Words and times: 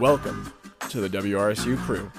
Welcome 0.00 0.50
to 0.88 1.02
the 1.02 1.10
WRSU 1.10 1.76
crew, 1.76 2.10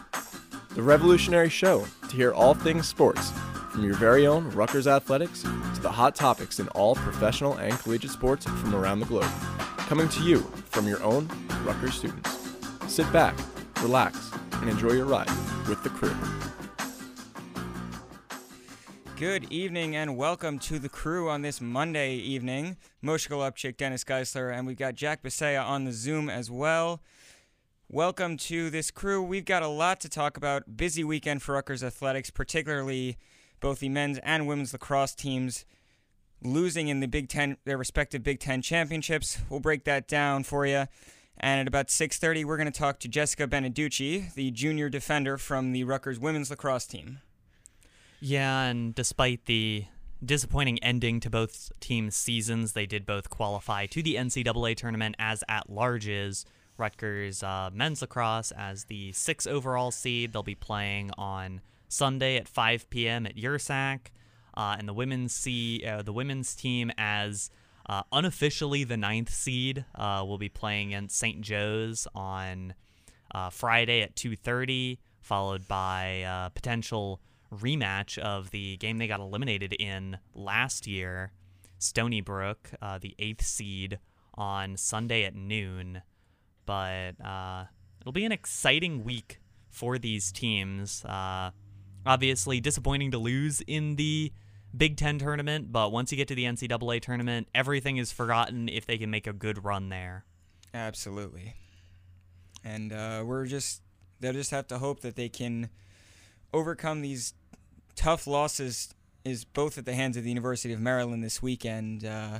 the 0.75 0.83
revolutionary 0.83 1.49
show 1.49 1.87
to 2.07 2.15
hear 2.15 2.31
all 2.31 2.53
things 2.53 2.87
sports, 2.87 3.31
from 3.71 3.83
your 3.83 3.95
very 3.95 4.27
own 4.27 4.51
Rutgers 4.51 4.85
athletics 4.85 5.41
to 5.41 5.81
the 5.81 5.89
hot 5.89 6.13
topics 6.13 6.59
in 6.59 6.67
all 6.69 6.93
professional 6.93 7.55
and 7.55 7.73
collegiate 7.79 8.11
sports 8.11 8.45
from 8.45 8.75
around 8.75 8.99
the 8.99 9.07
globe. 9.07 9.31
Coming 9.77 10.07
to 10.09 10.21
you 10.21 10.41
from 10.69 10.87
your 10.87 11.01
own 11.01 11.27
Rutgers 11.63 11.95
students. 11.95 12.51
Sit 12.87 13.11
back, 13.11 13.35
relax, 13.81 14.29
and 14.57 14.69
enjoy 14.69 14.91
your 14.91 15.05
ride 15.05 15.31
with 15.67 15.81
the 15.81 15.89
crew. 15.89 16.15
Good 19.15 19.51
evening 19.51 19.95
and 19.95 20.15
welcome 20.15 20.59
to 20.59 20.77
the 20.77 20.89
crew 20.89 21.31
on 21.31 21.41
this 21.41 21.59
Monday 21.59 22.13
evening. 22.13 22.77
Moshe 23.03 23.27
Golubtchik, 23.27 23.77
Dennis 23.77 24.03
Geissler, 24.03 24.55
and 24.55 24.67
we've 24.67 24.77
got 24.77 24.93
Jack 24.93 25.23
Bisaha 25.23 25.65
on 25.65 25.85
the 25.85 25.91
Zoom 25.91 26.29
as 26.29 26.51
well. 26.51 27.01
Welcome 27.93 28.37
to 28.37 28.69
this 28.69 28.89
crew. 28.89 29.21
We've 29.21 29.43
got 29.43 29.63
a 29.63 29.67
lot 29.67 29.99
to 29.99 30.07
talk 30.07 30.37
about. 30.37 30.77
Busy 30.77 31.03
weekend 31.03 31.41
for 31.41 31.55
Rutgers 31.55 31.83
athletics, 31.83 32.29
particularly 32.29 33.17
both 33.59 33.79
the 33.79 33.89
men's 33.89 34.17
and 34.19 34.47
women's 34.47 34.71
lacrosse 34.71 35.13
teams 35.13 35.65
losing 36.41 36.87
in 36.87 37.01
the 37.01 37.07
Big 37.09 37.27
Ten, 37.27 37.57
their 37.65 37.77
respective 37.77 38.23
Big 38.23 38.39
Ten 38.39 38.61
championships. 38.61 39.39
We'll 39.49 39.59
break 39.59 39.83
that 39.83 40.07
down 40.07 40.45
for 40.45 40.65
you. 40.65 40.85
And 41.37 41.59
at 41.59 41.67
about 41.67 41.87
6:30, 41.87 42.45
we're 42.45 42.55
going 42.55 42.71
to 42.71 42.79
talk 42.79 43.01
to 43.01 43.09
Jessica 43.09 43.45
Beneducci, 43.45 44.33
the 44.35 44.51
junior 44.51 44.87
defender 44.87 45.37
from 45.37 45.73
the 45.73 45.83
Rutgers 45.83 46.17
women's 46.17 46.49
lacrosse 46.49 46.87
team. 46.87 47.19
Yeah, 48.21 48.61
and 48.61 48.95
despite 48.95 49.47
the 49.47 49.83
disappointing 50.23 50.81
ending 50.81 51.19
to 51.19 51.29
both 51.29 51.73
teams' 51.81 52.15
seasons, 52.15 52.71
they 52.71 52.85
did 52.85 53.05
both 53.05 53.29
qualify 53.29 53.85
to 53.87 54.01
the 54.01 54.15
NCAA 54.15 54.77
tournament 54.77 55.17
as 55.19 55.43
at 55.49 55.67
larges. 55.69 56.45
Rutgers 56.81 57.43
uh, 57.43 57.69
men's 57.71 58.01
lacrosse 58.01 58.51
as 58.51 58.85
the 58.85 59.11
six 59.11 59.45
overall 59.45 59.91
seed. 59.91 60.33
They'll 60.33 60.41
be 60.41 60.55
playing 60.55 61.11
on 61.15 61.61
Sunday 61.87 62.37
at 62.37 62.47
5 62.47 62.89
p.m. 62.89 63.27
at 63.27 63.37
Yurcak, 63.37 64.07
uh, 64.57 64.75
and 64.79 64.87
the 64.87 64.93
women's 64.93 65.31
see 65.31 65.85
uh, 65.85 66.01
the 66.01 66.11
women's 66.11 66.55
team 66.55 66.91
as 66.97 67.51
uh, 67.87 68.01
unofficially 68.11 68.83
the 68.83 68.97
ninth 68.97 69.31
seed 69.31 69.85
uh, 69.93 70.23
will 70.27 70.39
be 70.39 70.49
playing 70.49 70.91
in 70.91 71.07
St. 71.07 71.41
Joe's 71.41 72.07
on 72.15 72.73
uh, 73.33 73.51
Friday 73.51 74.01
at 74.01 74.15
2:30, 74.15 74.97
followed 75.21 75.67
by 75.67 76.25
a 76.25 76.49
potential 76.49 77.21
rematch 77.53 78.17
of 78.17 78.49
the 78.49 78.77
game 78.77 78.97
they 78.97 79.07
got 79.07 79.19
eliminated 79.19 79.73
in 79.73 80.17
last 80.33 80.87
year, 80.87 81.31
Stony 81.77 82.21
Brook, 82.21 82.71
the 83.01 83.13
eighth 83.19 83.45
seed, 83.45 83.99
on 84.33 84.77
Sunday 84.77 85.25
at 85.25 85.35
noon 85.35 86.01
but 86.71 87.21
uh, 87.21 87.65
it'll 87.99 88.13
be 88.13 88.23
an 88.23 88.31
exciting 88.31 89.03
week 89.03 89.41
for 89.69 89.97
these 89.97 90.31
teams. 90.31 91.03
Uh, 91.03 91.51
obviously, 92.05 92.61
disappointing 92.61 93.11
to 93.11 93.17
lose 93.17 93.59
in 93.67 93.97
the 93.97 94.31
Big 94.75 94.95
Ten 94.95 95.19
tournament, 95.19 95.73
but 95.73 95.91
once 95.91 96.13
you 96.13 96.15
get 96.15 96.29
to 96.29 96.35
the 96.35 96.45
NCAA 96.45 97.01
tournament, 97.01 97.49
everything 97.53 97.97
is 97.97 98.13
forgotten 98.13 98.69
if 98.69 98.85
they 98.85 98.97
can 98.97 99.11
make 99.11 99.27
a 99.27 99.33
good 99.33 99.65
run 99.65 99.89
there. 99.89 100.23
Absolutely. 100.73 101.55
And 102.63 102.93
uh, 102.93 103.23
we're 103.25 103.47
just, 103.47 103.81
they'll 104.21 104.31
just 104.31 104.51
have 104.51 104.67
to 104.67 104.77
hope 104.77 105.01
that 105.01 105.17
they 105.17 105.27
can 105.27 105.69
overcome 106.53 107.01
these 107.01 107.33
tough 107.97 108.25
losses 108.25 108.95
is 109.25 109.43
both 109.43 109.77
at 109.77 109.83
the 109.83 109.93
hands 109.93 110.15
of 110.15 110.23
the 110.23 110.29
University 110.29 110.73
of 110.73 110.79
Maryland 110.79 111.21
this 111.21 111.41
weekend. 111.41 112.05
Uh, 112.05 112.39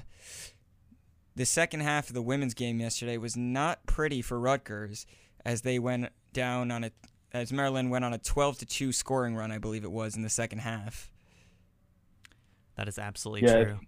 the 1.35 1.45
second 1.45 1.79
half 1.81 2.07
of 2.09 2.13
the 2.13 2.21
women's 2.21 2.53
game 2.53 2.79
yesterday 2.79 3.17
was 3.17 3.35
not 3.37 3.85
pretty 3.85 4.21
for 4.21 4.39
Rutgers 4.39 5.05
as 5.45 5.61
they 5.61 5.79
went 5.79 6.09
down 6.33 6.71
on 6.71 6.83
a 6.83 6.91
as 7.33 7.53
Maryland 7.53 7.89
went 7.89 8.03
on 8.03 8.13
a 8.13 8.17
12 8.17 8.57
to 8.59 8.65
2 8.65 8.91
scoring 8.91 9.35
run, 9.35 9.51
I 9.53 9.57
believe 9.57 9.85
it 9.85 9.91
was 9.91 10.17
in 10.17 10.21
the 10.21 10.29
second 10.29 10.59
half. 10.59 11.09
That 12.75 12.87
is 12.87 12.97
absolutely 12.99 13.47
Yeah, 13.47 13.63
true. 13.63 13.79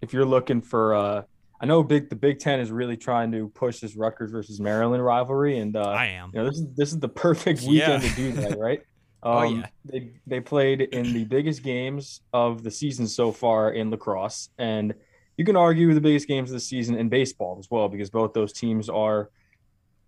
if 0.00 0.12
you're 0.12 0.24
looking 0.24 0.60
for 0.60 0.94
uh 0.94 1.22
I 1.60 1.66
know 1.66 1.84
big 1.84 2.08
the 2.10 2.16
Big 2.16 2.40
Ten 2.40 2.58
is 2.58 2.72
really 2.72 2.96
trying 2.96 3.30
to 3.32 3.48
push 3.50 3.78
this 3.78 3.94
Rutgers 3.94 4.32
versus 4.32 4.58
Maryland 4.60 5.04
rivalry, 5.04 5.58
and 5.58 5.76
uh, 5.76 5.82
I 5.82 6.06
am. 6.06 6.32
you 6.34 6.40
know 6.40 6.46
this 6.48 6.58
is 6.58 6.66
this 6.74 6.92
is 6.92 6.98
the 6.98 7.08
perfect 7.08 7.60
weekend 7.62 8.02
Yeah. 8.02 8.08
to 8.08 8.16
do 8.16 8.32
that, 8.32 8.58
right? 8.58 8.80
Um, 9.24 9.32
Oh, 9.36 9.42
yeah. 9.44 9.66
They 9.84 10.10
they 10.26 10.40
played 10.40 10.80
in 10.80 11.12
the 11.12 11.22
biggest 11.24 11.62
games 11.62 12.22
of 12.32 12.64
the 12.64 12.72
season 12.72 13.06
so 13.06 13.30
far 13.30 13.70
in 13.70 13.88
lacrosse, 13.88 14.48
and 14.58 14.94
you 15.36 15.44
can 15.44 15.56
argue 15.56 15.92
the 15.94 16.00
biggest 16.00 16.28
games 16.28 16.50
of 16.50 16.54
the 16.54 16.60
season 16.60 16.96
in 16.96 17.08
baseball 17.08 17.56
as 17.58 17.68
well, 17.70 17.88
because 17.88 18.10
both 18.10 18.32
those 18.32 18.52
teams 18.52 18.88
are 18.88 19.30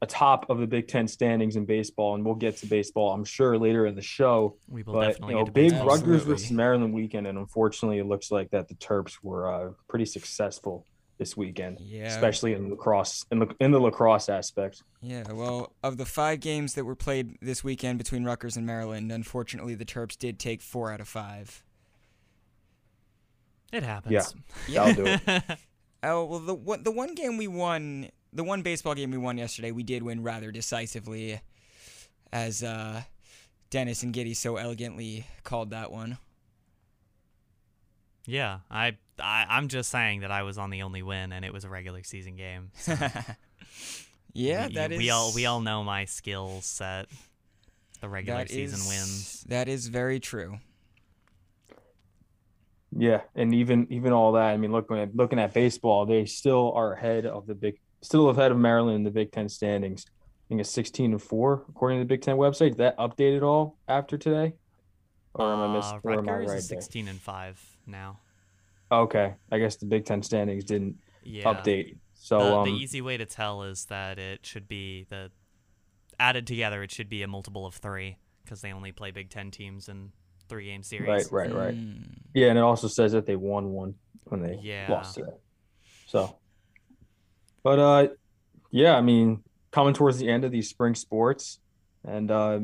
atop 0.03 0.51
of 0.51 0.59
the 0.59 0.67
Big 0.67 0.87
Ten 0.89 1.09
standings 1.09 1.57
in 1.57 1.65
baseball, 1.65 2.15
and 2.15 2.25
we'll 2.25 2.35
get 2.35 2.59
to 2.59 2.67
baseball, 2.67 3.12
I'm 3.12 3.25
sure, 3.25 3.57
later 3.59 3.87
in 3.87 3.95
the 3.95 4.03
show. 4.03 4.57
We 4.69 4.83
will 4.83 4.95
But 4.95 5.07
definitely 5.09 5.35
you 5.35 5.39
know, 5.41 5.45
big 5.47 5.55
baseball. 5.71 5.87
Rutgers 5.87 6.01
Absolutely. 6.03 6.33
versus 6.33 6.51
Maryland 6.53 6.95
weekend, 6.95 7.27
and 7.27 7.39
unfortunately, 7.39 7.99
it 7.99 8.07
looks 8.07 8.31
like 8.31 8.51
that 8.51 8.69
the 8.69 8.75
Terps 8.75 9.15
were 9.23 9.51
uh, 9.53 9.71
pretty 9.89 10.05
successful 10.05 10.87
this 11.17 11.37
weekend, 11.37 11.79
Yeah. 11.81 12.06
especially 12.06 12.55
in 12.55 12.69
lacrosse 12.71 13.25
in 13.31 13.39
the 13.39 13.47
in 13.61 13.71
the 13.71 13.79
lacrosse 13.81 14.29
aspect. 14.29 14.83
Yeah, 15.01 15.23
well, 15.33 15.73
of 15.83 15.97
the 15.97 16.05
five 16.05 16.41
games 16.41 16.75
that 16.75 16.85
were 16.85 16.97
played 16.97 17.37
this 17.41 17.62
weekend 17.62 17.99
between 17.99 18.25
Rutgers 18.25 18.56
and 18.56 18.67
Maryland, 18.67 19.12
unfortunately 19.12 19.77
the 19.77 19.85
Terps 19.85 20.19
did 20.19 20.39
take 20.41 20.61
four 20.61 20.93
out 20.93 21.01
of 21.01 21.06
five. 21.09 21.62
It 23.72 23.82
happens. 23.82 24.34
Yeah, 24.69 24.82
I'll 24.82 24.94
do 24.94 25.04
it. 25.06 25.42
Oh 26.06 26.25
well, 26.26 26.38
the 26.38 26.54
one 26.54 26.82
the 26.82 26.91
one 26.91 27.14
game 27.14 27.38
we 27.38 27.48
won, 27.48 28.10
the 28.30 28.44
one 28.44 28.60
baseball 28.60 28.94
game 28.94 29.10
we 29.10 29.16
won 29.16 29.38
yesterday, 29.38 29.70
we 29.70 29.82
did 29.82 30.02
win 30.02 30.22
rather 30.22 30.52
decisively, 30.52 31.41
as 32.30 32.62
uh, 32.62 33.04
Dennis 33.70 34.02
and 34.02 34.12
Giddy 34.12 34.34
so 34.34 34.56
elegantly 34.56 35.26
called 35.44 35.70
that 35.70 35.91
one. 35.91 36.19
yeah, 38.26 38.58
I, 38.70 38.98
I 39.19 39.47
I'm 39.48 39.69
just 39.69 39.91
saying 39.91 40.20
that 40.20 40.31
I 40.31 40.42
was 40.42 40.58
on 40.58 40.69
the 40.69 40.82
only 40.82 41.02
win, 41.02 41.32
and 41.32 41.42
it 41.42 41.54
was 41.54 41.64
a 41.64 41.70
regular 41.70 42.02
season 42.02 42.36
game. 42.36 42.70
So 42.76 42.94
yeah, 44.34 44.66
we, 44.69 44.75
that 44.75 44.92
is. 44.92 44.98
we 44.98 45.08
all 45.08 45.32
we 45.34 45.46
all 45.46 45.60
know 45.62 45.82
my 45.84 46.04
skill 46.04 46.60
set. 46.60 47.06
The 48.02 48.10
regular 48.10 48.41
that 48.41 48.50
season 48.50 48.81
is- 48.81 48.88
wins. 48.88 49.44
That 49.48 49.69
is 49.69 49.86
very 49.88 50.20
true. 50.20 50.58
Yeah, 52.97 53.22
and 53.34 53.55
even 53.55 53.87
even 53.91 54.12
all 54.12 54.32
that. 54.32 54.53
I 54.53 54.56
mean, 54.56 54.72
looking 54.72 54.99
at 54.99 55.15
looking 55.16 55.38
at 55.38 55.53
baseball, 55.53 56.06
they 56.06 56.27
still 56.27 56.72
are 56.75 56.93
ahead 56.93 57.27
of 57.27 57.47
the 57.47 57.55
big, 57.55 57.78
still 58.03 58.28
ahead 58.28 58.53
of 58.53 58.59
Maryland 58.59 58.97
in 58.97 59.03
the 59.03 59.10
Big 59.10 59.32
Ten 59.32 59.49
standings. 59.49 60.05
I 60.09 60.44
think 60.49 60.60
it's 60.60 60.71
sixteen 60.71 61.12
and 61.12 61.22
four 61.22 61.65
according 61.69 61.99
to 61.99 62.05
the 62.05 62.09
Big 62.09 62.22
Ten 62.22 62.37
website. 62.37 62.71
Did 62.71 62.78
that 62.78 62.99
updated 62.99 63.43
all 63.43 63.78
after 63.88 64.16
today, 64.16 64.53
or 65.34 65.53
am 65.53 65.71
I 65.71 65.77
miss? 65.77 65.87
Uh, 65.87 65.99
Rutgers 66.05 66.27
right 66.49 66.59
is 66.59 66.69
there? 66.69 66.81
16 66.81 67.09
and 67.09 67.21
five 67.21 67.60
now. 67.87 68.21
Okay, 68.93 69.34
I 69.50 69.59
guess 69.59 69.76
the 69.76 69.87
Big 69.87 70.05
Ten 70.05 70.22
standings 70.22 70.65
didn't 70.65 70.97
Yeah. 71.25 71.53
update. 71.53 71.97
So 72.15 72.38
the, 72.38 72.55
um, 72.55 72.65
the 72.65 72.76
easy 72.76 73.00
way 73.00 73.16
to 73.16 73.26
tell 73.26 73.65
is 73.65 73.87
that 73.87 74.19
it 74.21 74.47
should 74.47 74.69
be 74.69 75.05
the 75.11 75.32
added 76.21 76.47
together. 76.47 76.82
It 76.84 76.93
should 76.93 77.09
be 77.09 77.22
a 77.22 77.26
multiple 77.26 77.66
of 77.66 77.75
three 77.75 78.19
because 78.44 78.61
they 78.61 78.72
only 78.72 78.93
play 78.93 79.11
Big 79.11 79.31
Ten 79.31 79.50
teams 79.50 79.88
in 79.88 80.12
three 80.54 80.66
game 80.66 80.82
series. 80.84 81.09
right, 81.09 81.26
right, 81.32 81.53
right. 81.54 81.75
Mm. 81.75 82.15
Yeah, 82.32 82.48
and 82.48 82.59
it 82.59 82.62
also 82.62 82.87
says 82.88 83.10
that 83.12 83.26
they 83.26 83.34
won 83.37 83.70
one 83.70 83.94
when 84.25 84.41
they 84.41 84.59
Yeah. 84.62 84.87
lost 84.91 85.16
today. 85.16 85.32
So, 86.06 86.38
but 87.62 87.78
uh, 87.78 88.09
yeah, 88.70 88.97
I 88.97 89.00
mean, 89.00 89.43
coming 89.72 89.94
towards 89.94 90.19
the 90.19 90.28
end 90.28 90.44
of 90.44 90.53
these 90.53 90.69
spring 90.69 90.94
sports, 90.94 91.59
and 92.06 92.31
uh, 92.31 92.60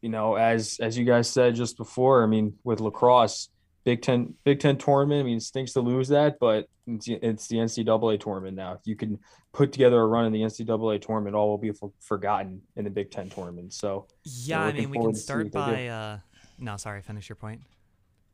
you 0.00 0.08
know, 0.08 0.34
as 0.34 0.78
as 0.80 0.98
you 0.98 1.04
guys 1.04 1.28
said 1.30 1.54
just 1.54 1.76
before, 1.76 2.22
I 2.24 2.26
mean, 2.26 2.54
with 2.64 2.80
lacrosse, 2.80 3.48
Big 3.84 4.02
Ten 4.02 4.34
Big 4.44 4.58
Ten 4.60 4.76
tournament. 4.76 5.20
I 5.20 5.22
mean, 5.24 5.36
it 5.36 5.42
stinks 5.42 5.72
to 5.74 5.80
lose 5.80 6.08
that, 6.08 6.38
but 6.40 6.66
it's, 6.86 7.06
it's 7.08 7.46
the 7.48 7.56
NCAA 7.58 8.18
tournament 8.18 8.56
now. 8.56 8.72
If 8.72 8.80
you 8.86 8.96
can 8.96 9.18
put 9.52 9.72
together 9.72 10.00
a 10.00 10.06
run 10.06 10.24
in 10.26 10.32
the 10.32 10.40
NCAA 10.42 11.00
tournament, 11.02 11.36
all 11.36 11.48
will 11.50 11.58
be 11.58 11.72
for, 11.72 11.92
forgotten 12.00 12.62
in 12.76 12.84
the 12.84 12.90
Big 12.90 13.10
Ten 13.10 13.28
tournament. 13.28 13.72
So, 13.74 14.06
Yeah, 14.24 14.62
I 14.62 14.72
mean 14.72 14.90
we 14.90 14.98
can 14.98 15.14
start 15.14 15.44
what 15.44 15.52
they 15.52 15.70
do. 15.72 15.76
by. 15.76 15.86
Uh, 15.88 16.18
no, 16.60 16.76
sorry. 16.76 17.02
Finish 17.02 17.28
your 17.28 17.36
point. 17.36 17.62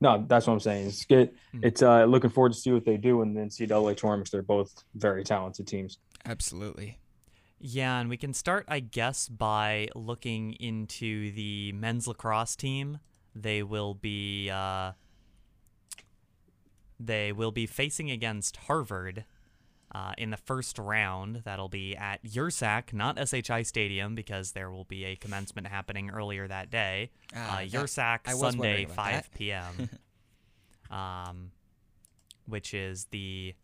No, 0.00 0.25
that's 0.28 0.46
what 0.46 0.52
I'm 0.52 0.61
saying. 0.61 0.88
It's 0.88 1.05
good. 1.05 1.31
Mm. 1.55 1.64
It's 1.64 1.82
uh 1.82 2.05
looking 2.05 2.31
forward 2.31 2.52
to 2.52 2.58
see 2.58 2.73
what 2.73 2.84
they 2.84 2.96
do 2.96 3.23
in 3.23 3.34
the 3.34 3.40
NCAA 3.40 3.96
tournaments. 3.96 4.31
They're 4.31 4.43
both 4.43 4.84
very 4.94 5.25
talented 5.25 5.67
teams. 5.67 5.99
Absolutely. 6.25 6.99
Yeah, 7.58 7.99
and 7.99 8.11
we 8.11 8.19
can 8.19 8.34
start, 8.34 8.67
I 8.69 8.81
guess, 8.81 9.28
by 9.28 9.88
looking 9.94 10.52
into 10.55 11.32
the 11.32 11.73
men's 11.73 12.06
lacrosse 12.06 12.55
team. 12.55 12.99
They 13.34 13.62
will 13.62 13.94
be 13.94 14.50
uh, 14.50 14.93
they 17.00 17.32
will 17.32 17.52
be 17.52 17.67
facing 17.67 18.11
against 18.11 18.56
Harvard 18.56 19.25
uh, 19.97 20.13
in 20.19 20.31
the 20.31 20.37
first 20.37 20.79
round. 20.79 21.43
That'll 21.45 21.71
be 21.71 21.97
at 21.97 22.23
Yurcak, 22.23 22.93
not 22.93 23.17
SHI 23.29 23.63
Stadium, 23.63 24.15
because 24.15 24.53
there 24.53 24.71
will 24.71 24.85
be 24.85 25.05
a 25.05 25.17
commencement 25.17 25.67
happening 25.67 26.11
earlier 26.11 26.47
that 26.47 26.71
day. 26.71 27.11
Ah, 27.35 27.39
uh, 27.39 27.57
that- 27.61 27.71
Yurcak 27.71 28.31
Sunday, 28.37 28.85
5 28.85 28.97
that. 28.97 29.33
p.m. 29.33 29.91
um, 30.91 31.51
which 32.47 32.75
is 32.75 33.07
the 33.07 33.55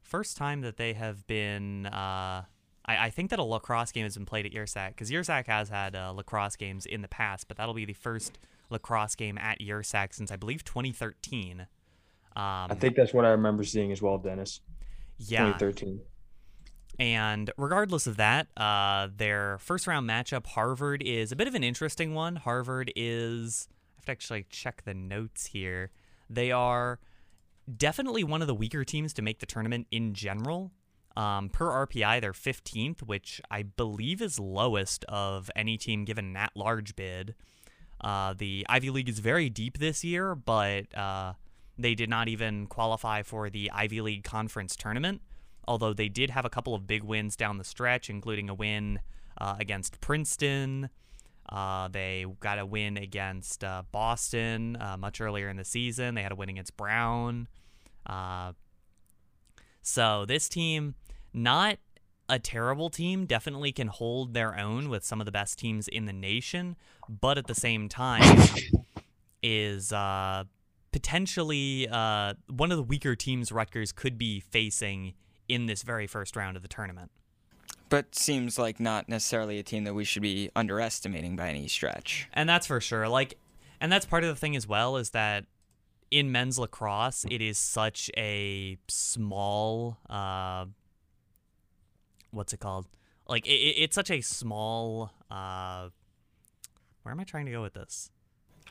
first 0.00 0.38
time 0.38 0.62
that 0.62 0.78
they 0.78 0.94
have 0.94 1.26
been 1.26 1.86
uh, 1.86 2.44
I, 2.86 3.06
I 3.06 3.10
think 3.10 3.30
that 3.30 3.38
a 3.38 3.44
lacrosse 3.44 3.92
game 3.92 4.04
has 4.04 4.14
been 4.14 4.26
played 4.26 4.46
at 4.46 4.52
Yurcak 4.52 4.88
because 4.88 5.10
Yurcak 5.10 5.46
has 5.46 5.68
had 5.68 5.94
uh, 5.94 6.12
lacrosse 6.12 6.56
games 6.56 6.86
in 6.86 7.02
the 7.02 7.08
past, 7.08 7.46
but 7.46 7.58
that'll 7.58 7.74
be 7.74 7.84
the 7.84 7.92
first 7.92 8.38
lacrosse 8.70 9.14
game 9.14 9.36
at 9.36 9.60
Yurcak 9.60 10.14
since 10.14 10.30
I 10.30 10.36
believe 10.36 10.64
2013. 10.64 11.60
Um, 11.60 11.66
I 12.36 12.74
think 12.74 12.96
that's 12.96 13.12
what 13.12 13.24
I 13.24 13.30
remember 13.30 13.64
seeing 13.64 13.92
as 13.92 14.02
well, 14.02 14.18
Dennis. 14.18 14.60
Yeah, 15.18 15.46
2013. 15.52 16.00
And 16.98 17.50
regardless 17.56 18.06
of 18.06 18.16
that, 18.18 18.46
uh, 18.56 19.08
their 19.16 19.58
first 19.58 19.86
round 19.86 20.08
matchup, 20.08 20.46
Harvard, 20.46 21.02
is 21.02 21.32
a 21.32 21.36
bit 21.36 21.48
of 21.48 21.54
an 21.54 21.64
interesting 21.64 22.14
one. 22.14 22.36
Harvard 22.36 22.92
is, 22.94 23.68
I 23.70 23.94
have 23.96 24.04
to 24.04 24.12
actually 24.12 24.46
check 24.48 24.82
the 24.84 24.94
notes 24.94 25.46
here. 25.46 25.90
They 26.30 26.52
are 26.52 27.00
definitely 27.76 28.22
one 28.24 28.42
of 28.42 28.46
the 28.46 28.54
weaker 28.54 28.84
teams 28.84 29.12
to 29.14 29.22
make 29.22 29.40
the 29.40 29.46
tournament 29.46 29.86
in 29.90 30.14
general. 30.14 30.70
Um, 31.16 31.48
per 31.48 31.66
RPI, 31.86 32.20
they're 32.20 32.32
15th, 32.32 33.02
which 33.02 33.40
I 33.50 33.62
believe 33.62 34.20
is 34.20 34.38
lowest 34.38 35.04
of 35.04 35.50
any 35.54 35.76
team 35.76 36.04
given 36.04 36.26
an 36.26 36.36
at 36.36 36.52
large 36.56 36.96
bid. 36.96 37.34
Uh, 38.00 38.34
the 38.36 38.66
Ivy 38.68 38.90
League 38.90 39.08
is 39.08 39.20
very 39.20 39.48
deep 39.48 39.78
this 39.78 40.04
year, 40.04 40.34
but 40.34 40.96
uh, 40.96 41.34
they 41.78 41.94
did 41.94 42.08
not 42.08 42.28
even 42.28 42.66
qualify 42.66 43.22
for 43.22 43.50
the 43.50 43.70
Ivy 43.70 44.00
League 44.00 44.24
Conference 44.24 44.76
tournament 44.76 45.20
although 45.66 45.92
they 45.92 46.08
did 46.08 46.30
have 46.30 46.44
a 46.44 46.50
couple 46.50 46.74
of 46.74 46.86
big 46.86 47.02
wins 47.02 47.36
down 47.36 47.58
the 47.58 47.64
stretch, 47.64 48.10
including 48.10 48.48
a 48.48 48.54
win 48.54 49.00
uh, 49.38 49.56
against 49.58 50.00
Princeton. 50.00 50.90
Uh, 51.48 51.88
they 51.88 52.24
got 52.40 52.58
a 52.58 52.66
win 52.66 52.96
against 52.96 53.62
uh, 53.62 53.82
Boston 53.92 54.76
uh, 54.80 54.96
much 54.96 55.20
earlier 55.20 55.48
in 55.48 55.56
the 55.56 55.64
season. 55.64 56.14
They 56.14 56.22
had 56.22 56.32
a 56.32 56.36
win 56.36 56.48
against 56.48 56.76
Brown. 56.76 57.48
Uh, 58.06 58.52
so 59.82 60.24
this 60.26 60.48
team, 60.48 60.94
not 61.32 61.78
a 62.28 62.38
terrible 62.38 62.88
team, 62.88 63.26
definitely 63.26 63.72
can 63.72 63.88
hold 63.88 64.32
their 64.32 64.58
own 64.58 64.88
with 64.88 65.04
some 65.04 65.20
of 65.20 65.26
the 65.26 65.32
best 65.32 65.58
teams 65.58 65.88
in 65.88 66.06
the 66.06 66.12
nation, 66.12 66.76
but 67.08 67.36
at 67.36 67.46
the 67.46 67.54
same 67.54 67.88
time 67.88 68.22
is 69.42 69.92
uh, 70.94 70.98
potentially 70.98 71.88
one 72.48 72.70
of 72.70 72.76
the 72.76 72.82
weaker 72.82 73.16
teams 73.16 73.50
Rutgers 73.50 73.92
could 73.92 74.16
be 74.16 74.40
facing 74.40 75.14
in 75.48 75.66
this 75.66 75.82
very 75.82 76.06
first 76.06 76.36
round 76.36 76.56
of 76.56 76.62
the 76.62 76.68
tournament. 76.68 77.10
But 77.88 78.14
seems 78.14 78.58
like 78.58 78.80
not 78.80 79.08
necessarily 79.08 79.58
a 79.58 79.62
team 79.62 79.84
that 79.84 79.94
we 79.94 80.04
should 80.04 80.22
be 80.22 80.50
underestimating 80.56 81.36
by 81.36 81.50
any 81.50 81.68
stretch. 81.68 82.28
And 82.32 82.48
that's 82.48 82.66
for 82.66 82.80
sure. 82.80 83.08
Like, 83.08 83.38
and 83.80 83.92
that's 83.92 84.06
part 84.06 84.24
of 84.24 84.30
the 84.30 84.36
thing 84.36 84.56
as 84.56 84.66
well 84.66 84.96
is 84.96 85.10
that 85.10 85.44
in 86.10 86.32
men's 86.32 86.58
lacrosse, 86.58 87.24
it 87.30 87.42
is 87.42 87.58
such 87.58 88.10
a 88.16 88.78
small, 88.88 89.98
uh, 90.08 90.66
what's 92.30 92.52
it 92.52 92.60
called? 92.60 92.86
Like, 93.28 93.46
it, 93.46 93.50
it's 93.50 93.94
such 93.94 94.10
a 94.10 94.20
small, 94.22 95.12
uh, 95.30 95.88
where 97.02 97.12
am 97.12 97.20
I 97.20 97.24
trying 97.24 97.46
to 97.46 97.52
go 97.52 97.62
with 97.62 97.74
this? 97.74 98.10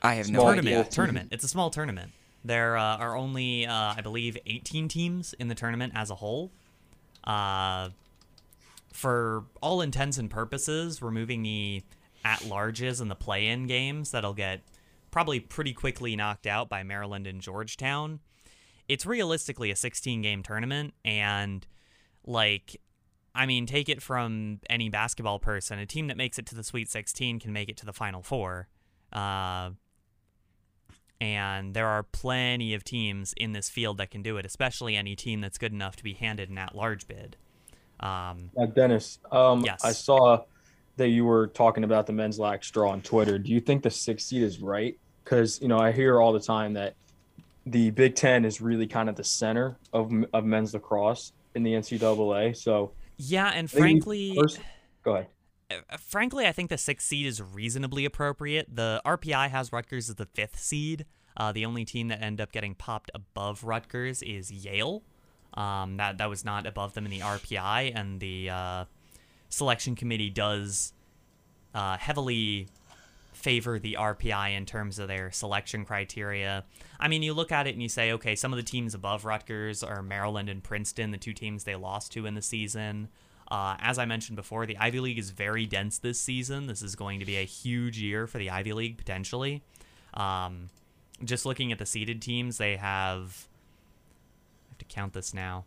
I 0.04 0.16
have 0.16 0.30
no 0.30 0.42
tournament, 0.42 0.78
idea. 0.78 0.92
Tournament. 0.92 1.30
It's 1.32 1.44
a 1.44 1.48
small 1.48 1.70
tournament. 1.70 2.12
There 2.44 2.76
uh, 2.76 2.98
are 2.98 3.16
only, 3.16 3.66
uh, 3.66 3.94
I 3.96 4.02
believe, 4.02 4.38
18 4.46 4.90
teams 4.90 5.34
in 5.40 5.48
the 5.48 5.56
tournament 5.56 5.94
as 5.96 6.10
a 6.10 6.16
whole. 6.16 6.52
Uh, 7.24 7.90
for 8.92 9.46
all 9.62 9.82
intents 9.82 10.18
and 10.18 10.30
purposes, 10.30 11.02
removing 11.02 11.42
the 11.44 11.84
at 12.26 12.40
larges 12.42 13.02
and 13.02 13.10
the 13.10 13.16
play 13.16 13.48
in 13.48 13.66
games 13.68 14.12
that'll 14.12 14.34
get 14.34 14.62
probably 15.12 15.40
pretty 15.40 15.74
quickly 15.74 16.16
knocked 16.16 16.48
out 16.48 16.70
by 16.70 16.84
Maryland 16.84 17.28
and 17.28 17.42
Georgetown. 17.42 18.20
It's 18.88 19.06
realistically 19.06 19.72
a 19.72 19.76
16 19.76 20.22
game 20.22 20.44
tournament, 20.44 20.94
and 21.06 21.66
like, 22.26 22.80
I 23.34 23.46
mean, 23.46 23.66
take 23.66 23.90
it 23.90 24.02
from 24.02 24.60
any 24.70 24.90
basketball 24.90 25.40
person. 25.40 25.80
A 25.80 25.86
team 25.86 26.08
that 26.08 26.18
makes 26.18 26.38
it 26.38 26.46
to 26.48 26.56
the 26.56 26.64
Sweet 26.64 26.90
16 26.90 27.40
can 27.40 27.54
make 27.54 27.70
it 27.70 27.78
to 27.78 27.86
the 27.86 27.94
Final 27.94 28.22
Four. 28.22 28.68
Uh, 29.12 29.72
and 31.24 31.74
there 31.74 31.88
are 31.88 32.04
plenty 32.04 32.74
of 32.74 32.84
teams 32.84 33.34
in 33.38 33.54
this 33.54 33.70
field 33.70 33.98
that 33.98 34.12
can 34.12 34.22
do 34.22 34.36
it, 34.38 34.46
especially 34.46 34.98
any 34.98 35.16
team 35.16 35.40
that's 35.40 35.58
good 35.58 35.72
enough 35.72 35.96
to 35.96 36.04
be 36.04 36.14
handed 36.14 36.50
an 36.50 36.58
at-large 36.58 37.08
bid. 37.08 37.38
Um, 38.02 38.52
now, 38.58 38.66
Dennis, 38.66 39.20
um, 39.32 39.64
yes. 39.64 39.84
I 39.86 39.94
saw 39.94 40.44
that 40.98 41.08
you 41.08 41.24
were 41.24 41.48
talking 41.48 41.86
about 41.86 42.06
the 42.06 42.14
men's 42.14 42.38
lax 42.38 42.70
draw 42.70 42.92
on 42.92 43.02
Twitter. 43.02 43.40
Do 43.40 43.52
you 43.52 43.62
think 43.62 43.84
the 43.84 43.90
six 43.90 44.26
seed 44.26 44.44
is 44.44 44.60
right? 44.60 44.98
Because 45.24 45.62
you 45.62 45.70
know 45.70 45.80
I 45.80 45.94
hear 45.94 46.20
all 46.20 46.34
the 46.34 46.42
time 46.42 46.74
that 46.74 46.96
the 47.66 47.92
Big 47.92 48.16
Ten 48.16 48.44
is 48.44 48.60
really 48.60 48.88
kind 48.88 49.08
of 49.08 49.16
the 49.16 49.24
center 49.24 49.78
of 49.94 50.12
of 50.34 50.44
men's 50.44 50.74
lacrosse 50.74 51.32
in 51.56 51.64
the 51.64 51.72
NCAA. 51.72 52.58
So 52.58 52.92
yeah, 53.18 53.52
and 53.56 53.72
frankly, 53.72 54.36
first, 54.36 54.60
go 55.04 55.14
ahead. 55.14 55.28
Uh, 55.90 55.98
frankly, 55.98 56.48
I 56.48 56.52
think 56.52 56.70
the 56.70 56.78
sixth 56.78 57.08
seed 57.08 57.26
is 57.26 57.42
reasonably 57.42 58.06
appropriate. 58.06 58.68
The 58.74 59.02
RPI 59.06 59.50
has 59.50 59.72
Rutgers 59.72 60.10
as 60.10 60.16
the 60.16 60.26
fifth 60.26 60.60
seed. 60.60 61.06
Uh, 61.36 61.52
the 61.52 61.66
only 61.66 61.86
team 61.86 62.10
that 62.10 62.22
ended 62.22 62.42
up 62.42 62.52
getting 62.52 62.76
popped 62.76 63.10
above 63.14 63.64
Rutgers 63.64 64.22
is 64.22 64.52
Yale. 64.52 65.04
Um, 65.56 65.98
that 65.98 66.18
that 66.18 66.30
was 66.30 66.44
not 66.44 66.66
above 66.66 66.94
them 66.94 67.06
in 67.06 67.12
the 67.12 67.20
RPI, 67.20 67.92
and 67.96 68.20
the 68.20 68.50
uh, 68.50 68.86
selection 69.50 69.96
committee 69.96 70.32
does 70.32 70.94
uh, 71.76 71.98
heavily 71.98 72.68
favor 73.34 73.78
the 73.78 73.98
RPI 74.00 74.56
in 74.56 74.66
terms 74.66 75.00
of 75.00 75.08
their 75.08 75.32
selection 75.32 75.86
criteria. 75.86 76.64
I 77.00 77.08
mean, 77.08 77.24
you 77.24 77.34
look 77.34 77.52
at 77.52 77.68
it 77.68 77.74
and 77.74 77.82
you 77.82 77.90
say, 77.90 78.14
okay, 78.14 78.36
some 78.36 78.54
of 78.54 78.58
the 78.58 78.64
teams 78.64 78.96
above 78.96 79.26
Rutgers 79.26 79.84
are 79.84 80.02
Maryland 80.02 80.50
and 80.50 80.64
Princeton, 80.64 81.12
the 81.12 81.18
two 81.18 81.34
teams 81.34 81.64
they 81.64 81.76
lost 81.76 82.14
to 82.14 82.26
in 82.26 82.36
the 82.36 82.42
season. 82.42 83.10
Uh, 83.50 83.76
as 83.80 84.00
I 84.00 84.06
mentioned 84.06 84.36
before, 84.36 84.66
the 84.66 84.78
Ivy 84.78 85.00
League 85.00 85.20
is 85.20 85.32
very 85.32 85.66
dense 85.66 85.98
this 85.98 86.20
season. 86.20 86.68
This 86.68 86.82
is 86.82 86.96
going 86.96 87.20
to 87.20 87.26
be 87.26 87.38
a 87.38 87.46
huge 87.46 88.00
year 88.00 88.26
for 88.28 88.38
the 88.38 88.50
Ivy 88.50 88.74
League 88.74 88.98
potentially. 88.98 89.64
Um, 90.14 90.70
just 91.24 91.46
looking 91.46 91.72
at 91.72 91.80
the 91.80 91.86
seeded 91.86 92.22
teams, 92.22 92.58
they 92.58 92.78
have. 92.78 93.48
I 94.66 94.70
have 94.70 94.78
to 94.80 94.86
count 94.86 95.14
this 95.14 95.34
now. 95.34 95.66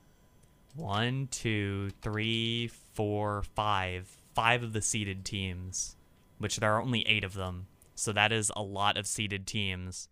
One, 0.75 1.29
two, 1.31 1.91
three, 2.03 2.71
four, 2.95 3.43
five. 3.55 4.17
Five 4.35 4.63
of 4.63 4.73
the 4.75 4.83
seeded 4.83 5.25
teams, 5.25 5.97
which 6.39 6.57
there 6.59 6.73
are 6.75 6.83
only 6.83 7.01
eight 7.07 7.25
of 7.25 7.35
them. 7.35 7.67
So 7.95 8.13
that 8.13 8.33
is 8.33 8.53
a 8.55 8.63
lot 8.63 8.99
of 8.99 9.07
seeded 9.07 9.47
teams 9.47 10.09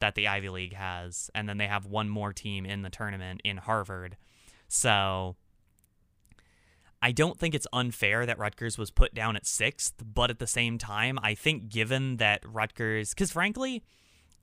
that 0.00 0.16
the 0.16 0.26
Ivy 0.26 0.48
League 0.48 0.74
has. 0.74 1.30
And 1.34 1.48
then 1.48 1.58
they 1.58 1.68
have 1.68 1.86
one 1.86 2.08
more 2.08 2.32
team 2.32 2.66
in 2.66 2.82
the 2.82 2.90
tournament 2.90 3.40
in 3.44 3.58
Harvard. 3.58 4.16
So 4.66 5.36
I 7.00 7.12
don't 7.12 7.38
think 7.38 7.54
it's 7.54 7.66
unfair 7.72 8.26
that 8.26 8.38
Rutgers 8.38 8.76
was 8.76 8.90
put 8.90 9.14
down 9.14 9.36
at 9.36 9.46
sixth, 9.46 9.94
but 10.02 10.30
at 10.30 10.40
the 10.40 10.46
same 10.46 10.78
time, 10.78 11.18
I 11.22 11.34
think 11.34 11.68
given 11.68 12.16
that 12.16 12.42
Rutgers, 12.44 13.10
because 13.10 13.30
frankly, 13.30 13.84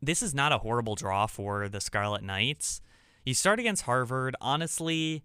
this 0.01 0.23
is 0.23 0.33
not 0.33 0.51
a 0.51 0.59
horrible 0.59 0.95
draw 0.95 1.27
for 1.27 1.67
the 1.67 1.81
Scarlet 1.81 2.23
Knights. 2.23 2.81
You 3.25 3.33
start 3.33 3.59
against 3.59 3.83
Harvard. 3.83 4.35
Honestly, 4.39 5.23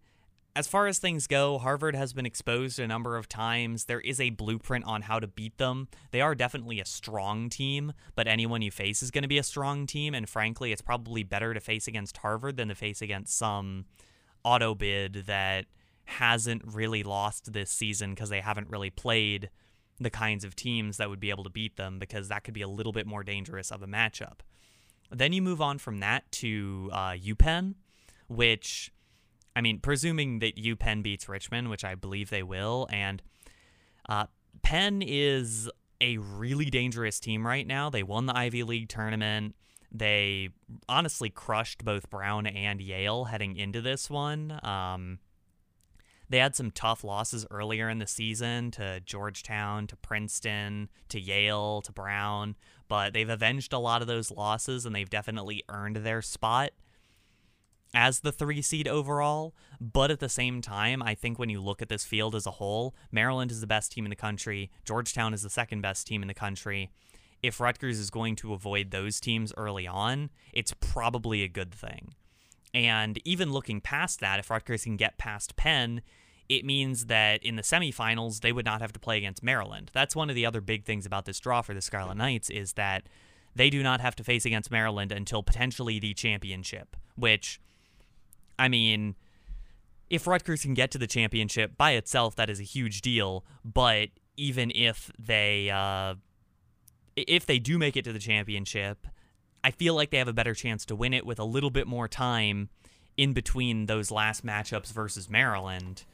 as 0.56 0.66
far 0.66 0.88
as 0.88 0.98
things 0.98 1.26
go, 1.26 1.58
Harvard 1.58 1.94
has 1.94 2.12
been 2.12 2.26
exposed 2.26 2.80
a 2.80 2.86
number 2.86 3.16
of 3.16 3.28
times. 3.28 3.84
There 3.84 4.00
is 4.00 4.20
a 4.20 4.30
blueprint 4.30 4.84
on 4.84 5.02
how 5.02 5.20
to 5.20 5.28
beat 5.28 5.58
them. 5.58 5.88
They 6.10 6.20
are 6.20 6.34
definitely 6.34 6.80
a 6.80 6.84
strong 6.84 7.48
team, 7.48 7.92
but 8.16 8.26
anyone 8.26 8.62
you 8.62 8.70
face 8.70 9.02
is 9.02 9.10
going 9.12 9.22
to 9.22 9.28
be 9.28 9.38
a 9.38 9.44
strong 9.44 9.86
team. 9.86 10.14
And 10.14 10.28
frankly, 10.28 10.72
it's 10.72 10.82
probably 10.82 11.22
better 11.22 11.54
to 11.54 11.60
face 11.60 11.86
against 11.86 12.16
Harvard 12.16 12.56
than 12.56 12.68
to 12.68 12.74
face 12.74 13.00
against 13.00 13.36
some 13.36 13.84
auto 14.42 14.74
bid 14.74 15.24
that 15.26 15.66
hasn't 16.10 16.62
really 16.64 17.02
lost 17.02 17.52
this 17.52 17.70
season 17.70 18.10
because 18.10 18.30
they 18.30 18.40
haven't 18.40 18.68
really 18.68 18.90
played 18.90 19.50
the 19.98 20.10
kinds 20.10 20.44
of 20.44 20.56
teams 20.56 20.96
that 20.96 21.10
would 21.10 21.20
be 21.20 21.30
able 21.30 21.44
to 21.44 21.50
beat 21.50 21.76
them 21.76 21.98
because 21.98 22.28
that 22.28 22.42
could 22.42 22.54
be 22.54 22.62
a 22.62 22.68
little 22.68 22.92
bit 22.92 23.06
more 23.06 23.22
dangerous 23.22 23.70
of 23.70 23.82
a 23.82 23.86
matchup. 23.86 24.40
Then 25.10 25.32
you 25.32 25.42
move 25.42 25.60
on 25.60 25.78
from 25.78 26.00
that 26.00 26.30
to 26.32 26.88
uh, 26.92 27.12
UPenn, 27.12 27.74
which, 28.28 28.92
I 29.54 29.60
mean, 29.60 29.78
presuming 29.80 30.38
that 30.38 30.56
UPenn 30.56 31.02
beats 31.02 31.28
Richmond, 31.28 31.68
which 31.68 31.84
I 31.84 31.94
believe 31.94 32.30
they 32.30 32.42
will, 32.42 32.88
and 32.90 33.20
uh, 34.08 34.26
Penn 34.62 35.02
is 35.02 35.68
a 36.00 36.16
really 36.16 36.66
dangerous 36.66 37.20
team 37.20 37.46
right 37.46 37.66
now. 37.66 37.90
They 37.90 38.02
won 38.02 38.26
the 38.26 38.36
Ivy 38.36 38.62
League 38.62 38.88
tournament. 38.88 39.54
They 39.92 40.50
honestly 40.88 41.30
crushed 41.30 41.84
both 41.84 42.08
Brown 42.08 42.46
and 42.46 42.80
Yale 42.80 43.24
heading 43.24 43.56
into 43.56 43.80
this 43.80 44.08
one. 44.08 44.58
Um, 44.62 45.18
they 46.30 46.38
had 46.38 46.54
some 46.54 46.70
tough 46.70 47.02
losses 47.04 47.44
earlier 47.50 47.88
in 47.88 47.98
the 47.98 48.06
season 48.06 48.70
to 48.72 49.00
Georgetown, 49.00 49.88
to 49.88 49.96
Princeton, 49.96 50.88
to 51.08 51.20
Yale, 51.20 51.82
to 51.82 51.92
Brown, 51.92 52.54
but 52.88 53.12
they've 53.12 53.28
avenged 53.28 53.72
a 53.72 53.78
lot 53.78 54.00
of 54.00 54.08
those 54.08 54.30
losses 54.30 54.86
and 54.86 54.94
they've 54.94 55.10
definitely 55.10 55.64
earned 55.68 55.96
their 55.96 56.22
spot 56.22 56.70
as 57.92 58.20
the 58.20 58.30
three 58.30 58.62
seed 58.62 58.86
overall. 58.86 59.54
But 59.80 60.12
at 60.12 60.20
the 60.20 60.28
same 60.28 60.62
time, 60.62 61.02
I 61.02 61.16
think 61.16 61.38
when 61.38 61.50
you 61.50 61.60
look 61.60 61.82
at 61.82 61.88
this 61.88 62.04
field 62.04 62.36
as 62.36 62.46
a 62.46 62.52
whole, 62.52 62.94
Maryland 63.10 63.50
is 63.50 63.60
the 63.60 63.66
best 63.66 63.90
team 63.90 64.06
in 64.06 64.10
the 64.10 64.16
country, 64.16 64.70
Georgetown 64.84 65.34
is 65.34 65.42
the 65.42 65.50
second 65.50 65.80
best 65.80 66.06
team 66.06 66.22
in 66.22 66.28
the 66.28 66.34
country. 66.34 66.90
If 67.42 67.58
Rutgers 67.58 67.98
is 67.98 68.10
going 68.10 68.36
to 68.36 68.52
avoid 68.52 68.90
those 68.90 69.18
teams 69.18 69.52
early 69.56 69.86
on, 69.86 70.30
it's 70.52 70.74
probably 70.78 71.42
a 71.42 71.48
good 71.48 71.74
thing. 71.74 72.14
And 72.72 73.20
even 73.24 73.52
looking 73.52 73.80
past 73.80 74.20
that, 74.20 74.38
if 74.38 74.50
Rutgers 74.50 74.84
can 74.84 74.96
get 74.96 75.18
past 75.18 75.56
Penn, 75.56 76.02
it 76.48 76.64
means 76.64 77.06
that 77.06 77.42
in 77.42 77.56
the 77.56 77.62
semifinals 77.62 78.40
they 78.40 78.52
would 78.52 78.64
not 78.64 78.80
have 78.80 78.92
to 78.92 79.00
play 79.00 79.18
against 79.18 79.42
Maryland. 79.42 79.90
That's 79.92 80.16
one 80.16 80.28
of 80.28 80.36
the 80.36 80.46
other 80.46 80.60
big 80.60 80.84
things 80.84 81.06
about 81.06 81.24
this 81.24 81.38
draw 81.40 81.62
for 81.62 81.74
the 81.74 81.80
Scarlet 81.80 82.16
Knights 82.16 82.50
is 82.50 82.74
that 82.74 83.04
they 83.54 83.70
do 83.70 83.82
not 83.82 84.00
have 84.00 84.16
to 84.16 84.24
face 84.24 84.44
against 84.44 84.70
Maryland 84.70 85.12
until 85.12 85.42
potentially 85.42 85.98
the 85.98 86.14
championship, 86.14 86.96
which 87.16 87.60
I 88.58 88.68
mean, 88.68 89.14
if 90.08 90.26
Rutgers 90.26 90.62
can 90.62 90.74
get 90.74 90.90
to 90.90 90.98
the 90.98 91.06
championship 91.06 91.76
by 91.76 91.92
itself, 91.92 92.36
that 92.36 92.50
is 92.50 92.60
a 92.60 92.64
huge 92.64 93.00
deal. 93.00 93.44
But 93.64 94.08
even 94.36 94.72
if 94.74 95.10
they 95.18 95.70
uh, 95.70 96.14
if 97.16 97.46
they 97.46 97.58
do 97.58 97.78
make 97.78 97.96
it 97.96 98.04
to 98.04 98.12
the 98.12 98.18
championship, 98.18 99.06
I 99.62 99.70
feel 99.70 99.94
like 99.94 100.10
they 100.10 100.18
have 100.18 100.28
a 100.28 100.32
better 100.32 100.54
chance 100.54 100.84
to 100.86 100.96
win 100.96 101.12
it 101.12 101.26
with 101.26 101.38
a 101.38 101.44
little 101.44 101.70
bit 101.70 101.86
more 101.86 102.08
time 102.08 102.70
in 103.16 103.32
between 103.32 103.86
those 103.86 104.10
last 104.10 104.44
matchups 104.44 104.92
versus 104.92 105.28
Maryland. 105.28 106.04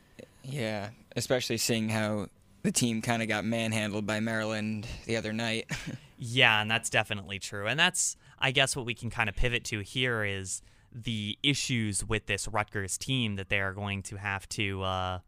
Yeah, 0.43 0.91
especially 1.15 1.59
seeing 1.59 1.89
how 1.89 2.29
the 2.63 2.73
team 2.73 3.01
kind 3.03 3.23
of 3.23 3.29
got 3.29 3.45
manhandled 3.45 4.07
by 4.07 4.21
Maryland 4.21 4.87
the 5.07 5.17
other 5.17 5.33
night. 5.33 5.71
yeah, 6.19 6.61
and 6.61 6.71
that's 6.71 6.91
definitely 6.91 7.39
true. 7.39 7.67
And 7.67 7.79
that's, 7.79 8.17
I 8.39 8.51
guess, 8.51 8.75
what 8.75 8.87
we 8.87 8.95
can 8.95 9.11
kind 9.11 9.29
of 9.29 9.37
pivot 9.37 9.65
to 9.67 9.81
here 9.81 10.25
is 10.25 10.63
the 10.93 11.39
issues 11.43 12.05
with 12.05 12.27
this 12.27 12.49
Rutgers 12.49 12.99
team 12.99 13.37
that 13.37 13.51
they 13.51 13.61
are 13.61 13.73
going 13.73 14.03
to 14.05 14.17
have 14.17 14.49
to, 14.51 14.83
uh, 14.83 15.19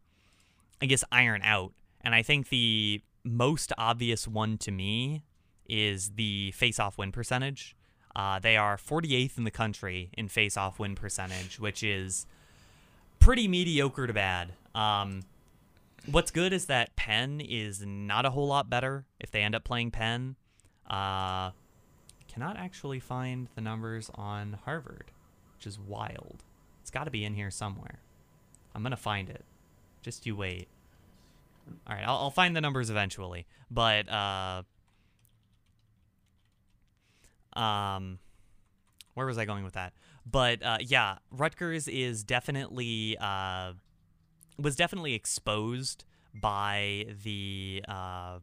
I 0.81 0.85
guess, 0.85 1.03
iron 1.11 1.41
out. 1.43 1.73
And 2.01 2.15
I 2.15 2.23
think 2.23 2.49
the 2.49 3.01
most 3.23 3.71
obvious 3.77 4.27
one 4.27 4.57
to 4.59 4.71
me 4.71 5.23
is 5.67 6.11
the 6.15 6.51
face-off 6.51 6.97
win 6.97 7.11
percentage. 7.11 7.75
Uh, 8.15 8.39
they 8.39 8.57
are 8.57 8.77
48th 8.77 9.37
in 9.37 9.43
the 9.43 9.51
country 9.51 10.09
in 10.17 10.27
face-off 10.27 10.79
win 10.79 10.95
percentage, 10.95 11.59
which 11.59 11.83
is 11.83 12.25
pretty 13.19 13.47
mediocre 13.47 14.07
to 14.07 14.13
bad. 14.13 14.53
Um, 14.73 15.21
what's 16.09 16.31
good 16.31 16.53
is 16.53 16.65
that 16.65 16.95
Penn 16.95 17.41
is 17.41 17.85
not 17.85 18.25
a 18.25 18.31
whole 18.31 18.47
lot 18.47 18.69
better 18.69 19.05
if 19.19 19.31
they 19.31 19.41
end 19.41 19.55
up 19.55 19.63
playing 19.63 19.91
Penn. 19.91 20.35
Uh, 20.89 21.51
cannot 22.27 22.57
actually 22.57 22.99
find 22.99 23.47
the 23.55 23.61
numbers 23.61 24.09
on 24.15 24.57
Harvard, 24.65 25.11
which 25.55 25.67
is 25.67 25.79
wild. 25.79 26.43
It's 26.81 26.91
got 26.91 27.03
to 27.03 27.11
be 27.11 27.25
in 27.25 27.35
here 27.35 27.51
somewhere. 27.51 27.99
I'm 28.73 28.83
gonna 28.83 28.97
find 28.97 29.29
it. 29.29 29.43
Just 30.01 30.25
you 30.25 30.35
wait. 30.35 30.67
All 31.87 31.95
right, 31.95 32.03
I'll, 32.05 32.17
I'll 32.17 32.31
find 32.31 32.55
the 32.55 32.61
numbers 32.61 32.89
eventually. 32.89 33.45
But 33.69 34.09
uh, 34.09 34.63
um, 37.59 38.19
where 39.13 39.25
was 39.25 39.37
I 39.37 39.45
going 39.45 39.63
with 39.63 39.73
that? 39.73 39.93
But 40.25 40.63
uh, 40.63 40.77
yeah, 40.81 41.17
Rutgers 41.31 41.87
is 41.87 42.23
definitely 42.23 43.17
uh, 43.19 43.73
was 44.57 44.75
definitely 44.75 45.13
exposed 45.13 46.05
by 46.33 47.05
the 47.23 47.83
uh, 47.87 48.39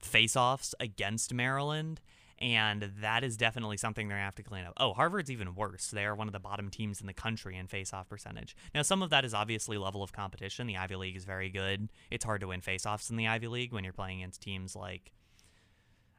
face-offs 0.00 0.74
against 0.78 1.34
Maryland, 1.34 2.00
and 2.38 2.92
that 3.00 3.24
is 3.24 3.36
definitely 3.36 3.76
something 3.76 4.08
they're 4.08 4.16
gonna 4.16 4.24
have 4.24 4.34
to 4.36 4.42
clean 4.42 4.64
up. 4.64 4.74
Oh, 4.76 4.92
Harvard's 4.92 5.30
even 5.30 5.54
worse. 5.54 5.88
They 5.88 6.04
are 6.04 6.14
one 6.14 6.28
of 6.28 6.32
the 6.32 6.40
bottom 6.40 6.70
teams 6.70 7.00
in 7.00 7.06
the 7.06 7.12
country 7.12 7.56
in 7.56 7.66
face-off 7.66 8.08
percentage. 8.08 8.56
Now, 8.74 8.82
some 8.82 9.02
of 9.02 9.10
that 9.10 9.24
is 9.24 9.34
obviously 9.34 9.76
level 9.78 10.02
of 10.02 10.12
competition. 10.12 10.66
The 10.66 10.76
Ivy 10.76 10.96
League 10.96 11.16
is 11.16 11.24
very 11.24 11.50
good. 11.50 11.90
It's 12.10 12.24
hard 12.24 12.40
to 12.42 12.48
win 12.48 12.60
face-offs 12.60 13.10
in 13.10 13.16
the 13.16 13.26
Ivy 13.26 13.48
League 13.48 13.72
when 13.72 13.84
you're 13.84 13.92
playing 13.92 14.20
against 14.20 14.40
teams 14.40 14.76
like. 14.76 15.12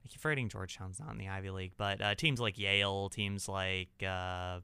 I 0.06 0.08
keep 0.08 0.22
forgetting 0.22 0.50
Georgetown's 0.50 1.00
not 1.00 1.12
in 1.12 1.18
the 1.18 1.30
Ivy 1.30 1.50
League, 1.50 1.74
but 1.78 2.00
uh, 2.00 2.14
teams 2.14 2.40
like 2.40 2.60
Yale, 2.60 3.10
teams 3.10 3.50
like 3.50 3.90
uh, 4.04 4.60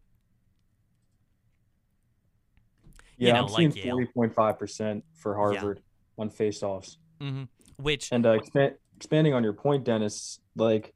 Yeah, 3.18 3.28
you 3.28 3.34
know, 3.34 3.44
I'm 3.44 3.50
seeing 3.50 3.70
like 3.72 3.84
Yale. 3.84 3.92
forty 3.96 4.12
point 4.14 4.34
five 4.36 4.60
percent 4.60 5.04
for 5.16 5.36
Harvard 5.36 5.82
on 6.18 6.30
faceoffs. 6.30 6.98
Mm-hmm. 7.22 7.44
which 7.78 8.12
And 8.12 8.26
uh, 8.26 8.32
expand, 8.32 8.74
expanding 8.96 9.34
on 9.34 9.44
your 9.44 9.54
point, 9.54 9.84
Dennis, 9.84 10.40
like 10.56 10.94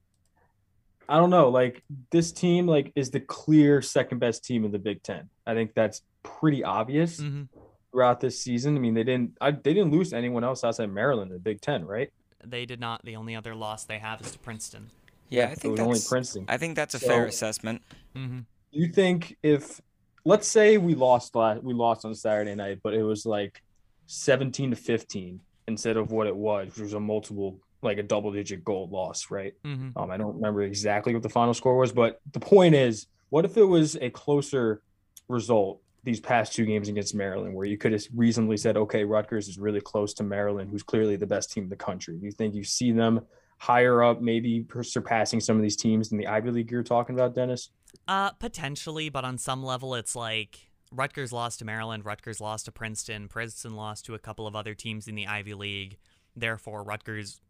I 1.07 1.17
don't 1.17 1.29
know, 1.29 1.49
like 1.49 1.83
this 2.11 2.31
team 2.31 2.67
like 2.67 2.91
is 2.95 3.11
the 3.11 3.19
clear 3.19 3.81
second 3.81 4.19
best 4.19 4.43
team 4.43 4.65
in 4.65 4.71
the 4.71 4.79
Big 4.79 5.03
Ten. 5.03 5.29
I 5.45 5.53
think 5.53 5.73
that's 5.75 6.01
pretty 6.23 6.63
obvious 6.63 7.19
mhm, 7.19 7.47
throughout 7.91 8.19
this 8.19 8.39
season. 8.39 8.75
I 8.75 8.79
mean, 8.79 8.93
they 8.95 9.03
didn't 9.03 9.37
I, 9.39 9.51
they 9.51 9.73
didn't 9.73 9.91
lose 9.91 10.09
to 10.11 10.17
anyone 10.17 10.43
else 10.43 10.63
outside 10.63 10.91
Maryland 10.91 11.31
in 11.31 11.37
the 11.37 11.41
Big 11.41 11.61
Ten, 11.61 11.85
right? 11.85 12.11
They 12.49 12.65
did 12.65 12.79
not. 12.79 13.03
The 13.05 13.15
only 13.15 13.35
other 13.35 13.55
loss 13.55 13.83
they 13.85 13.99
have 13.99 14.21
is 14.21 14.31
to 14.31 14.39
Princeton. 14.39 14.89
yeah, 15.29 15.45
I 15.45 15.47
think 15.47 15.57
it 15.57 15.61
think 15.61 15.71
was 15.73 15.79
only 15.81 15.99
Princeton. 16.07 16.45
I 16.47 16.57
think 16.57 16.75
that's 16.75 16.93
a 16.95 16.99
fair 16.99 17.23
So- 17.23 17.29
assessment. 17.29 17.81
hmm 18.15 18.39
you 18.71 18.89
think 18.89 19.37
if 19.41 19.79
let's 20.25 20.47
say 20.47 20.77
we 20.77 20.95
lost 20.95 21.33
last 21.33 21.63
we 21.63 21.73
lost 21.73 22.03
on 22.03 22.13
Saturday 22.13 22.55
night, 22.55 22.79
but 22.83 22.93
it 22.93 23.03
was 23.03 23.25
like 23.25 23.61
17 24.07 24.71
to 24.71 24.75
15 24.75 25.39
instead 25.67 25.95
of 25.97 26.11
what 26.11 26.27
it 26.27 26.35
was, 26.35 26.67
which 26.67 26.79
was 26.79 26.93
a 26.93 26.99
multiple 26.99 27.59
like 27.81 27.97
a 27.99 28.03
double 28.03 28.31
digit 28.31 28.63
goal 28.65 28.89
loss, 28.91 29.29
right? 29.31 29.53
hmm 29.63 29.89
Um, 29.95 30.11
I 30.11 30.17
don't 30.17 30.35
remember 30.35 30.61
exactly 30.63 31.13
what 31.13 31.23
the 31.23 31.29
final 31.29 31.53
score 31.53 31.77
was, 31.77 31.91
but 31.91 32.19
the 32.33 32.39
point 32.39 32.75
is, 32.75 33.07
what 33.29 33.45
if 33.45 33.57
it 33.57 33.63
was 33.63 33.95
a 33.95 34.09
closer 34.09 34.81
result 35.29 35.81
these 36.05 36.19
past 36.19 36.53
two 36.53 36.65
games 36.65 36.87
against 36.87 37.15
Maryland, 37.15 37.53
where 37.55 37.65
you 37.65 37.77
could 37.77 37.91
have 37.91 38.03
reasonably 38.15 38.57
said, 38.57 38.77
okay, 38.77 39.03
Rutgers 39.03 39.47
is 39.47 39.57
really 39.57 39.81
close 39.81 40.13
to 40.13 40.23
Maryland, 40.23 40.69
who's 40.71 40.83
clearly 40.83 41.15
the 41.15 41.25
best 41.25 41.51
team 41.51 41.63
in 41.63 41.69
the 41.69 41.75
country. 41.75 42.15
Do 42.15 42.25
you 42.25 42.31
think 42.31 42.53
you 42.53 42.63
see 42.63 42.91
them 42.91 43.21
higher 43.57 44.03
up, 44.03 44.21
maybe 44.21 44.65
surpassing 44.83 45.39
some 45.39 45.55
of 45.57 45.63
these 45.63 45.75
teams 45.75 46.11
in 46.11 46.17
the 46.17 46.27
Ivy 46.27 46.51
League 46.51 46.71
you're 46.71 46.83
talking 46.83 47.15
about, 47.15 47.33
Dennis? 47.33 47.71
Uh, 48.07 48.31
potentially, 48.31 49.09
but 49.09 49.25
on 49.25 49.37
some 49.39 49.63
level, 49.63 49.95
it's 49.95 50.15
like 50.15 50.69
Rutgers 50.91 51.33
lost 51.33 51.59
to 51.59 51.65
Maryland, 51.65 52.05
Rutgers 52.05 52.39
lost 52.39 52.65
to 52.65 52.71
Princeton, 52.71 53.27
Princeton 53.27 53.75
lost 53.75 54.05
to 54.05 54.13
a 54.13 54.19
couple 54.19 54.45
of 54.45 54.55
other 54.55 54.75
teams 54.75 55.07
in 55.07 55.15
the 55.15 55.25
Ivy 55.25 55.55
League. 55.55 55.97
Therefore, 56.35 56.83
Rutgers, 56.83 57.41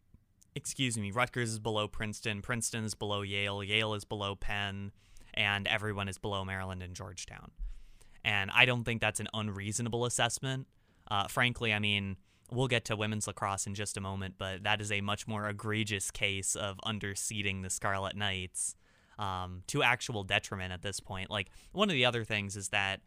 excuse 0.56 0.98
me, 0.98 1.12
Rutgers 1.12 1.52
is 1.52 1.60
below 1.60 1.90
Princeton, 1.90 2.42
Princeton 2.42 2.86
is 2.86 2.96
below 2.96 3.22
Yale, 3.22 3.64
Yale 3.64 3.96
is 3.96 4.06
below 4.06 4.36
Penn, 4.36 4.92
and 5.34 5.68
everyone 5.68 6.08
is 6.08 6.18
below 6.18 6.46
Maryland 6.46 6.82
and 6.82 6.96
Georgetown. 6.96 7.52
And 8.26 8.50
I 8.52 8.66
don't 8.66 8.84
think 8.84 9.02
that's 9.02 9.20
an 9.20 9.28
unreasonable 9.34 10.04
assessment. 10.04 10.66
Uh, 11.10 11.28
frankly, 11.28 11.72
I 11.72 11.78
mean, 11.78 12.18
we'll 12.52 12.68
get 12.68 12.86
to 12.86 12.96
women's 12.96 13.28
lacrosse 13.28 13.68
in 13.68 13.76
just 13.76 13.98
a 13.98 14.02
moment, 14.02 14.36
but 14.40 14.64
that 14.64 14.82
is 14.82 14.92
a 14.92 15.00
much 15.00 15.28
more 15.28 15.48
egregious 15.48 16.10
case 16.10 16.56
of 16.56 16.80
underseeding 16.84 17.62
the 17.62 17.70
Scarlet 17.70 18.16
Knights 18.16 18.76
um, 19.20 19.62
to 19.68 19.84
actual 19.84 20.24
detriment 20.24 20.74
at 20.74 20.82
this 20.82 21.00
point. 21.00 21.30
Like, 21.30 21.50
one 21.72 21.88
of 21.88 21.94
the 21.94 22.04
other 22.04 22.24
things 22.24 22.56
is 22.56 22.70
that 22.70 23.02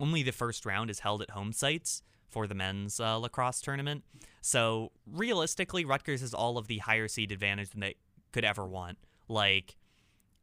only 0.00 0.22
the 0.22 0.32
first 0.32 0.64
round 0.64 0.88
is 0.90 1.00
held 1.00 1.20
at 1.20 1.30
home 1.30 1.52
sites 1.52 2.02
for 2.30 2.46
the 2.46 2.54
men's 2.54 2.98
uh, 2.98 3.18
lacrosse 3.18 3.60
tournament. 3.60 4.04
So, 4.40 4.90
realistically, 5.06 5.84
Rutgers 5.84 6.22
has 6.22 6.32
all 6.32 6.56
of 6.56 6.66
the 6.66 6.78
higher 6.78 7.08
seed 7.08 7.30
advantage 7.30 7.70
than 7.70 7.80
they 7.80 7.96
could 8.32 8.44
ever 8.44 8.66
want. 8.66 8.96
Like, 9.28 9.76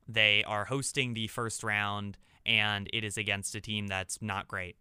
they 0.08 0.44
are 0.44 0.66
hosting 0.66 1.16
the 1.16 1.28
first 1.28 1.64
round, 1.64 2.18
and 2.46 2.90
it 2.94 3.04
is 3.04 3.18
against 3.18 3.56
a 3.56 3.62
team 3.62 3.88
that's 3.88 4.22
not 4.22 4.48
great. 4.48 4.76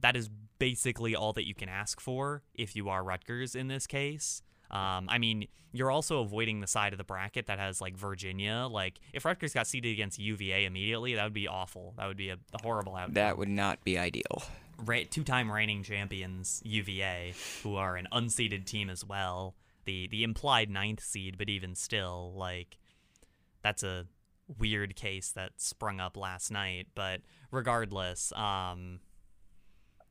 That 0.00 0.16
is 0.16 0.30
basically 0.58 1.14
all 1.14 1.32
that 1.34 1.46
you 1.46 1.54
can 1.54 1.68
ask 1.68 2.00
for 2.00 2.42
if 2.54 2.74
you 2.74 2.88
are 2.88 3.02
Rutgers 3.02 3.54
in 3.54 3.68
this 3.68 3.86
case. 3.86 4.42
Um, 4.70 5.08
I 5.08 5.18
mean, 5.18 5.48
you're 5.72 5.90
also 5.90 6.20
avoiding 6.20 6.60
the 6.60 6.66
side 6.66 6.92
of 6.92 6.98
the 6.98 7.04
bracket 7.04 7.46
that 7.46 7.58
has 7.58 7.80
like 7.80 7.96
Virginia. 7.96 8.68
Like, 8.70 9.00
if 9.12 9.24
Rutgers 9.24 9.52
got 9.52 9.66
seeded 9.66 9.92
against 9.92 10.18
UVA 10.18 10.64
immediately, 10.64 11.14
that 11.14 11.24
would 11.24 11.32
be 11.32 11.48
awful. 11.48 11.94
That 11.96 12.06
would 12.06 12.16
be 12.16 12.30
a, 12.30 12.34
a 12.34 12.62
horrible 12.62 12.94
outcome. 12.94 13.14
That 13.14 13.36
would 13.36 13.48
not 13.48 13.82
be 13.84 13.98
ideal. 13.98 14.42
Two-time 15.10 15.50
reigning 15.50 15.82
champions 15.82 16.62
UVA, 16.64 17.34
who 17.62 17.76
are 17.76 17.96
an 17.96 18.08
unseeded 18.12 18.64
team 18.64 18.88
as 18.88 19.04
well. 19.04 19.54
The 19.84 20.08
the 20.08 20.22
implied 20.22 20.70
ninth 20.70 21.02
seed, 21.02 21.36
but 21.36 21.48
even 21.48 21.74
still, 21.74 22.32
like 22.36 22.78
that's 23.62 23.82
a 23.82 24.06
weird 24.58 24.96
case 24.96 25.32
that 25.32 25.52
sprung 25.56 26.00
up 26.00 26.16
last 26.16 26.50
night. 26.50 26.88
But 26.94 27.20
regardless, 27.50 28.32
um, 28.32 29.00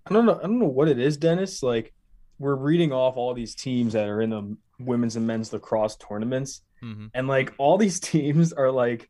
I 0.05 0.13
don't 0.13 0.25
know. 0.25 0.37
I 0.37 0.43
don't 0.43 0.59
know 0.59 0.65
what 0.65 0.87
it 0.87 0.99
is, 0.99 1.17
Dennis. 1.17 1.61
Like 1.61 1.93
we're 2.39 2.55
reading 2.55 2.91
off 2.91 3.17
all 3.17 3.33
these 3.33 3.55
teams 3.55 3.93
that 3.93 4.07
are 4.07 4.21
in 4.21 4.29
the 4.29 4.57
women's 4.79 5.15
and 5.15 5.27
men's 5.27 5.51
lacrosse 5.53 5.97
tournaments, 5.97 6.61
mhm. 6.83 7.09
and 7.13 7.27
like 7.27 7.53
all 7.57 7.77
these 7.77 7.99
teams 7.99 8.53
are 8.53 8.71
like 8.71 9.09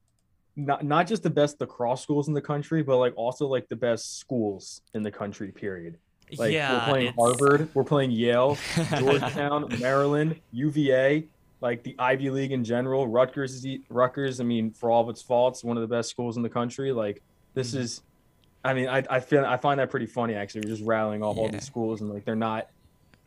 not 0.55 0.83
not 0.83 1.07
just 1.07 1.23
the 1.23 1.29
best 1.29 1.59
lacrosse 1.61 2.01
schools 2.01 2.27
in 2.27 2.33
the 2.33 2.41
country, 2.41 2.83
but 2.83 2.97
like 2.97 3.13
also 3.15 3.47
like 3.47 3.67
the 3.69 3.75
best 3.75 4.19
schools 4.19 4.81
in 4.93 5.03
the 5.03 5.11
country. 5.11 5.51
Period. 5.51 5.97
Like 6.37 6.51
yeah, 6.51 6.73
we're 6.73 6.91
playing 6.91 7.07
it's- 7.07 7.15
Harvard, 7.17 7.69
we're 7.73 7.83
playing 7.83 8.11
Yale, 8.11 8.57
Georgetown, 8.97 9.67
Maryland, 9.79 10.39
UVA, 10.51 11.25
like 11.61 11.83
the 11.83 11.95
Ivy 11.99 12.29
League 12.29 12.51
in 12.51 12.63
general. 12.63 13.07
Rutgers 13.07 13.53
is 13.53 13.79
Rutgers. 13.89 14.39
I 14.39 14.43
mean, 14.43 14.71
for 14.71 14.89
all 14.89 15.03
of 15.03 15.09
its 15.09 15.21
faults, 15.21 15.63
one 15.63 15.77
of 15.77 15.81
the 15.81 15.93
best 15.93 16.09
schools 16.09 16.37
in 16.37 16.43
the 16.43 16.49
country. 16.49 16.91
Like 16.91 17.21
this 17.53 17.73
Mhm. 17.73 17.79
is, 17.79 18.01
I 18.63 18.73
mean, 18.73 18.87
I, 18.87 19.03
I 19.09 19.19
feel 19.19 19.45
I 19.45 19.57
find 19.57 19.79
that 19.79 19.89
pretty 19.89 20.05
funny 20.05 20.35
actually. 20.35 20.61
We're 20.61 20.75
just 20.75 20.83
rattling 20.85 21.23
off 21.23 21.37
all 21.37 21.45
Yeah. 21.45 21.51
these 21.51 21.65
schools 21.65 22.01
and 22.01 22.09
like 22.09 22.25
they're 22.25 22.35
not, 22.35 22.67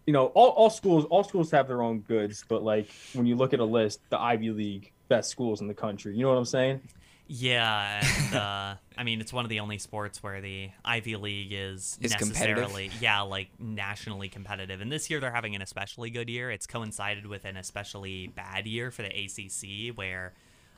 you 0.07 0.12
know, 0.12 0.27
all, 0.29 0.49
all 0.51 0.71
schools 0.71 1.05
all 1.07 1.25
schools 1.25 1.51
have 1.51 1.69
their 1.69 1.83
own 1.83 2.01
goods, 2.01 2.45
but 2.49 2.62
like 2.62 2.89
when 3.12 3.27
you 3.27 3.37
look 3.37 3.53
at 3.53 3.61
a 3.61 3.65
list, 3.65 4.01
the 4.11 4.19
Ivy 4.19 4.51
League 4.51 4.93
best 5.09 5.31
schools 5.31 5.61
in 5.61 5.67
the 5.69 5.75
country. 5.75 6.15
You 6.17 6.23
know 6.23 6.31
what 6.31 6.39
I'm 6.39 6.45
saying? 6.47 6.81
Yeah, 7.26 8.02
and 8.05 8.35
uh, 8.35 8.75
I 8.97 9.05
mean 9.05 9.21
it's 9.21 9.33
one 9.33 9.45
of 9.45 9.49
the 9.49 9.61
only 9.61 9.79
sports 9.79 10.23
where 10.23 10.41
the 10.41 10.71
Ivy 10.85 11.17
League 11.17 11.52
is, 11.52 11.99
necessarily 12.00 12.91
yeah 13.00 13.23
like 13.23 13.49
nationally 13.59 14.29
competitive. 14.29 14.81
And 14.81 14.91
this 14.91 15.09
year 15.09 15.21
they're 15.21 15.33
having 15.33 15.55
an 15.55 15.62
especially 15.62 16.11
good 16.11 16.29
year. 16.29 16.50
It's 16.50 16.67
coincided 16.67 17.26
with 17.26 17.45
an 17.45 17.57
especially 17.57 18.29
bad 18.29 18.67
year 18.67 18.91
for 18.91 19.02
the 19.02 19.09
ACC, 19.09 19.97
where 19.97 20.35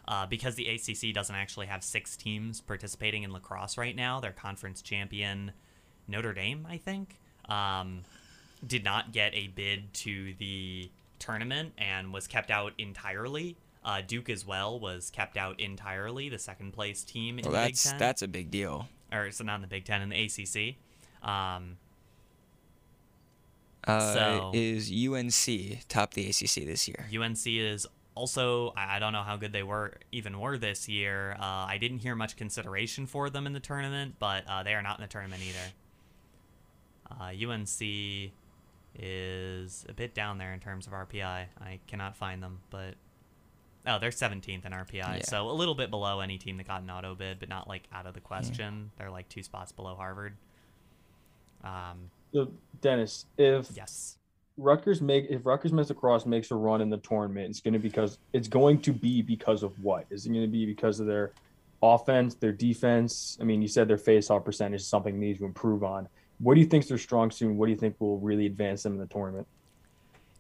uh, 0.07 0.27
because 0.27 0.55
the 0.55 0.69
ACC 0.69 1.15
doesn't 1.15 1.35
actually 1.35 1.67
have 1.67 1.83
six 1.83 2.17
teams 2.17 2.61
participating 2.61 3.23
in 3.23 3.33
lacrosse 3.33 3.79
right 3.79 3.97
now, 3.97 4.21
their 4.21 4.33
conference 4.33 4.83
champion 4.83 5.53
Notre 6.07 6.35
Dame, 6.35 6.67
I 6.69 6.77
think, 6.77 7.19
um, 7.49 8.03
did 8.67 8.85
not 8.85 9.13
get 9.13 9.35
a 9.35 9.49
bid 9.49 9.93
to 9.95 10.35
the 10.39 10.91
tournament 11.19 11.73
and 11.79 12.13
was 12.13 12.27
kept 12.27 12.51
out 12.51 12.73
entirely. 12.79 13.57
Uh, 13.85 14.01
Duke 14.01 14.31
as 14.31 14.47
well 14.47 14.81
was 14.81 15.11
kept 15.11 15.37
out 15.37 15.61
entirely, 15.61 16.29
the 16.31 16.39
second 16.39 16.73
place 16.73 17.05
team 17.05 17.39
in 17.39 17.45
Well, 17.45 17.53
the 17.53 17.59
Big 17.67 17.75
that's 17.75 17.83
Ten, 17.91 17.99
that's 17.99 18.23
a 18.23 18.29
big 18.29 18.51
deal. 18.51 18.89
or 19.13 19.31
so 19.31 19.45
not 19.45 19.57
in 19.57 19.61
the 19.61 19.67
Big 19.69 19.85
Ten 19.85 20.01
in 20.03 20.09
the 20.09 20.17
ACC. 20.25 20.77
Um, 21.29 21.77
Uh, 23.87 24.15
So- 24.15 24.51
is 24.55 24.91
UNC 24.91 25.81
top 25.89 26.15
the 26.15 26.27
ACC 26.31 26.65
this 26.65 26.89
year? 26.89 27.07
UNC 27.13 27.47
is 27.61 27.87
also 28.15 28.71
I 28.77 28.97
I 28.97 28.99
don't 28.99 29.13
know 29.13 29.23
how 29.23 29.37
good 29.37 29.53
they 29.53 29.63
were 29.63 29.99
even 30.11 30.41
were 30.41 30.57
this 30.57 30.89
year. 30.89 31.37
Uh, 31.39 31.67
I 31.69 31.77
didn't 31.79 31.99
hear 31.99 32.15
much 32.15 32.37
consideration 32.37 33.07
for 33.07 33.29
them 33.29 33.47
in 33.47 33.53
the 33.53 33.61
tournament, 33.61 34.15
but 34.19 34.45
uh, 34.49 34.63
they 34.63 34.73
are 34.75 34.81
not 34.81 34.99
in 34.99 35.03
the 35.03 35.09
tournament 35.09 35.43
either. 35.43 35.73
Uh, 37.11 37.33
UNC 37.35 38.33
is 38.97 39.85
a 39.89 39.93
bit 39.93 40.15
down 40.15 40.39
there 40.39 40.55
in 40.55 40.61
terms 40.61 40.87
of 40.87 40.95
RPI. 40.95 41.49
I 41.61 41.81
cannot 41.87 42.17
find 42.17 42.43
them, 42.43 42.61
but 42.71 42.95
oh, 43.87 43.99
they're 43.99 44.11
17th 44.11 44.65
in 44.65 44.73
RPI, 44.73 45.19
Yeah. 45.19 45.23
so 45.25 45.49
a 45.51 45.53
little 45.53 45.75
bit 45.75 45.91
below 45.91 46.21
any 46.21 46.39
team 46.39 46.57
that 46.57 46.67
got 46.67 46.83
an 46.83 46.91
auto 46.91 47.15
bid, 47.15 47.39
but 47.41 47.49
not 47.49 47.69
like 47.69 47.83
out 47.93 48.07
of 48.07 48.15
the 48.15 48.21
question. 48.21 48.91
They're 48.99 49.11
like 49.11 49.29
two 49.29 49.43
spots 49.43 49.73
below 49.73 49.95
Harvard. 49.95 50.37
Um, 51.63 52.11
So, 52.33 52.51
Dennis, 52.81 53.27
if 53.39 53.71
yes. 53.75 54.19
Rutgers 54.57 55.01
make 55.01 55.27
if 55.31 55.45
Rutgers 55.45 55.73
men's 55.73 55.89
lacrosse 55.89 56.27
makes 56.27 56.51
a 56.53 56.55
run 56.55 56.81
in 56.81 56.89
the 56.89 56.99
tournament, 56.99 57.51
it's 57.51 57.61
going 57.61 57.75
to 57.75 57.81
because 57.81 58.19
it's 58.33 58.47
going 58.49 58.81
to 58.83 58.93
be 58.93 59.21
because 59.21 59.63
of 59.65 59.77
what? 59.83 60.07
Is 60.11 60.27
it 60.27 60.29
going 60.31 60.43
to 60.43 60.49
be 60.49 60.65
because 60.65 61.01
of 61.01 61.07
their 61.07 61.33
offense, 61.83 62.35
their 62.37 62.53
defense? 62.53 63.37
I 63.41 63.45
mean, 63.45 63.61
you 63.63 63.69
said 63.69 63.89
their 63.89 63.99
face-off 63.99 64.45
percentage 64.45 64.81
is 64.83 64.87
something 64.87 65.19
they 65.19 65.27
need 65.27 65.39
to 65.39 65.45
improve 65.45 65.83
on. 65.83 66.09
What 66.39 66.55
do 66.55 66.61
you 66.61 66.67
think's 66.67 66.87
their 66.89 66.99
strong 66.99 67.31
suit? 67.33 67.53
What 67.53 67.67
do 67.67 67.73
you 67.73 67.79
think 67.79 67.97
will 68.01 68.19
really 68.21 68.47
advance 68.47 68.83
them 68.85 68.93
in 68.95 68.99
the 69.01 69.07
tournament? 69.07 69.47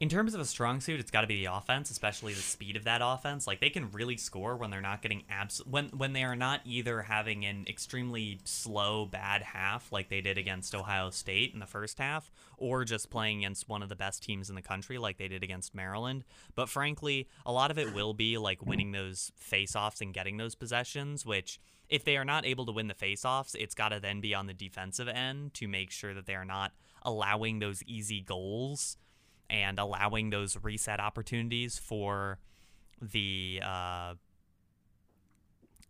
In 0.00 0.08
terms 0.08 0.34
of 0.34 0.40
a 0.40 0.44
strong 0.44 0.80
suit, 0.80 0.98
it's 0.98 1.12
got 1.12 1.20
to 1.20 1.28
be 1.28 1.44
the 1.44 1.54
offense, 1.54 1.88
especially 1.88 2.34
the 2.34 2.42
speed 2.42 2.76
of 2.76 2.82
that 2.82 3.00
offense. 3.02 3.46
Like 3.46 3.60
they 3.60 3.70
can 3.70 3.92
really 3.92 4.16
score 4.16 4.56
when 4.56 4.70
they're 4.70 4.80
not 4.80 5.02
getting 5.02 5.22
abs 5.30 5.62
when 5.64 5.88
when 5.90 6.12
they 6.12 6.24
are 6.24 6.34
not 6.34 6.62
either 6.64 7.02
having 7.02 7.44
an 7.44 7.64
extremely 7.68 8.40
slow 8.42 9.06
bad 9.06 9.42
half 9.42 9.92
like 9.92 10.08
they 10.08 10.20
did 10.20 10.36
against 10.36 10.74
Ohio 10.74 11.10
State 11.10 11.54
in 11.54 11.60
the 11.60 11.66
first 11.66 11.98
half, 11.98 12.32
or 12.58 12.84
just 12.84 13.08
playing 13.08 13.38
against 13.38 13.68
one 13.68 13.84
of 13.84 13.88
the 13.88 13.94
best 13.94 14.24
teams 14.24 14.48
in 14.48 14.56
the 14.56 14.62
country 14.62 14.98
like 14.98 15.16
they 15.16 15.28
did 15.28 15.44
against 15.44 15.76
Maryland. 15.76 16.24
But 16.56 16.68
frankly, 16.68 17.28
a 17.46 17.52
lot 17.52 17.70
of 17.70 17.78
it 17.78 17.94
will 17.94 18.14
be 18.14 18.36
like 18.36 18.66
winning 18.66 18.90
those 18.90 19.30
face-offs 19.36 20.00
and 20.00 20.12
getting 20.12 20.38
those 20.38 20.56
possessions, 20.56 21.24
which 21.24 21.60
if 21.88 22.04
they 22.04 22.16
are 22.16 22.24
not 22.24 22.44
able 22.44 22.66
to 22.66 22.72
win 22.72 22.88
the 22.88 22.94
face-offs, 22.94 23.54
it's 23.54 23.76
got 23.76 23.90
to 23.90 24.00
then 24.00 24.20
be 24.20 24.34
on 24.34 24.48
the 24.48 24.54
defensive 24.54 25.06
end 25.06 25.54
to 25.54 25.68
make 25.68 25.92
sure 25.92 26.14
that 26.14 26.26
they 26.26 26.34
are 26.34 26.44
not 26.44 26.72
allowing 27.02 27.60
those 27.60 27.82
easy 27.84 28.20
goals 28.20 28.96
and 29.50 29.78
allowing 29.78 30.30
those 30.30 30.56
reset 30.62 31.00
opportunities 31.00 31.78
for 31.78 32.38
the 33.00 33.60
uh, 33.62 34.14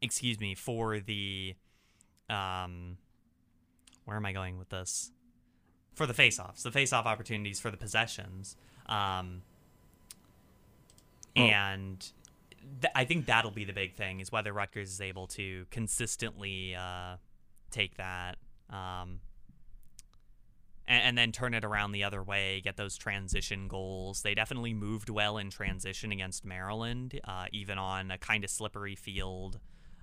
excuse 0.02 0.38
me 0.40 0.54
for 0.54 0.98
the 1.00 1.54
um 2.30 2.96
where 4.04 4.16
am 4.16 4.26
I 4.26 4.32
going 4.32 4.58
with 4.58 4.68
this 4.70 5.12
for 5.94 6.06
the 6.06 6.14
face-offs 6.14 6.62
the 6.62 6.70
face-off 6.70 7.06
opportunities 7.06 7.60
for 7.60 7.70
the 7.70 7.76
possessions 7.76 8.56
um 8.86 9.42
Oh. 11.36 11.40
and 11.42 11.98
th- 12.80 12.92
I 12.94 13.04
think 13.04 13.26
that'll 13.26 13.50
be 13.50 13.64
the 13.64 13.72
big 13.72 13.94
thing 13.96 14.20
is 14.20 14.30
whether 14.30 14.52
Rutgers 14.52 14.88
is 14.88 15.00
able 15.00 15.26
to 15.28 15.66
consistently 15.72 16.76
uh, 16.76 17.16
take 17.72 17.96
that 17.96 18.36
um, 18.70 19.18
and, 20.86 21.02
and 21.02 21.18
then 21.18 21.32
turn 21.32 21.54
it 21.54 21.64
around 21.64 21.92
the 21.92 22.04
other 22.04 22.22
way, 22.22 22.60
get 22.62 22.76
those 22.76 22.96
transition 22.96 23.68
goals. 23.68 24.22
They 24.22 24.34
definitely 24.34 24.74
moved 24.74 25.08
well 25.10 25.38
in 25.38 25.50
transition 25.50 26.12
against 26.12 26.44
Maryland, 26.44 27.20
uh, 27.24 27.46
even 27.52 27.78
on 27.78 28.10
a 28.10 28.18
kind 28.18 28.44
of 28.44 28.50
slippery 28.50 28.94
field. 28.94 29.58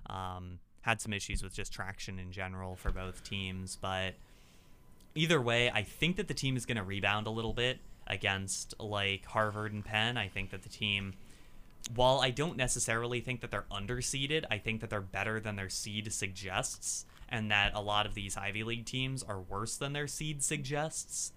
Um, 0.08 0.58
had 0.82 1.00
some 1.00 1.12
issues 1.12 1.42
with 1.42 1.54
just 1.54 1.72
traction 1.72 2.18
in 2.18 2.32
general 2.32 2.74
for 2.76 2.90
both 2.90 3.22
teams, 3.22 3.78
but 3.80 4.14
either 5.14 5.40
way, 5.40 5.70
I 5.70 5.82
think 5.82 6.16
that 6.16 6.28
the 6.28 6.34
team 6.34 6.56
is 6.56 6.66
going 6.66 6.76
to 6.76 6.82
rebound 6.82 7.26
a 7.26 7.30
little 7.30 7.52
bit 7.52 7.78
against 8.06 8.74
like 8.80 9.24
Harvard 9.26 9.72
and 9.72 9.84
Penn. 9.84 10.16
I 10.16 10.28
think 10.28 10.50
that 10.50 10.62
the 10.62 10.68
team, 10.68 11.14
while 11.94 12.20
I 12.20 12.30
don't 12.30 12.56
necessarily 12.56 13.20
think 13.20 13.40
that 13.40 13.50
they're 13.50 13.64
underseeded, 13.70 14.44
I 14.50 14.58
think 14.58 14.80
that 14.80 14.90
they're 14.90 15.00
better 15.00 15.40
than 15.40 15.56
their 15.56 15.68
seed 15.68 16.12
suggests, 16.12 17.06
and 17.28 17.50
that 17.50 17.72
a 17.74 17.80
lot 17.80 18.06
of 18.06 18.14
these 18.14 18.36
Ivy 18.36 18.62
League 18.64 18.84
teams 18.84 19.22
are 19.22 19.40
worse 19.40 19.76
than 19.76 19.92
their 19.92 20.06
seed 20.06 20.42
suggests. 20.42 21.32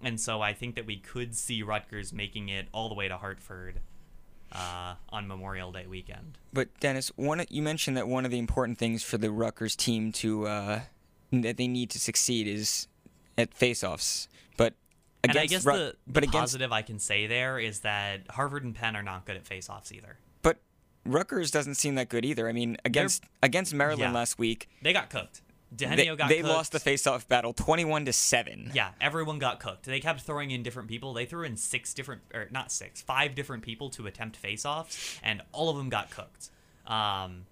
And 0.00 0.20
so 0.20 0.40
I 0.40 0.52
think 0.52 0.76
that 0.76 0.86
we 0.86 0.96
could 0.96 1.34
see 1.34 1.62
Rutgers 1.62 2.12
making 2.12 2.48
it 2.48 2.68
all 2.72 2.88
the 2.88 2.94
way 2.94 3.08
to 3.08 3.16
Hartford 3.16 3.80
uh, 4.52 4.94
on 5.10 5.26
Memorial 5.26 5.72
Day 5.72 5.86
weekend. 5.86 6.38
But 6.52 6.68
Dennis, 6.80 7.10
one 7.16 7.44
you 7.48 7.62
mentioned 7.62 7.96
that 7.96 8.08
one 8.08 8.24
of 8.24 8.30
the 8.30 8.38
important 8.38 8.78
things 8.78 9.02
for 9.02 9.18
the 9.18 9.30
Rutgers 9.30 9.74
team 9.74 10.12
to 10.12 10.46
uh, 10.46 10.80
that 11.32 11.56
they 11.56 11.66
need 11.66 11.90
to 11.90 11.98
succeed 11.98 12.46
is 12.46 12.86
at 13.36 13.52
face-offs. 13.54 14.28
But 14.56 14.74
And 15.30 15.38
I 15.38 15.46
guess 15.46 15.64
Rut- 15.64 15.76
the, 15.76 15.96
the 16.06 16.12
but 16.12 16.22
against 16.24 16.38
positive 16.38 16.72
I 16.72 16.82
can 16.82 16.98
say 16.98 17.26
there 17.26 17.58
is 17.58 17.80
that 17.80 18.22
Harvard 18.30 18.64
and 18.64 18.74
Penn 18.74 18.96
are 18.96 19.02
not 19.02 19.24
good 19.24 19.36
at 19.36 19.46
face-offs 19.46 19.92
either. 19.92 20.18
but 20.42 20.58
Rutgers 21.04 21.50
doesn't 21.50 21.74
seem 21.76 21.94
that 21.96 22.08
good 22.08 22.24
either. 22.24 22.48
I 22.48 22.52
mean, 22.52 22.76
against 22.84 23.24
against 23.42 23.72
Maryland 23.74 24.00
yeah. 24.00 24.12
last 24.12 24.38
week, 24.38 24.68
They 24.82 24.92
got 24.92 25.08
cooked. 25.10 25.40
they, 25.70 26.06
got 26.16 26.28
they 26.28 26.36
cooked. 26.38 26.48
lost 26.48 26.72
the 26.72 26.80
face-off 26.80 27.28
battle, 27.28 27.52
twenty-one 27.52 28.04
to 28.06 28.12
seven. 28.12 28.70
Yeah, 28.74 28.90
everyone 29.00 29.38
got 29.38 29.60
cooked. 29.60 29.84
They 29.84 30.00
kept 30.00 30.22
throwing 30.22 30.50
in 30.50 30.62
different 30.62 30.88
people. 30.88 31.12
They 31.14 31.24
threw 31.26 31.44
in 31.44 31.56
six 31.56 31.92
different, 31.94 32.22
or 32.34 32.48
not 32.50 32.72
six, 32.72 33.00
five 33.02 33.34
different 33.34 33.62
people 33.62 33.90
to 33.90 34.06
attempt 34.06 34.36
face-offs, 34.36 35.18
and 35.22 35.42
all 35.52 35.68
of 35.70 35.76
them 35.76 35.88
got 35.90 36.10
cooked. 36.10 36.50
Um, 36.86 37.44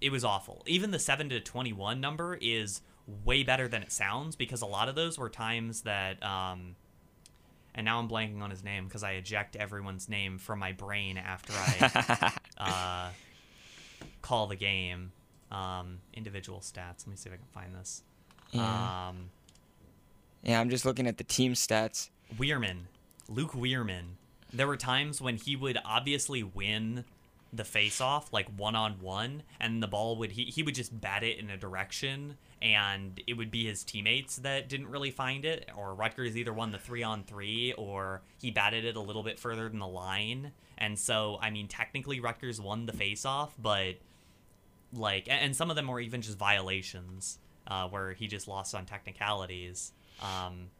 it 0.00 0.10
was 0.10 0.24
awful. 0.24 0.62
Even 0.66 0.90
the 0.90 0.98
seven 0.98 1.28
to 1.30 1.40
twenty-one 1.40 2.00
number 2.00 2.36
is 2.40 2.80
way 3.24 3.42
better 3.44 3.68
than 3.68 3.82
it 3.82 3.92
sounds 3.92 4.34
because 4.34 4.62
a 4.62 4.66
lot 4.66 4.88
of 4.88 4.94
those 4.94 5.18
were 5.18 5.30
times 5.30 5.82
that. 5.82 6.22
Um, 6.22 6.76
and 7.74 7.84
now 7.84 7.98
I'm 7.98 8.08
blanking 8.08 8.40
on 8.42 8.50
his 8.50 8.62
name 8.62 8.84
because 8.84 9.02
I 9.02 9.12
eject 9.12 9.56
everyone's 9.56 10.08
name 10.08 10.38
from 10.38 10.58
my 10.58 10.72
brain 10.72 11.18
after 11.18 11.52
I 11.52 12.32
uh, 12.58 13.10
call 14.22 14.46
the 14.46 14.56
game. 14.56 15.12
Um, 15.50 15.98
individual 16.12 16.60
stats. 16.60 17.06
Let 17.06 17.08
me 17.08 17.16
see 17.16 17.28
if 17.28 17.34
I 17.34 17.36
can 17.36 17.46
find 17.52 17.74
this. 17.74 18.02
Yeah. 18.50 19.08
Um, 19.08 19.30
Yeah, 20.42 20.60
I'm 20.60 20.70
just 20.70 20.84
looking 20.84 21.06
at 21.06 21.18
the 21.18 21.24
team 21.24 21.54
stats. 21.54 22.10
Wierman, 22.38 22.86
Luke 23.28 23.52
Wierman. 23.52 24.16
There 24.52 24.66
were 24.66 24.76
times 24.76 25.20
when 25.20 25.36
he 25.36 25.56
would 25.56 25.78
obviously 25.84 26.42
win 26.42 27.04
the 27.56 27.64
face 27.64 28.00
off 28.00 28.32
like 28.32 28.48
one 28.56 28.74
on 28.74 29.00
one 29.00 29.42
and 29.60 29.82
the 29.82 29.86
ball 29.86 30.16
would 30.16 30.32
he, 30.32 30.44
he 30.44 30.62
would 30.62 30.74
just 30.74 31.00
bat 31.00 31.22
it 31.22 31.38
in 31.38 31.50
a 31.50 31.56
direction 31.56 32.36
and 32.60 33.20
it 33.26 33.34
would 33.34 33.50
be 33.50 33.64
his 33.64 33.84
teammates 33.84 34.36
that 34.36 34.68
didn't 34.68 34.88
really 34.88 35.10
find 35.10 35.44
it 35.44 35.70
or 35.76 35.94
Rutgers 35.94 36.36
either 36.36 36.52
won 36.52 36.72
the 36.72 36.78
3 36.78 37.02
on 37.02 37.22
3 37.24 37.74
or 37.76 38.22
he 38.40 38.50
batted 38.50 38.84
it 38.84 38.96
a 38.96 39.00
little 39.00 39.22
bit 39.22 39.38
further 39.38 39.68
than 39.68 39.78
the 39.78 39.86
line. 39.86 40.52
And 40.78 40.98
so 40.98 41.38
I 41.40 41.50
mean 41.50 41.68
technically 41.68 42.20
Rutgers 42.20 42.60
won 42.60 42.86
the 42.86 42.92
face 42.92 43.24
off 43.24 43.54
but 43.58 43.96
like 44.92 45.28
and 45.30 45.54
some 45.54 45.70
of 45.70 45.76
them 45.76 45.86
were 45.86 46.00
even 46.00 46.22
just 46.22 46.38
violations 46.38 47.38
uh, 47.66 47.88
where 47.88 48.12
he 48.12 48.26
just 48.26 48.48
lost 48.48 48.74
on 48.74 48.84
technicalities. 48.84 49.92
Um, 50.20 50.70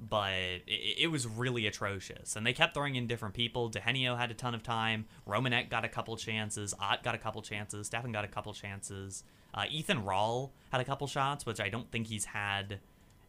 but 0.00 0.32
it, 0.66 0.98
it 0.98 1.10
was 1.10 1.26
really 1.26 1.66
atrocious. 1.66 2.36
And 2.36 2.46
they 2.46 2.52
kept 2.52 2.74
throwing 2.74 2.96
in 2.96 3.06
different 3.06 3.34
people. 3.34 3.70
Dehenio 3.70 4.16
had 4.16 4.30
a 4.30 4.34
ton 4.34 4.54
of 4.54 4.62
time. 4.62 5.06
Romanek 5.26 5.70
got 5.70 5.84
a 5.84 5.88
couple 5.88 6.16
chances. 6.16 6.74
Ott 6.80 7.02
got 7.02 7.14
a 7.14 7.18
couple 7.18 7.42
chances. 7.42 7.86
Stefan 7.86 8.12
got 8.12 8.24
a 8.24 8.28
couple 8.28 8.52
chances. 8.52 9.24
Uh, 9.54 9.64
Ethan 9.70 10.02
Rawl 10.02 10.50
had 10.70 10.80
a 10.80 10.84
couple 10.84 11.06
shots, 11.06 11.46
which 11.46 11.60
I 11.60 11.68
don't 11.68 11.90
think 11.90 12.06
he's 12.06 12.26
had 12.26 12.80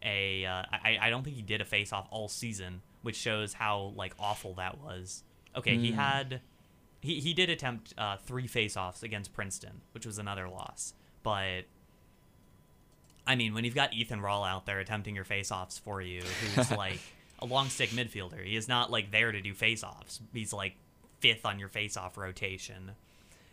a. 0.03 0.45
Uh, 0.45 0.63
I, 0.71 0.97
I 1.01 1.09
don't 1.09 1.23
think 1.23 1.35
he 1.35 1.41
did 1.41 1.61
a 1.61 1.65
face 1.65 1.93
off 1.93 2.07
all 2.11 2.27
season, 2.27 2.81
which 3.01 3.15
shows 3.15 3.53
how 3.53 3.93
like 3.95 4.13
awful 4.19 4.53
that 4.55 4.79
was. 4.81 5.23
Okay, 5.55 5.77
he 5.77 5.91
had. 5.91 6.41
He, 7.01 7.21
he 7.21 7.33
did 7.33 7.49
attempt 7.49 7.93
uh, 7.97 8.17
three 8.17 8.45
face 8.45 8.75
offs 8.75 9.03
against 9.03 9.33
Princeton, 9.33 9.81
which 9.93 10.05
was 10.05 10.19
another 10.19 10.49
loss. 10.49 10.93
But 11.23 11.63
I 13.27 13.35
mean, 13.35 13.53
when 13.53 13.63
you've 13.63 13.75
got 13.75 13.93
Ethan 13.93 14.21
Rawl 14.21 14.47
out 14.47 14.65
there 14.65 14.79
attempting 14.79 15.15
your 15.15 15.23
face-offs 15.23 15.77
for 15.77 16.01
you, 16.01 16.21
who's 16.55 16.71
like 16.77 16.99
a 17.39 17.45
long 17.45 17.69
stick 17.69 17.89
midfielder, 17.91 18.43
he 18.43 18.55
is 18.55 18.67
not 18.67 18.91
like 18.91 19.11
there 19.11 19.31
to 19.31 19.41
do 19.41 19.53
face-offs. 19.53 20.19
He's 20.33 20.51
like 20.53 20.75
fifth 21.19 21.45
on 21.45 21.59
your 21.59 21.69
face-off 21.69 22.17
rotation. 22.17 22.91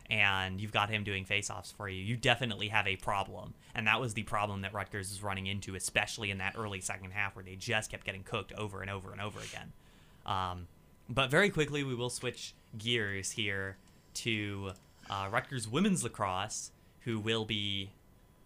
and 0.09 0.61
you've 0.61 0.72
got 0.72 0.88
him 0.88 1.02
doing 1.05 1.24
faceoffs 1.24 1.72
for 1.72 1.88
you, 1.88 2.02
you 2.02 2.16
definitely 2.16 2.68
have 2.68 2.87
a 2.87 2.96
problem. 2.96 3.55
And 3.74 3.87
that 3.87 4.00
was 4.00 4.14
the 4.14 4.22
problem 4.22 4.62
that 4.62 4.72
Rutgers 4.72 5.11
is 5.11 5.22
running 5.22 5.46
into, 5.46 5.74
especially 5.74 6.31
in 6.31 6.38
that 6.38 6.55
early 6.57 6.81
second 6.81 7.11
half 7.11 7.35
where 7.35 7.44
they 7.44 7.57
just 7.57 7.90
kept 7.90 8.05
getting 8.05 8.22
cooked 8.22 8.52
over 8.52 8.81
and 8.81 8.90
over 8.90 9.11
and 9.12 9.20
over 9.20 9.40
again. 9.40 9.72
Um, 10.24 10.68
but 11.09 11.31
very 11.31 11.50
quickly, 11.50 11.83
we 11.85 11.94
will 11.94 12.11
switch 12.11 12.55
gears 12.79 13.33
here 13.33 13.76
to 14.14 14.72
uh, 15.11 15.29
Rutgers 15.31 15.68
women's 15.68 16.02
lacrosse, 16.02 16.70
who 17.00 17.18
will 17.18 17.44
be, 17.44 17.90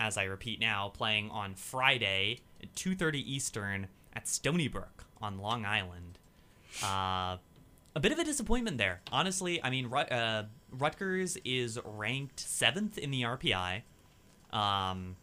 as 0.01 0.17
I 0.17 0.25
repeat 0.25 0.59
now, 0.59 0.89
playing 0.89 1.31
on 1.31 1.55
Friday 1.55 2.41
at 2.63 2.75
2:30 2.75 3.19
Eastern 3.21 3.87
at 4.15 4.27
Stony 4.27 4.67
Brook 4.67 5.05
on 5.21 5.39
Long 5.39 5.65
Island. 5.65 6.19
Uh, 6.83 7.37
a 7.95 8.01
bit 8.01 8.11
of 8.11 8.19
a 8.19 8.25
disappointment 8.25 8.79
there, 8.79 9.03
honestly. 9.13 9.63
I 9.63 9.71
mean, 9.71 9.87
Rut- 9.89 10.11
uh, 10.11 10.45
Rutgers 10.73 11.37
is 11.45 11.79
ranked 11.85 12.41
seventh 12.41 12.97
in 12.97 13.11
the 13.11 13.23
RPI. 13.23 13.83
Um, 14.53 15.17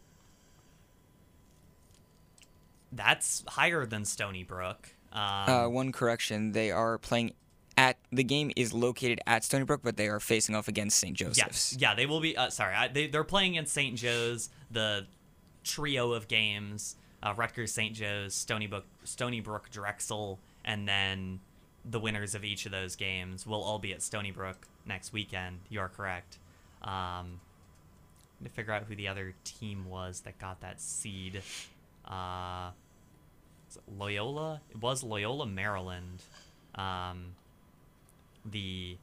that's 2.92 3.44
higher 3.48 3.84
than 3.84 4.04
Stony 4.04 4.44
Brook. 4.44 4.90
Um, 5.12 5.20
Uh, 5.20 5.68
one 5.68 5.92
correction: 5.92 6.52
they 6.52 6.70
are 6.70 6.98
playing 6.98 7.34
at 7.76 7.96
the 8.12 8.24
game 8.24 8.50
is 8.56 8.72
located 8.72 9.20
at 9.26 9.44
Stony 9.44 9.64
Brook, 9.64 9.80
but 9.82 9.96
they 9.96 10.08
are 10.08 10.20
facing 10.20 10.54
off 10.54 10.68
against 10.68 10.98
St. 10.98 11.16
Joseph's. 11.16 11.38
Yes, 11.38 11.76
yeah, 11.78 11.94
they 11.94 12.06
will 12.06 12.20
be. 12.20 12.36
Uh, 12.36 12.50
sorry, 12.50 12.74
I, 12.74 12.88
they 12.88 13.06
they're 13.06 13.24
playing 13.24 13.52
against 13.52 13.72
St. 13.72 13.96
Joe's, 13.96 14.50
the 14.70 15.06
trio 15.64 16.12
of 16.12 16.28
games: 16.28 16.96
uh, 17.22 17.34
Rutgers, 17.36 17.72
St. 17.72 17.94
Joe's, 17.94 18.34
Stony 18.34 18.66
Brook, 18.66 18.86
Stony 19.04 19.40
Brook, 19.40 19.70
Drexel, 19.70 20.38
and 20.64 20.88
then 20.88 21.40
the 21.84 22.00
winners 22.00 22.34
of 22.34 22.44
each 22.44 22.66
of 22.66 22.72
those 22.72 22.96
games 22.96 23.46
will 23.46 23.62
all 23.62 23.78
be 23.78 23.92
at 23.92 24.02
Stony 24.02 24.30
Brook 24.30 24.66
next 24.86 25.12
weekend. 25.12 25.60
You 25.68 25.80
are 25.80 25.88
correct. 25.88 26.38
Um, 26.82 27.40
to 28.42 28.50
figure 28.50 28.72
out 28.72 28.84
who 28.84 28.94
the 28.94 29.08
other 29.08 29.34
team 29.44 29.86
was 29.88 30.20
that 30.20 30.38
got 30.38 30.60
that 30.60 30.80
seed. 30.80 31.42
Uh, 32.06 32.70
Loyola. 33.98 34.60
It 34.70 34.80
was 34.80 35.02
Loyola, 35.02 35.46
Maryland. 35.46 36.22
Um, 36.74 37.34
the 38.44 38.96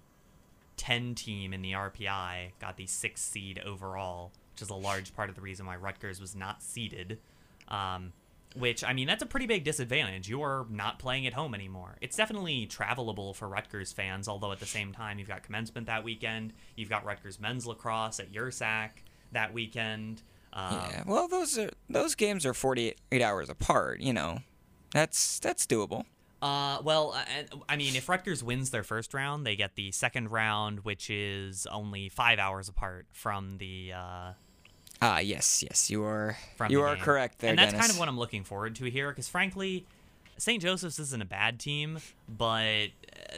10 0.78 1.16
team 1.16 1.54
in 1.54 1.62
the 1.62 1.74
RPI 1.74 2.52
got 2.60 2.78
the 2.78 2.86
sixth 2.86 3.26
seed 3.26 3.60
overall, 3.60 4.32
which 4.56 4.62
is 4.62 4.70
a 4.70 4.76
large 4.76 5.14
part 5.14 5.28
of 5.30 5.36
the 5.36 5.42
reason 5.42 5.66
why 5.66 5.76
Rutgers 5.76 6.22
was 6.22 6.34
not 6.34 6.64
seeded. 6.64 7.20
Um, 7.68 8.14
which, 8.56 8.86
I 8.86 8.94
mean, 8.94 9.06
that's 9.06 9.22
a 9.22 9.26
pretty 9.26 9.48
big 9.48 9.66
disadvantage. 9.66 10.30
You're 10.30 10.66
not 10.70 10.98
playing 10.98 11.28
at 11.28 11.34
home 11.34 11.54
anymore. 11.54 11.98
It's 12.00 12.16
definitely 12.16 12.68
travelable 12.68 13.36
for 13.36 13.50
Rutgers 13.50 13.92
fans, 13.92 14.30
although 14.30 14.54
at 14.54 14.62
the 14.62 14.66
same 14.66 14.94
time, 14.94 15.20
you've 15.20 15.28
got 15.28 15.44
commencement 15.44 15.88
that 15.88 16.06
weekend. 16.06 16.54
You've 16.78 16.88
got 16.88 17.04
Rutgers 17.04 17.38
men's 17.38 17.68
lacrosse 17.68 18.22
at 18.22 18.32
Yurcak 18.32 18.92
that 19.34 19.54
weekend. 19.54 20.22
Um, 20.54 20.72
Yeah. 20.90 21.04
Well, 21.06 21.28
those 21.28 21.58
are 21.58 21.70
those 21.90 22.16
games 22.16 22.46
are 22.46 22.54
48 22.54 23.22
hours 23.22 23.50
apart. 23.50 24.00
You 24.00 24.14
know, 24.14 24.40
that's 24.94 25.38
that's 25.40 25.66
doable. 25.66 26.06
Uh, 26.42 26.80
well, 26.84 27.12
uh, 27.14 27.26
and- 27.38 27.50
I 27.68 27.76
mean, 27.76 27.96
if 27.96 28.08
Rutgers 28.08 28.42
wins 28.44 28.70
their 28.70 28.84
first 28.84 29.14
round, 29.14 29.46
they 29.46 29.56
get 29.58 29.76
the 29.76 29.92
second 29.92 30.32
round, 30.32 30.82
which 30.82 31.10
is 31.10 31.66
only 31.68 32.08
five 32.08 32.40
hours 32.40 32.70
apart 32.70 33.08
from 33.12 33.58
the 33.58 33.94
uh, 33.94 34.32
Ah, 35.02 35.20
yes, 35.20 35.62
yes, 35.64 35.90
you 35.90 36.04
are 36.04 36.38
from 36.56 36.72
you 36.72 36.82
are 36.82 36.96
game. 36.96 37.04
correct 37.04 37.40
there, 37.40 37.50
and 37.52 37.60
that's 37.60 37.72
Dennis. 37.72 37.88
kind 37.88 37.94
of 37.94 38.00
what 38.00 38.08
I'm 38.08 38.18
looking 38.18 38.44
forward 38.44 38.76
to 38.78 38.86
here, 38.86 39.10
because 39.10 39.28
frankly, 39.28 39.86
St. 40.38 40.62
Joseph's 40.62 41.00
isn't 41.00 41.22
a 41.22 41.26
bad 41.26 41.60
team, 41.60 42.00
but 42.28 42.88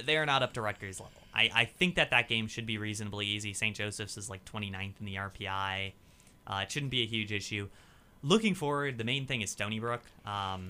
they 0.05 0.17
are 0.17 0.25
not 0.25 0.43
up 0.43 0.53
to 0.53 0.61
Rutgers 0.61 0.99
level. 0.99 1.13
I, 1.33 1.49
I 1.53 1.65
think 1.65 1.95
that 1.95 2.09
that 2.11 2.27
game 2.27 2.47
should 2.47 2.65
be 2.65 2.77
reasonably 2.77 3.25
easy. 3.27 3.53
St. 3.53 3.75
Joseph's 3.75 4.17
is 4.17 4.29
like 4.29 4.43
29th 4.45 4.99
in 4.99 5.05
the 5.05 5.15
RPI. 5.15 5.93
Uh, 6.47 6.59
it 6.63 6.71
shouldn't 6.71 6.91
be 6.91 7.03
a 7.03 7.05
huge 7.05 7.31
issue. 7.31 7.67
Looking 8.23 8.55
forward, 8.55 8.97
the 8.97 9.03
main 9.03 9.25
thing 9.27 9.41
is 9.41 9.51
Stony 9.51 9.79
Brook, 9.79 10.01
um, 10.25 10.69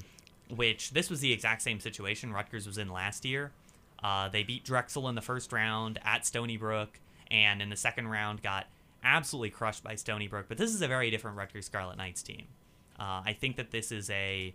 which 0.54 0.92
this 0.92 1.10
was 1.10 1.22
the 1.22 1.32
exact 1.32 1.62
same 1.62 1.80
situation 1.80 2.34
Rutgers 2.34 2.68
was 2.68 2.78
in 2.78 2.90
last 2.90 3.24
year. 3.24 3.52
Uh, 4.04 4.28
they 4.30 4.44
beat 4.44 4.64
Drexel 4.64 5.08
in 5.08 5.16
the 5.16 5.22
first 5.22 5.52
round 5.54 6.00
at 6.04 6.26
Stony 6.26 6.58
Brook, 6.58 7.00
and 7.32 7.62
in 7.62 7.70
the 7.70 7.76
second 7.78 8.10
round 8.10 8.42
got 8.42 8.68
absolutely 9.08 9.50
crushed 9.50 9.84
by 9.84 9.96
Stony 9.96 10.28
Brook. 10.28 10.46
But 10.50 10.58
this 10.58 10.74
is 10.74 10.82
a 10.82 10.88
very 10.88 11.10
different 11.10 11.38
Rutgers 11.38 11.66
Scarlet 11.66 11.98
Knights 11.98 12.22
team. 12.22 12.48
Uh, 13.00 13.24
I 13.26 13.36
think 13.40 13.56
that 13.56 13.72
this 13.72 13.92
is 13.92 14.10
a 14.10 14.54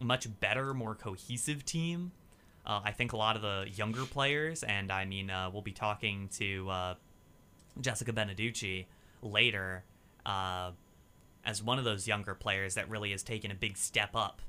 much 0.00 0.28
better, 0.40 0.74
more 0.74 0.94
cohesive 0.94 1.64
team. 1.64 2.12
Uh, 2.66 2.80
I 2.84 2.92
think 2.92 3.12
a 3.12 3.16
lot 3.16 3.36
of 3.36 3.42
the 3.42 3.66
younger 3.74 4.04
players, 4.04 4.62
and 4.62 4.90
I 4.92 5.04
mean, 5.04 5.30
uh, 5.30 5.50
we'll 5.52 5.62
be 5.62 5.72
talking 5.72 6.28
to 6.34 6.68
uh, 6.70 6.94
Jessica 7.80 8.12
Beneducci 8.12 8.86
later 9.22 9.84
uh, 10.26 10.70
as 11.44 11.62
one 11.62 11.78
of 11.78 11.84
those 11.84 12.06
younger 12.06 12.34
players 12.34 12.74
that 12.74 12.88
really 12.88 13.10
has 13.12 13.22
taken 13.22 13.50
a 13.50 13.54
big 13.54 13.76
step 13.76 14.10
up 14.14 14.40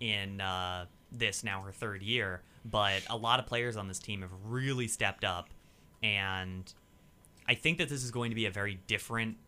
in 0.00 0.40
uh, 0.40 0.86
this 1.10 1.42
now 1.42 1.62
her 1.62 1.72
third 1.72 2.02
year. 2.02 2.42
But 2.64 3.02
a 3.08 3.16
lot 3.16 3.40
of 3.40 3.46
players 3.46 3.76
on 3.76 3.88
this 3.88 3.98
team 3.98 4.22
have 4.22 4.32
really 4.44 4.88
stepped 4.88 5.24
up, 5.24 5.48
and 6.02 6.72
I 7.48 7.54
think 7.54 7.78
that 7.78 7.88
this 7.88 8.04
is 8.04 8.10
going 8.10 8.30
to 8.30 8.34
be 8.34 8.46
a 8.46 8.50
very 8.50 8.78
different. 8.86 9.38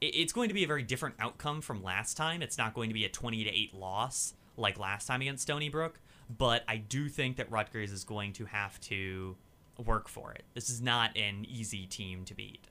It's 0.00 0.32
going 0.32 0.48
to 0.48 0.54
be 0.54 0.64
a 0.64 0.66
very 0.66 0.82
different 0.82 1.14
outcome 1.20 1.60
from 1.60 1.82
last 1.82 2.16
time. 2.16 2.42
It's 2.42 2.58
not 2.58 2.74
going 2.74 2.90
to 2.90 2.94
be 2.94 3.04
a 3.04 3.08
twenty 3.08 3.44
to 3.44 3.50
eight 3.50 3.72
loss 3.72 4.34
like 4.56 4.78
last 4.78 5.06
time 5.06 5.20
against 5.20 5.42
Stony 5.42 5.68
Brook, 5.68 5.98
but 6.36 6.62
I 6.68 6.76
do 6.76 7.08
think 7.08 7.36
that 7.36 7.50
Rutgers 7.50 7.90
is 7.90 8.04
going 8.04 8.32
to 8.34 8.44
have 8.44 8.80
to 8.82 9.36
work 9.84 10.08
for 10.08 10.32
it. 10.32 10.44
This 10.54 10.70
is 10.70 10.80
not 10.80 11.16
an 11.16 11.44
easy 11.48 11.86
team 11.86 12.24
to 12.26 12.34
beat. 12.34 12.68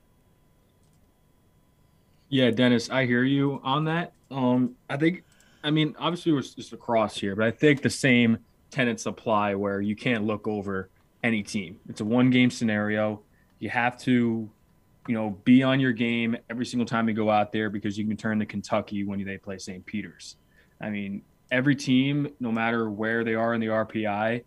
Yeah, 2.30 2.50
Dennis, 2.50 2.88
I 2.88 3.04
hear 3.04 3.22
you 3.22 3.60
on 3.62 3.84
that. 3.84 4.12
Um, 4.30 4.76
I 4.88 4.96
think, 4.96 5.24
I 5.62 5.70
mean, 5.70 5.94
obviously 5.98 6.32
we're 6.32 6.40
just 6.40 6.72
across 6.72 7.18
here, 7.18 7.36
but 7.36 7.44
I 7.44 7.50
think 7.50 7.82
the 7.82 7.90
same 7.90 8.38
tenets 8.70 9.04
apply 9.04 9.54
where 9.54 9.82
you 9.82 9.94
can't 9.94 10.24
look 10.24 10.48
over 10.48 10.88
any 11.22 11.42
team. 11.42 11.78
It's 11.88 12.00
a 12.00 12.04
one 12.04 12.30
game 12.30 12.50
scenario. 12.50 13.20
You 13.64 13.70
have 13.70 13.96
to, 14.00 14.50
you 15.08 15.14
know, 15.14 15.38
be 15.42 15.62
on 15.62 15.80
your 15.80 15.92
game 15.92 16.36
every 16.50 16.66
single 16.66 16.84
time 16.84 17.08
you 17.08 17.14
go 17.14 17.30
out 17.30 17.50
there 17.50 17.70
because 17.70 17.96
you 17.96 18.06
can 18.06 18.14
turn 18.14 18.38
to 18.40 18.44
Kentucky 18.44 19.04
when 19.04 19.24
they 19.24 19.38
play 19.38 19.56
St. 19.56 19.86
Peter's. 19.86 20.36
I 20.82 20.90
mean, 20.90 21.22
every 21.50 21.74
team, 21.74 22.28
no 22.40 22.52
matter 22.52 22.90
where 22.90 23.24
they 23.24 23.34
are 23.34 23.54
in 23.54 23.62
the 23.62 23.68
RPI, 23.68 24.44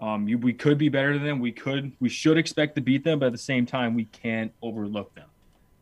um, 0.00 0.28
you, 0.28 0.38
we 0.38 0.52
could 0.52 0.78
be 0.78 0.88
better 0.88 1.14
than 1.14 1.24
them. 1.26 1.40
We 1.40 1.50
could, 1.50 1.90
we 1.98 2.08
should 2.08 2.38
expect 2.38 2.76
to 2.76 2.80
beat 2.80 3.02
them, 3.02 3.18
but 3.18 3.26
at 3.26 3.32
the 3.32 3.38
same 3.38 3.66
time, 3.66 3.96
we 3.96 4.04
can't 4.04 4.52
overlook 4.62 5.12
them. 5.16 5.26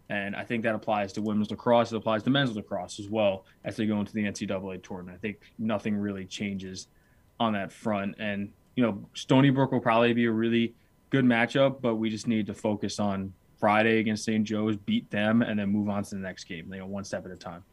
And 0.09 0.35
I 0.35 0.44
think 0.44 0.62
that 0.62 0.74
applies 0.74 1.12
to 1.12 1.20
women's 1.20 1.51
lacrosse. 1.51 1.92
It 1.92 1.96
applies 1.96 2.22
to 2.22 2.31
men's 2.31 2.57
lacrosse 2.57 2.98
as 2.98 3.11
well 3.11 3.44
as 3.64 3.77
they 3.77 3.85
go 3.85 4.01
into 4.01 4.14
the 4.14 4.24
NCAA 4.24 4.83
tournament. 4.83 5.14
I 5.14 5.20
think 5.20 5.40
nothing 5.59 5.94
really 5.94 6.24
changes 6.24 6.88
on 7.38 7.53
that 7.53 7.70
front. 7.70 8.14
And, 8.18 8.51
you 8.77 8.83
know, 8.83 9.07
Stony 9.12 9.51
Brook 9.51 9.72
will 9.72 9.81
probably 9.81 10.14
be 10.14 10.24
a 10.24 10.33
really 10.33 10.72
good 11.11 11.25
matchup, 11.25 11.81
but 11.81 11.97
we 11.97 12.11
just 12.11 12.27
need 12.27 12.47
to 12.47 12.55
focus 12.55 12.99
on 12.99 13.33
Friday 13.59 13.99
against 13.99 14.25
St. 14.25 14.44
Joe's, 14.44 14.77
beat 14.77 15.11
them, 15.11 15.42
and 15.42 15.59
then 15.59 15.68
move 15.71 15.88
on 15.88 16.03
to 16.05 16.14
the 16.14 16.21
next 16.21 16.44
game, 16.44 16.73
you 16.73 16.81
know, 16.81 16.87
one 16.87 17.05
step 17.05 17.25
at 17.27 17.33
a 17.33 17.37
time. 17.37 17.64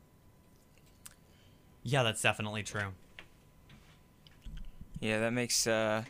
Yeah, 1.84 2.04
that's 2.04 2.22
definitely 2.22 2.64
true. 2.64 2.94
Yeah, 5.00 5.20
that 5.20 5.34
makes 5.34 5.68
uh, 5.68 6.04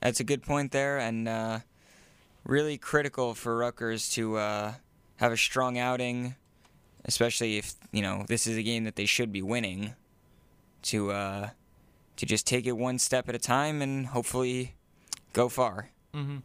that's 0.00 0.20
a 0.20 0.24
good 0.24 0.42
point 0.42 0.72
there, 0.72 0.98
and 0.98 1.26
uh, 1.28 1.60
really 2.44 2.76
critical 2.76 3.34
for 3.34 3.56
Rutgers 3.56 4.10
to 4.10 4.36
uh, 4.36 4.74
have 5.16 5.32
a 5.32 5.36
strong 5.36 5.78
outing, 5.78 6.34
especially 7.06 7.56
if 7.56 7.74
you 7.90 8.02
know 8.02 8.24
this 8.28 8.46
is 8.46 8.56
a 8.56 8.62
game 8.62 8.84
that 8.84 8.96
they 8.96 9.06
should 9.06 9.32
be 9.32 9.42
winning. 9.42 9.94
To 10.82 11.10
uh, 11.10 11.48
to 12.18 12.26
just 12.26 12.46
take 12.46 12.66
it 12.66 12.72
one 12.72 12.98
step 12.98 13.28
at 13.28 13.34
a 13.34 13.38
time 13.38 13.80
and 13.80 14.08
hopefully 14.08 14.74
go 15.38 15.48
far. 15.48 15.90
Mm-hmm. 16.12 16.38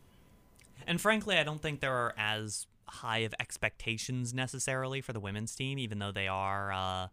And 0.86 1.02
frankly, 1.02 1.38
I 1.38 1.44
don't 1.44 1.60
think 1.60 1.80
there 1.80 1.94
are 1.94 2.14
as 2.16 2.68
high 2.88 3.20
of 3.20 3.34
expectations 3.40 4.36
necessarily 4.36 5.02
for 5.02 5.14
the 5.14 5.20
women's 5.20 5.56
team, 5.56 5.80
even 5.80 5.98
though 5.98 6.12
they 6.12 6.28
are 6.28 6.72
uh, 6.72 7.08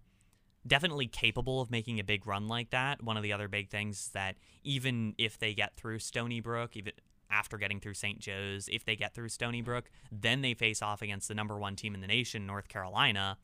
definitely 0.67 1.07
capable 1.07 1.63
of 1.63 1.71
making 1.71 1.99
a 1.99 2.05
big 2.05 2.27
run 2.27 2.49
like 2.49 2.69
that. 2.71 3.03
One 3.03 3.17
of 3.17 3.23
the 3.23 3.33
other 3.33 3.49
big 3.49 3.71
things 3.71 3.99
is 3.99 4.09
that 4.09 4.37
even 4.63 5.15
if 5.17 5.39
they 5.39 5.55
get 5.55 5.75
through 5.75 6.01
Stony 6.01 6.41
Brook, 6.41 6.77
even 6.77 6.93
after 7.31 7.57
getting 7.57 7.81
through 7.81 7.95
St. 7.95 8.19
Joe's, 8.19 8.69
if 8.71 8.85
they 8.85 8.95
get 8.95 9.15
through 9.15 9.31
Stony 9.31 9.63
Brook, 9.63 9.91
then 10.13 10.43
they 10.43 10.53
face 10.53 10.83
off 10.83 11.01
against 11.01 11.29
the 11.29 11.35
number 11.35 11.59
one 11.59 11.77
team 11.77 11.95
in 11.95 12.03
the 12.03 12.07
nation, 12.07 12.47
North 12.47 12.69
Carolina. 12.69 13.39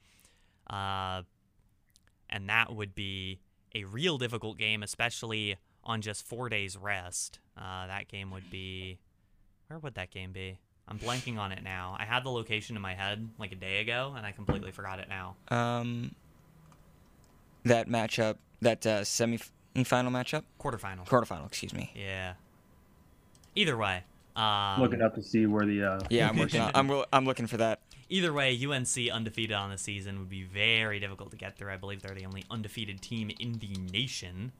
Uh, 0.68 1.22
and 2.28 2.50
that 2.50 2.74
would 2.74 2.94
be 2.94 3.40
a 3.74 3.84
real 3.84 4.18
difficult 4.18 4.58
game, 4.58 4.82
especially 4.82 5.56
on 5.86 6.02
just 6.02 6.26
four 6.26 6.48
days 6.48 6.76
rest. 6.76 7.38
Uh, 7.56 7.86
that 7.86 8.08
game 8.08 8.30
would 8.30 8.50
be. 8.50 8.98
Where 9.68 9.78
would 9.78 9.94
that 9.94 10.10
game 10.10 10.32
be? 10.32 10.58
I'm 10.88 10.98
blanking 10.98 11.38
on 11.38 11.50
it 11.50 11.62
now. 11.64 11.96
I 11.98 12.04
had 12.04 12.22
the 12.22 12.30
location 12.30 12.76
in 12.76 12.82
my 12.82 12.94
head 12.94 13.28
like 13.38 13.50
a 13.52 13.56
day 13.56 13.80
ago, 13.80 14.14
and 14.16 14.24
I 14.24 14.30
completely 14.32 14.70
forgot 14.70 14.98
it 15.00 15.08
now. 15.08 15.34
Um, 15.48 16.14
that 17.64 17.88
matchup, 17.88 18.36
that 18.60 18.86
uh, 18.86 19.02
semi-final 19.02 20.12
matchup, 20.12 20.44
Quarterfinal. 20.60 21.06
quarterfinal, 21.06 21.46
excuse 21.46 21.74
me. 21.74 21.90
Yeah. 21.96 22.34
Either 23.56 23.76
way, 23.76 24.04
Um, 24.36 24.80
Looking 24.80 25.02
up 25.02 25.14
to 25.16 25.22
see 25.22 25.46
where 25.46 25.66
the 25.66 25.82
uh, 25.82 26.00
Yeah, 26.10 26.28
I'm 26.28 26.36
working. 26.38 26.60
On, 26.60 26.70
I'm 26.74 26.86
wi- 26.86 27.06
I'm 27.12 27.24
looking 27.24 27.46
for 27.48 27.56
that. 27.56 27.80
Either 28.08 28.32
way, 28.32 28.56
UNC 28.64 29.10
undefeated 29.10 29.56
on 29.56 29.70
the 29.70 29.78
season 29.78 30.20
would 30.20 30.28
be 30.28 30.44
very 30.44 31.00
difficult 31.00 31.32
to 31.32 31.36
get 31.36 31.58
through. 31.58 31.72
I 31.72 31.76
believe 31.76 32.02
they're 32.02 32.14
the 32.14 32.26
only 32.26 32.44
undefeated 32.48 33.00
team 33.02 33.32
in 33.40 33.54
the 33.54 33.74
nation. 33.92 34.52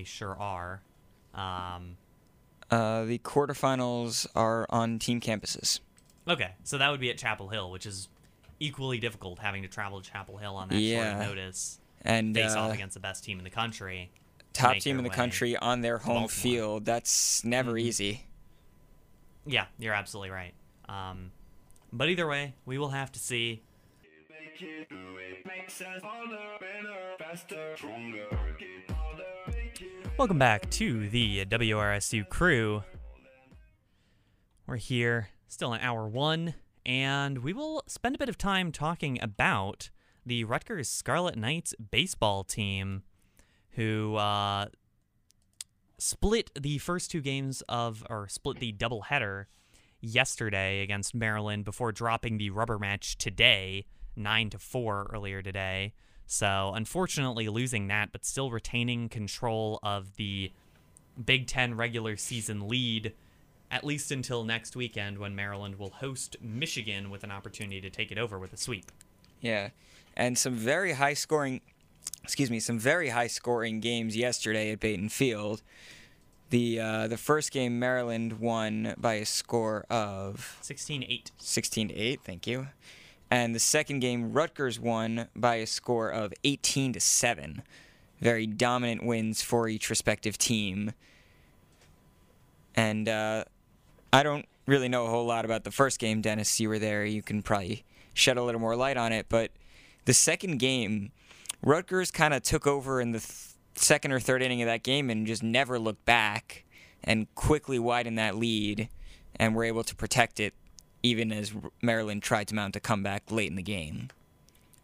They 0.00 0.04
sure 0.04 0.34
are. 0.40 0.80
Um, 1.34 1.98
Uh, 2.70 3.04
the 3.04 3.18
quarterfinals 3.18 4.26
are 4.34 4.64
on 4.70 4.98
team 4.98 5.20
campuses. 5.20 5.80
okay, 6.26 6.52
so 6.64 6.78
that 6.78 6.88
would 6.90 7.00
be 7.00 7.10
at 7.10 7.18
Chapel 7.18 7.48
Hill, 7.50 7.70
which 7.70 7.84
is 7.84 8.08
equally 8.60 8.96
difficult 8.98 9.40
having 9.40 9.60
to 9.62 9.68
travel 9.68 10.00
to 10.00 10.10
Chapel 10.10 10.38
Hill 10.38 10.56
on 10.56 10.68
that 10.68 10.78
Yeah. 10.80 11.18
short 11.18 11.28
notice. 11.28 11.80
And 12.02 12.34
Face 12.34 12.52
off 12.52 12.70
uh, 12.70 12.74
against 12.74 12.94
the 12.94 13.00
best 13.00 13.24
team 13.24 13.36
in 13.36 13.44
the 13.44 13.50
country. 13.50 14.10
top 14.54 14.78
team 14.78 14.96
in 14.98 15.04
the 15.04 15.10
country 15.10 15.54
on 15.56 15.82
their 15.82 15.98
home 15.98 16.22
Baltimore. 16.22 16.28
field. 16.28 16.84
That's 16.86 17.44
never 17.44 17.72
Mhm. 17.74 17.80
easy. 17.82 18.26
Yeah, 19.44 19.66
you're 19.78 19.92
absolutely 19.94 20.30
right. 20.30 20.54
Um, 20.88 21.30
but 21.92 22.08
either 22.08 22.26
way, 22.26 22.54
we 22.64 22.78
will 22.78 22.88
have 22.90 23.12
to 23.12 23.18
see. 23.20 23.62
Welcome 30.18 30.38
back 30.38 30.70
to 30.72 31.08
the 31.08 31.44
WRSU 31.46 32.28
crew. 32.28 32.82
We're 34.66 34.76
here, 34.76 35.28
still 35.48 35.72
in 35.72 35.80
hour 35.80 36.08
one, 36.08 36.54
and 36.84 37.38
we 37.38 37.52
will 37.52 37.82
spend 37.86 38.14
a 38.14 38.18
bit 38.18 38.28
of 38.28 38.38
time 38.38 38.72
talking 38.72 39.18
about 39.22 39.90
the 40.24 40.44
Rutgers 40.44 40.88
Scarlet 40.88 41.36
Knights 41.36 41.74
baseball 41.90 42.44
team, 42.44 43.02
who 43.70 44.16
uh, 44.16 44.66
split 45.98 46.50
the 46.60 46.78
first 46.78 47.10
two 47.10 47.20
games 47.20 47.62
of, 47.68 48.04
or 48.10 48.28
split 48.28 48.58
the 48.60 48.72
doubleheader 48.72 49.46
yesterday 50.00 50.82
against 50.82 51.14
Maryland 51.14 51.64
before 51.64 51.92
dropping 51.92 52.38
the 52.38 52.50
rubber 52.50 52.78
match 52.78 53.16
today, 53.18 53.86
nine 54.16 54.50
to 54.50 54.58
four 54.58 55.10
earlier 55.12 55.42
today. 55.42 55.94
So 56.30 56.70
unfortunately 56.76 57.48
losing 57.48 57.88
that, 57.88 58.12
but 58.12 58.24
still 58.24 58.52
retaining 58.52 59.08
control 59.08 59.80
of 59.82 60.14
the 60.14 60.52
Big 61.26 61.48
Ten 61.48 61.74
regular 61.74 62.16
season 62.16 62.68
lead, 62.68 63.14
at 63.68 63.82
least 63.82 64.12
until 64.12 64.44
next 64.44 64.76
weekend 64.76 65.18
when 65.18 65.34
Maryland 65.34 65.76
will 65.76 65.90
host 65.90 66.36
Michigan 66.40 67.10
with 67.10 67.24
an 67.24 67.32
opportunity 67.32 67.80
to 67.80 67.90
take 67.90 68.12
it 68.12 68.16
over 68.16 68.38
with 68.38 68.52
a 68.52 68.56
sweep. 68.56 68.92
Yeah, 69.40 69.70
and 70.16 70.38
some 70.38 70.54
very 70.54 70.92
high 70.92 71.14
scoring, 71.14 71.62
excuse 72.22 72.48
me, 72.48 72.60
some 72.60 72.78
very 72.78 73.08
high 73.08 73.26
scoring 73.26 73.80
games 73.80 74.16
yesterday 74.16 74.70
at 74.70 74.78
Bainton 74.78 75.10
Field. 75.10 75.62
The 76.50 76.78
uh, 76.78 77.08
the 77.08 77.18
first 77.18 77.50
game 77.50 77.80
Maryland 77.80 78.38
won 78.38 78.94
by 78.96 79.14
a 79.14 79.26
score 79.26 79.84
of 79.90 80.60
16-8. 80.62 81.32
16-8, 81.40 82.20
thank 82.20 82.46
you. 82.46 82.68
And 83.30 83.54
the 83.54 83.60
second 83.60 84.00
game 84.00 84.32
Rutgers 84.32 84.80
won 84.80 85.28
by 85.36 85.56
a 85.56 85.66
score 85.66 86.10
of 86.10 86.34
18 86.42 86.94
to 86.94 87.00
7. 87.00 87.62
Very 88.20 88.46
dominant 88.46 89.04
wins 89.04 89.40
for 89.40 89.68
each 89.68 89.88
respective 89.88 90.36
team. 90.36 90.92
And 92.74 93.08
uh, 93.08 93.44
I 94.12 94.22
don't 94.22 94.46
really 94.66 94.88
know 94.88 95.06
a 95.06 95.10
whole 95.10 95.26
lot 95.26 95.44
about 95.44 95.64
the 95.64 95.70
first 95.70 95.98
game, 95.98 96.20
Dennis. 96.20 96.58
You 96.58 96.68
were 96.68 96.78
there. 96.78 97.04
You 97.04 97.22
can 97.22 97.42
probably 97.42 97.84
shed 98.14 98.36
a 98.36 98.42
little 98.42 98.60
more 98.60 98.76
light 98.76 98.96
on 98.96 99.12
it. 99.12 99.26
But 99.28 99.52
the 100.06 100.14
second 100.14 100.58
game, 100.58 101.12
Rutgers 101.62 102.10
kind 102.10 102.34
of 102.34 102.42
took 102.42 102.66
over 102.66 103.00
in 103.00 103.12
the 103.12 103.20
th- 103.20 103.50
second 103.74 104.12
or 104.12 104.20
third 104.20 104.42
inning 104.42 104.60
of 104.62 104.66
that 104.66 104.82
game 104.82 105.08
and 105.08 105.26
just 105.26 105.42
never 105.42 105.78
looked 105.78 106.04
back 106.04 106.64
and 107.04 107.32
quickly 107.34 107.78
widened 107.78 108.18
that 108.18 108.36
lead 108.36 108.88
and 109.36 109.54
were 109.54 109.64
able 109.64 109.84
to 109.84 109.94
protect 109.94 110.40
it 110.40 110.52
even 111.02 111.32
as 111.32 111.52
Maryland 111.82 112.22
tried 112.22 112.48
to 112.48 112.54
mount 112.54 112.76
a 112.76 112.80
comeback 112.80 113.30
late 113.30 113.50
in 113.50 113.56
the 113.56 113.62
game. 113.62 114.08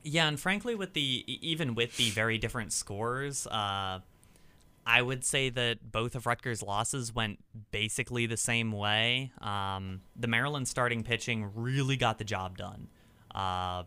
Yeah, 0.03 0.29
and 0.29 0.39
frankly, 0.39 0.75
with 0.75 0.93
the 0.93 1.25
even 1.27 1.75
with 1.75 1.97
the 1.97 2.11
very 2.11 2.39
different 2.39 2.73
scores, 2.73 3.47
uh, 3.49 4.01
I 4.87 5.03
would 5.03 5.25
say 5.25 5.51
that 5.51 5.91
both 5.91 6.15
of 6.15 6.27
Rutgers' 6.27 6.63
losses 6.63 7.13
went 7.13 7.41
basically 7.73 8.27
the 8.27 8.37
same 8.37 8.71
way. 8.71 9.33
Um, 9.41 10.03
the 10.15 10.29
Maryland 10.29 10.69
starting 10.69 11.03
pitching 11.03 11.51
really 11.57 11.97
got 11.97 12.19
the 12.19 12.25
job 12.25 12.57
done. 12.57 12.87
Uh, 13.35 13.83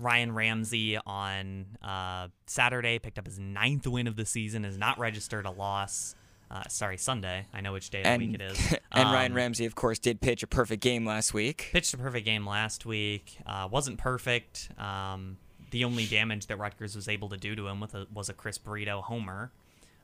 Ryan 0.00 0.34
Ramsey 0.34 0.98
on 0.98 1.66
uh, 1.82 2.28
Saturday 2.46 2.98
picked 2.98 3.18
up 3.18 3.26
his 3.26 3.38
ninth 3.38 3.86
win 3.86 4.06
of 4.06 4.16
the 4.16 4.26
season, 4.26 4.64
has 4.64 4.76
not 4.76 4.98
registered 4.98 5.46
a 5.46 5.50
loss. 5.50 6.14
Uh, 6.52 6.62
sorry, 6.68 6.98
Sunday. 6.98 7.46
I 7.54 7.62
know 7.62 7.72
which 7.72 7.88
day 7.88 8.02
of 8.02 8.18
the 8.20 8.26
week 8.26 8.34
it 8.34 8.42
is. 8.42 8.72
and 8.92 9.10
Ryan 9.10 9.32
Um, 9.32 9.36
Ramsey, 9.36 9.64
of 9.64 9.74
course, 9.74 9.98
did 9.98 10.20
pitch 10.20 10.42
a 10.42 10.46
perfect 10.46 10.82
game 10.82 11.06
last 11.06 11.32
week. 11.32 11.70
pitched 11.72 11.94
a 11.94 11.96
perfect 11.96 12.26
game 12.26 12.46
last 12.46 12.84
week. 12.84 13.38
Uh, 13.46 13.68
wasn't 13.70 13.96
perfect. 13.98 14.68
Um, 14.78 15.38
the 15.70 15.84
only 15.84 16.04
damage 16.04 16.48
that 16.48 16.58
Rutgers 16.58 16.94
was 16.94 17.08
able 17.08 17.30
to 17.30 17.38
do 17.38 17.56
to 17.56 17.68
him 17.68 17.80
with 17.80 17.94
a, 17.94 18.06
was 18.12 18.28
a 18.28 18.34
Chris 18.34 18.58
Brito 18.58 19.00
homer. 19.00 19.50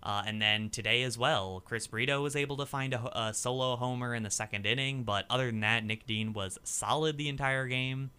Uh, 0.02 0.22
and 0.26 0.40
then 0.40 0.70
today 0.70 1.02
as 1.02 1.18
well, 1.18 1.60
Chris 1.66 1.86
Brito 1.86 2.22
was 2.22 2.34
able 2.34 2.56
to 2.56 2.64
find 2.64 2.94
a, 2.94 3.26
a 3.28 3.34
solo 3.34 3.76
homer 3.76 4.14
in 4.14 4.22
the 4.22 4.30
second 4.30 4.64
inning. 4.64 5.02
But 5.02 5.26
other 5.28 5.46
than 5.46 5.60
that, 5.60 5.84
Nick 5.84 6.06
Dean 6.06 6.32
was 6.32 6.58
solid 6.64 7.18
the 7.18 7.28
entire 7.28 7.66
game. 7.66 8.10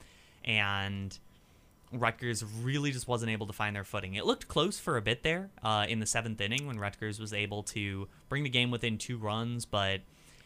And 0.46 1.18
Rutgers 1.92 2.44
really 2.44 2.92
just 2.92 3.08
wasn't 3.08 3.32
able 3.32 3.48
to 3.48 3.54
find 3.54 3.76
their 3.76 3.84
footing. 3.84 4.14
It 4.16 4.26
looked 4.26 4.48
close 4.48 4.78
for 4.80 4.98
a 4.98 5.02
bit 5.02 5.24
there 5.24 5.50
uh, 5.64 5.86
in 5.90 6.00
the 6.00 6.06
seventh 6.06 6.40
inning 6.40 6.68
when 6.68 6.80
Rutgers 6.80 7.20
was 7.20 7.34
able 7.34 7.64
to 7.64 8.08
bring 8.30 8.44
the 8.44 8.50
game 8.50 8.70
within 8.70 8.98
two 8.98 9.18
runs, 9.18 9.66
but 9.66 10.02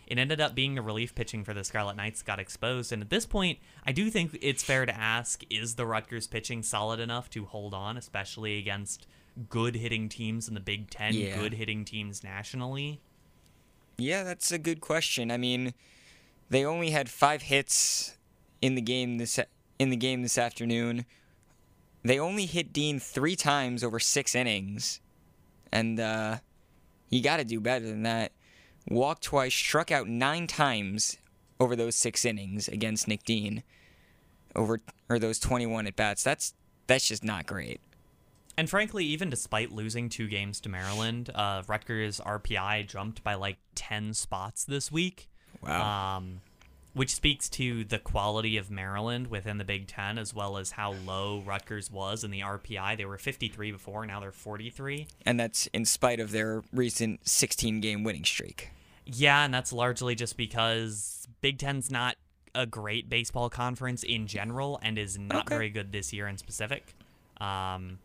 it 0.08 0.18
ended 0.18 0.40
up 0.40 0.56
being 0.56 0.76
the 0.76 0.82
relief 0.82 1.14
pitching 1.16 1.44
for 1.44 1.54
the 1.54 1.64
Scarlet 1.64 1.96
Knights 1.98 2.22
got 2.22 2.40
exposed. 2.40 2.92
And 2.94 3.02
at 3.02 3.10
this 3.10 3.26
point, 3.26 3.60
I 3.86 3.92
do 3.92 4.10
think 4.10 4.38
it's 4.42 4.64
fair 4.64 4.86
to 4.86 4.96
ask 4.96 5.44
is 5.50 5.76
the 5.76 5.86
Rutgers 5.86 6.28
pitching 6.28 6.64
solid 6.64 7.00
enough 7.00 7.30
to 7.32 7.46
hold 7.46 7.74
on, 7.74 7.98
especially 7.98 8.58
against 8.58 9.06
good 9.50 9.76
hitting 9.76 10.08
teams 10.10 10.48
in 10.48 10.54
the 10.54 10.60
Big 10.60 10.90
Ten, 10.90 11.14
Yeah. 11.14 11.38
good 11.40 11.54
hitting 11.56 11.84
teams 11.86 12.24
nationally? 12.24 13.02
Yeah, 13.98 14.24
that's 14.24 14.52
a 14.52 14.58
good 14.58 14.80
question. 14.82 15.30
I 15.32 15.38
mean, 15.38 15.74
they 16.50 16.64
only 16.66 16.92
had 16.92 17.10
five 17.10 17.44
hits 17.44 18.18
in 18.62 18.76
the 18.76 18.82
game 18.82 19.18
this 19.18 19.40
in 19.80 19.90
the 19.90 19.96
game 19.98 20.22
this 20.22 20.38
afternoon. 20.38 21.06
They 22.04 22.20
only 22.20 22.46
hit 22.46 22.74
Dean 22.74 23.00
three 23.00 23.36
times 23.36 23.84
over 23.84 24.00
six 24.00 24.36
innings, 24.36 25.00
and 25.72 26.00
uh, 26.00 26.38
you 27.10 27.22
got 27.22 27.38
to 27.38 27.46
do 27.46 27.60
better 27.60 27.86
than 27.86 28.04
that. 28.04 28.34
Walked 28.90 29.24
twice, 29.24 29.54
struck 29.54 29.92
out 29.92 30.08
nine 30.10 30.46
times 30.48 31.18
over 31.60 31.76
those 31.76 31.96
six 31.96 32.26
innings 32.26 32.68
against 32.68 33.08
Nick 33.08 33.24
Dean, 33.24 33.64
over 34.56 34.82
or 35.08 35.20
those 35.20 35.40
21 35.40 35.88
at 35.88 35.96
bats. 35.96 36.24
That's 36.24 36.54
that's 36.88 37.08
just 37.08 37.24
not 37.24 37.46
great. 37.46 37.80
And 38.58 38.70
frankly, 38.70 39.06
even 39.06 39.30
despite 39.30 39.72
losing 39.72 40.10
two 40.10 40.28
games 40.28 40.60
to 40.62 40.70
Maryland, 40.70 41.32
uh, 41.34 41.64
Rutgers 41.68 42.20
RPI 42.20 42.88
jumped 42.88 43.24
by 43.24 43.34
like 43.34 43.58
10 43.76 44.14
spots 44.14 44.64
this 44.66 44.92
week. 44.92 45.30
Wow. 45.62 46.18
um, 46.18 46.42
which 46.94 47.14
speaks 47.14 47.50
to 47.50 47.84
the 47.84 47.98
quality 48.00 48.56
of 48.58 48.70
Maryland 48.70 49.28
within 49.28 49.58
the 49.58 49.64
Big 49.64 49.88
Ten, 49.88 50.18
as 50.18 50.34
well 50.34 50.58
as 50.58 50.72
how 50.72 50.94
low 51.06 51.42
Rutgers 51.46 51.90
was 51.90 52.24
in 52.24 52.32
the 52.32 52.42
RPI. 52.42 52.98
They 52.98 53.06
were 53.06 53.18
53 53.18 53.72
before, 53.72 54.06
now 54.06 54.20
they're 54.20 54.32
43. 54.32 55.08
and 55.26 55.40
that's 55.40 55.68
in 55.68 55.86
spite 55.86 56.20
of 56.20 56.32
their 56.32 56.64
recent 56.72 57.28
16 57.28 57.82
game 57.82 58.04
winning 58.04 58.26
streak. 58.26 58.70
Yeah, 59.06 59.44
and 59.44 59.54
that's 59.54 59.74
largely 59.74 60.16
just 60.16 60.38
because 60.38 61.28
Big 61.42 61.58
Ten's 61.58 61.90
not 61.92 62.16
a 62.56 62.66
great 62.68 63.10
baseball 63.10 63.50
conference 63.50 64.04
in 64.04 64.28
general, 64.28 64.80
and 64.84 64.98
is 65.00 65.18
not 65.18 65.48
Okay. 65.48 65.56
very 65.56 65.70
good 65.70 65.92
this 65.92 66.14
year 66.14 66.28
in 66.28 66.38
specific. 66.38 66.94
Um, 67.42 67.98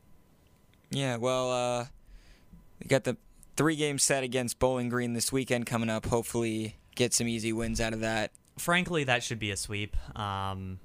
Yeah, 0.90 1.16
well, 1.16 1.52
uh, 1.52 1.86
we 2.80 2.86
got 2.88 3.04
the 3.04 3.18
three 3.56 3.76
game 3.76 3.98
set 3.98 4.24
against 4.24 4.58
Bowling 4.58 4.88
Green 4.88 5.12
this 5.12 5.30
weekend 5.30 5.66
coming 5.66 5.90
up. 5.90 6.06
Hopefully, 6.06 6.76
get 6.94 7.12
some 7.12 7.28
easy 7.28 7.52
wins 7.52 7.78
out 7.80 7.92
of 7.92 8.00
that. 8.00 8.30
Frankly, 8.58 9.04
that 9.04 9.22
should 9.22 9.38
be 9.38 9.50
a 9.50 9.56
sweep. 9.56 9.96
Um, 10.18 10.80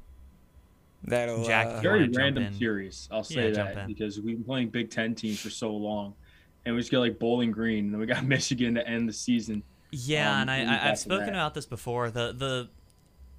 That'll 1.06 1.44
Jack, 1.44 1.68
uh, 1.68 1.82
Very 1.82 2.08
random 2.08 2.44
in? 2.46 2.54
series. 2.54 3.10
I'll 3.12 3.24
say 3.24 3.52
jump 3.52 3.76
that 3.76 3.88
because 3.88 4.22
we've 4.22 4.38
been 4.38 4.46
playing 4.46 4.70
Big 4.70 4.90
Ten 4.90 5.16
teams 5.16 5.40
for 5.40 5.50
so 5.50 5.76
long, 5.76 6.14
and 6.66 6.74
we 6.76 6.82
just 6.82 6.92
got 6.92 7.00
like 7.00 7.20
Bowling 7.20 7.52
Green, 7.52 7.86
and 7.86 7.94
then 7.94 8.00
we 8.00 8.06
got 8.06 8.24
Michigan 8.26 8.76
to 8.76 8.88
end 8.88 9.10
the 9.10 9.14
season. 9.14 9.64
Yeah, 9.92 10.32
um, 10.34 10.50
and 10.50 10.52
I, 10.52 10.76
I, 10.76 10.90
I've 10.90 11.00
spoken 11.00 11.28
that. 11.28 11.34
about 11.34 11.54
this 11.54 11.66
before. 11.66 12.10
The 12.10 12.34
the 12.34 12.70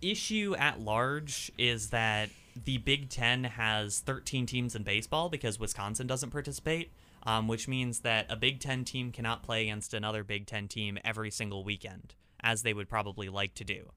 issue 0.02 0.54
at 0.58 0.80
large 0.80 1.50
is 1.56 1.90
that 1.90 2.28
the 2.64 2.78
Big 2.78 3.08
Ten 3.08 3.44
has 3.44 4.00
13 4.00 4.46
teams 4.46 4.76
in 4.76 4.82
baseball 4.82 5.28
because 5.28 5.58
Wisconsin 5.58 6.06
doesn't 6.06 6.30
participate, 6.30 6.92
um, 7.24 7.48
which 7.48 7.66
means 7.66 8.00
that 8.00 8.26
a 8.28 8.36
Big 8.36 8.60
Ten 8.60 8.84
team 8.84 9.10
cannot 9.10 9.42
play 9.42 9.62
against 9.62 9.94
another 9.94 10.22
Big 10.22 10.46
Ten 10.46 10.68
team 10.68 10.98
every 11.02 11.30
single 11.30 11.64
weekend, 11.64 12.14
as 12.42 12.62
they 12.62 12.74
would 12.74 12.88
probably 12.90 13.30
like 13.30 13.54
to 13.54 13.64
do. 13.64 13.90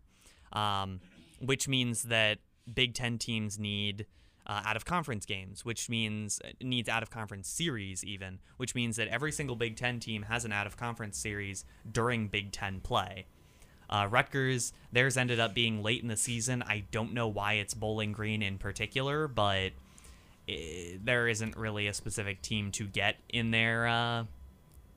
Um, 0.53 1.01
which 1.39 1.67
means 1.67 2.03
that 2.03 2.39
Big 2.73 2.93
Ten 2.93 3.17
teams 3.17 3.59
need 3.59 4.05
uh, 4.47 4.61
out 4.65 4.75
of 4.75 4.85
conference 4.85 5.25
games, 5.25 5.65
which 5.65 5.89
means 5.89 6.41
uh, 6.43 6.49
needs 6.61 6.87
out 6.87 7.03
of 7.03 7.09
conference 7.09 7.47
series 7.49 8.03
even, 8.03 8.39
which 8.55 8.73
means 8.73 8.95
that 8.95 9.07
every 9.09 9.31
single 9.31 9.55
Big 9.55 9.75
Ten 9.75 9.99
team 9.99 10.23
has 10.23 10.45
an 10.45 10.51
out 10.51 10.65
of 10.65 10.77
conference 10.77 11.17
series 11.17 11.65
during 11.89 12.27
Big 12.27 12.51
Ten 12.51 12.79
play. 12.79 13.25
Uh, 13.89 14.07
Rutgers, 14.09 14.73
theirs 14.91 15.15
ended 15.15 15.39
up 15.39 15.53
being 15.53 15.81
late 15.81 16.01
in 16.01 16.07
the 16.07 16.17
season. 16.17 16.61
I 16.63 16.83
don't 16.91 17.13
know 17.13 17.27
why 17.27 17.53
it's 17.53 17.73
Bowling 17.73 18.11
Green 18.11 18.41
in 18.41 18.57
particular, 18.57 19.27
but 19.27 19.71
it, 20.45 21.05
there 21.05 21.27
isn't 21.27 21.55
really 21.55 21.87
a 21.87 21.93
specific 21.93 22.41
team 22.41 22.71
to 22.71 22.85
get 22.85 23.17
in 23.29 23.51
there. 23.51 23.87
Uh, 23.87 24.25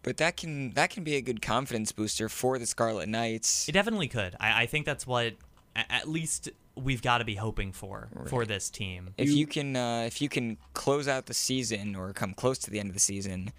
But 0.03 0.17
that 0.17 0.37
can 0.37 0.71
that 0.71 0.91
can 0.91 1.05
be 1.05 1.17
a 1.17 1.21
good 1.21 1.43
confidence 1.43 1.93
booster 1.93 2.29
for 2.29 2.59
the 2.59 2.67
Scarlet 2.67 3.09
Knights. 3.09 3.69
it 3.69 3.73
definitely 3.73 4.09
could. 4.09 4.35
I, 4.41 4.63
I 4.63 4.67
think 4.67 4.87
that's 4.87 5.07
what 5.07 5.35
at 5.77 6.09
least 6.09 6.49
we've 6.75 7.03
got 7.03 7.19
to 7.19 7.25
be 7.25 7.35
hoping 7.35 7.73
for 7.73 8.09
for 8.27 8.45
this 8.45 8.71
team. 8.71 9.15
if 9.19 9.31
you 9.31 9.47
can 9.47 9.77
uh, 9.77 10.05
if 10.07 10.23
you 10.23 10.29
can 10.29 10.57
close 10.75 11.07
out 11.07 11.27
the 11.27 11.35
season 11.35 11.95
or 11.95 12.13
come 12.13 12.35
close 12.35 12.59
to 12.59 12.71
the 12.71 12.81
end 12.81 12.89
of 12.89 12.95
the 12.95 13.01
season 13.01 13.53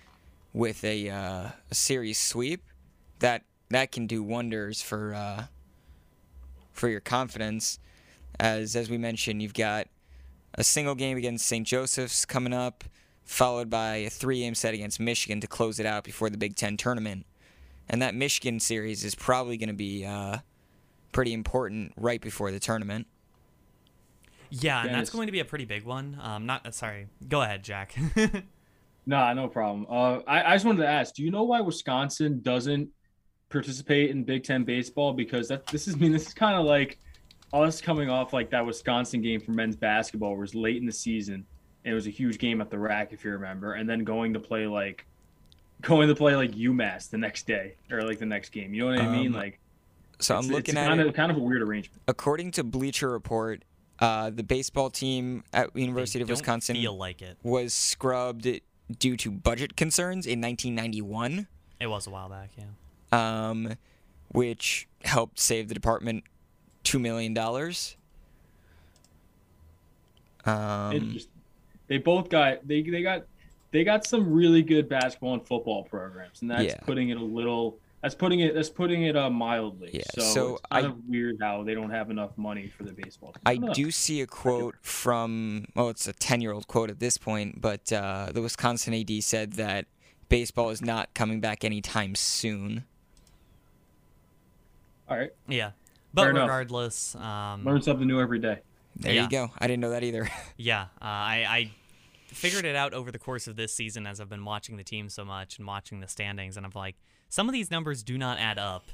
with 0.54 0.84
a, 0.84 1.10
uh, 1.10 1.50
a 1.70 1.76
series 1.76 2.18
sweep, 2.20 2.64
that 3.20 3.44
that 3.70 3.92
can 3.92 4.08
do 4.08 4.24
wonders 4.24 4.82
for 4.82 5.14
uh, 5.14 5.46
for 6.72 6.90
your 6.90 7.00
confidence. 7.00 7.80
As 8.40 8.76
as 8.76 8.90
we 8.90 8.98
mentioned, 8.98 9.42
you've 9.42 9.54
got 9.54 9.88
a 10.56 10.64
single 10.64 10.96
game 10.96 11.18
against 11.18 11.46
St. 11.46 11.66
Joseph's 11.66 12.26
coming 12.26 12.54
up, 12.54 12.84
followed 13.24 13.70
by 13.70 13.98
a 13.98 14.10
three 14.10 14.40
game 14.40 14.56
set 14.56 14.74
against 14.74 15.00
Michigan 15.00 15.40
to 15.42 15.48
close 15.48 15.80
it 15.80 15.86
out 15.86 16.04
before 16.04 16.30
the 16.30 16.38
Big 16.38 16.56
Ten 16.56 16.78
tournament. 16.78 17.26
And 17.90 18.02
that 18.02 18.16
Michigan 18.16 18.60
series 18.60 19.04
is 19.04 19.16
probably 19.16 19.58
going 19.58 19.70
to 19.70 19.76
be 19.76 20.06
uh, 20.06 20.38
pretty 21.12 21.34
important 21.34 21.94
right 21.98 22.22
before 22.22 22.52
the 22.52 22.60
tournament. 22.60 23.08
Yeah, 24.50 24.84
and 24.84 24.94
that's 24.94 25.10
going 25.10 25.28
to 25.28 25.32
be 25.32 25.40
a 25.40 25.46
pretty 25.46 25.66
big 25.66 25.86
one. 25.86 26.18
Um, 26.22 26.46
not 26.46 26.66
uh, 26.66 26.72
sorry. 26.72 27.08
Go 27.28 27.42
ahead, 27.42 27.64
Jack. 27.64 27.96
Nah, 29.06 29.34
no 29.34 29.48
problem. 29.48 29.88
Uh, 29.90 30.20
I, 30.28 30.52
I 30.52 30.56
just 30.56 30.66
wanted 30.66 30.84
to 30.84 30.88
ask, 30.88 31.16
do 31.16 31.24
you 31.24 31.32
know 31.32 31.44
why 31.44 31.60
Wisconsin 31.62 32.40
doesn't 32.42 32.90
participate 33.50 34.12
in 34.12 34.24
Big 34.24 34.44
Ten 34.44 34.64
baseball? 34.64 35.14
Because 35.14 35.48
that 35.48 35.66
this 35.68 35.88
is 35.88 35.96
I 35.96 35.98
mean 36.00 36.12
this 36.12 36.28
is 36.28 36.34
kind 36.34 36.56
of 36.56 36.66
like 36.66 37.00
us 37.54 37.82
coming 37.82 38.10
off 38.10 38.32
like 38.32 38.50
that 38.52 38.66
Wisconsin 38.66 39.22
game 39.22 39.42
for 39.42 39.52
men's 39.52 39.76
basketball, 39.76 40.30
where 40.30 40.40
it 40.40 40.42
was 40.42 40.56
late 40.56 40.78
in 40.78 40.86
the 40.86 40.92
season 40.92 41.34
and 41.34 41.46
it 41.84 41.94
was 41.94 42.08
a 42.08 42.10
huge 42.10 42.38
game 42.38 42.62
at 42.62 42.70
the 42.70 42.78
RAC, 42.78 43.12
if 43.14 43.24
you 43.26 43.32
remember, 43.32 43.74
and 43.74 43.90
then 43.90 44.04
going 44.04 44.34
to 44.34 44.40
play 44.40 44.68
like 44.68 45.06
going 45.82 46.08
to 46.08 46.16
play 46.16 46.36
like 46.36 46.52
UMass 46.52 47.10
the 47.10 47.18
next 47.18 47.48
day 47.48 47.74
or 47.90 48.04
like 48.04 48.20
the 48.20 48.26
next 48.26 48.50
game. 48.50 48.74
You 48.74 48.82
know 48.86 48.92
what 48.92 49.00
I 49.00 49.12
mean? 49.12 49.28
Um, 49.28 49.34
Like 49.34 49.60
So 50.20 50.36
I'm 50.36 50.48
looking 50.48 50.76
it's 50.76 50.78
at 50.78 50.88
kind 50.88 51.02
it. 51.02 51.08
of 51.08 51.14
kind 51.16 51.32
of 51.32 51.38
a 51.38 51.42
weird 51.42 51.62
arrangement. 51.64 52.02
According 52.08 52.52
to 52.52 52.64
Bleacher 52.64 53.10
Report, 53.10 53.64
uh, 54.00 54.30
the 54.30 54.44
baseball 54.44 54.90
team 54.92 55.44
at 55.54 55.74
They 55.74 55.82
University 55.82 56.22
of 56.22 56.28
don't 56.28 56.38
Wisconsin 56.38 56.76
feel 56.76 56.96
like 56.96 57.22
it. 57.24 57.38
was 57.42 57.74
scrubbed 57.74 58.48
due 59.00 59.18
to 59.18 59.32
budget 59.32 59.76
concerns 59.76 60.28
in 60.28 60.40
1991, 60.42 61.48
It 61.80 61.88
was 61.88 62.06
a 62.06 62.10
while 62.12 62.30
back. 62.30 62.52
Yeah. 62.58 63.50
um, 63.50 63.74
which 64.32 64.88
helped 65.04 65.40
save 65.40 65.68
the 65.68 65.74
department 65.74 66.24
two 66.84 67.00
million 67.00 67.34
dollars. 67.34 67.96
Um, 70.46 70.94
Interest- 70.94 71.28
they 71.92 71.98
both 71.98 72.30
got 72.30 72.66
they 72.66 72.82
they 72.84 73.02
got 73.02 73.26
they 73.72 73.84
got 73.84 74.06
some 74.06 74.32
really 74.32 74.62
good 74.64 74.88
basketball 74.88 75.34
and 75.34 75.46
football 75.46 75.84
programs, 75.84 76.42
and 76.42 76.50
that's 76.50 76.64
Yeah. 76.64 76.78
putting 76.86 77.10
it 77.10 77.18
a 77.18 77.24
little. 77.24 77.80
That's 78.02 78.16
putting 78.16 78.40
it. 78.40 78.56
That's 78.56 78.70
putting 78.70 79.04
it 79.04 79.18
uh, 79.18 79.30
mildly. 79.30 79.90
Yeah, 79.94 80.04
So, 80.16 80.22
so 80.22 80.52
it's 80.54 80.62
kind 80.72 80.86
I- 80.86 80.90
of 80.90 80.96
weird 81.10 81.36
how 81.42 81.64
they 81.64 81.74
don't 81.74 81.90
have 81.90 82.10
enough 82.10 82.38
money 82.38 82.68
for 82.70 82.84
the 82.86 82.94
baseball. 82.94 83.34
Team. 83.34 83.42
I 83.46 83.58
don't 83.58 83.74
do 83.76 83.92
see 83.92 84.22
a 84.22 84.26
quote 84.26 84.76
from, 84.82 85.66
oh, 85.76 85.90
it's 85.90 86.08
a 86.08 86.14
10 86.14 86.40
year 86.40 86.54
old 86.54 86.68
quote 86.70 86.90
at 86.90 87.00
this 87.02 87.18
point, 87.18 87.60
but 87.60 87.92
uh, 87.92 88.30
the 88.34 88.42
Wisconsin 88.42 88.94
AD 88.94 89.22
said 89.22 89.54
that 89.54 89.86
baseball 90.30 90.70
is 90.70 90.82
not 90.82 91.14
coming 91.14 91.42
back 91.42 91.64
anytime 91.66 92.16
soon. 92.16 92.86
All 95.10 95.18
right, 95.18 95.32
Yeah. 95.50 95.72
But 96.14 96.24
Fair 96.24 96.34
regardless, 96.34 97.16
um, 97.16 97.64
learn 97.66 97.82
something 97.82 98.08
new 98.08 98.20
every 98.22 98.40
day. 98.40 98.60
There 98.96 99.14
Yeah. 99.14 99.24
you 99.24 99.30
go. 99.30 99.52
I 99.60 99.68
didn't 99.68 99.82
know 99.82 99.90
that 99.92 100.04
either. 100.04 100.28
Yeah, 100.58 100.84
uh, 101.02 101.06
I, 101.06 101.46
I 101.48 101.72
figured 102.32 102.66
it 102.66 102.76
out 102.76 102.94
over 102.94 103.12
the 103.12 103.20
course 103.20 103.48
of 103.48 103.56
this 103.56 103.74
season 103.74 104.08
as 104.08 104.20
I've 104.20 104.30
been 104.30 104.46
watching 104.46 104.78
the 104.78 104.84
team 104.84 105.10
so 105.10 105.24
much 105.26 105.58
and 105.58 105.68
watching 105.68 106.00
the 106.00 106.08
standings, 106.08 106.58
and 106.58 106.66
I'm 106.66 106.72
like, 106.76 106.96
some 107.30 107.48
of 107.48 107.54
these 107.54 107.70
numbers 107.72 108.04
do 108.04 108.18
not 108.18 108.40
add 108.40 108.58
up, 108.58 108.86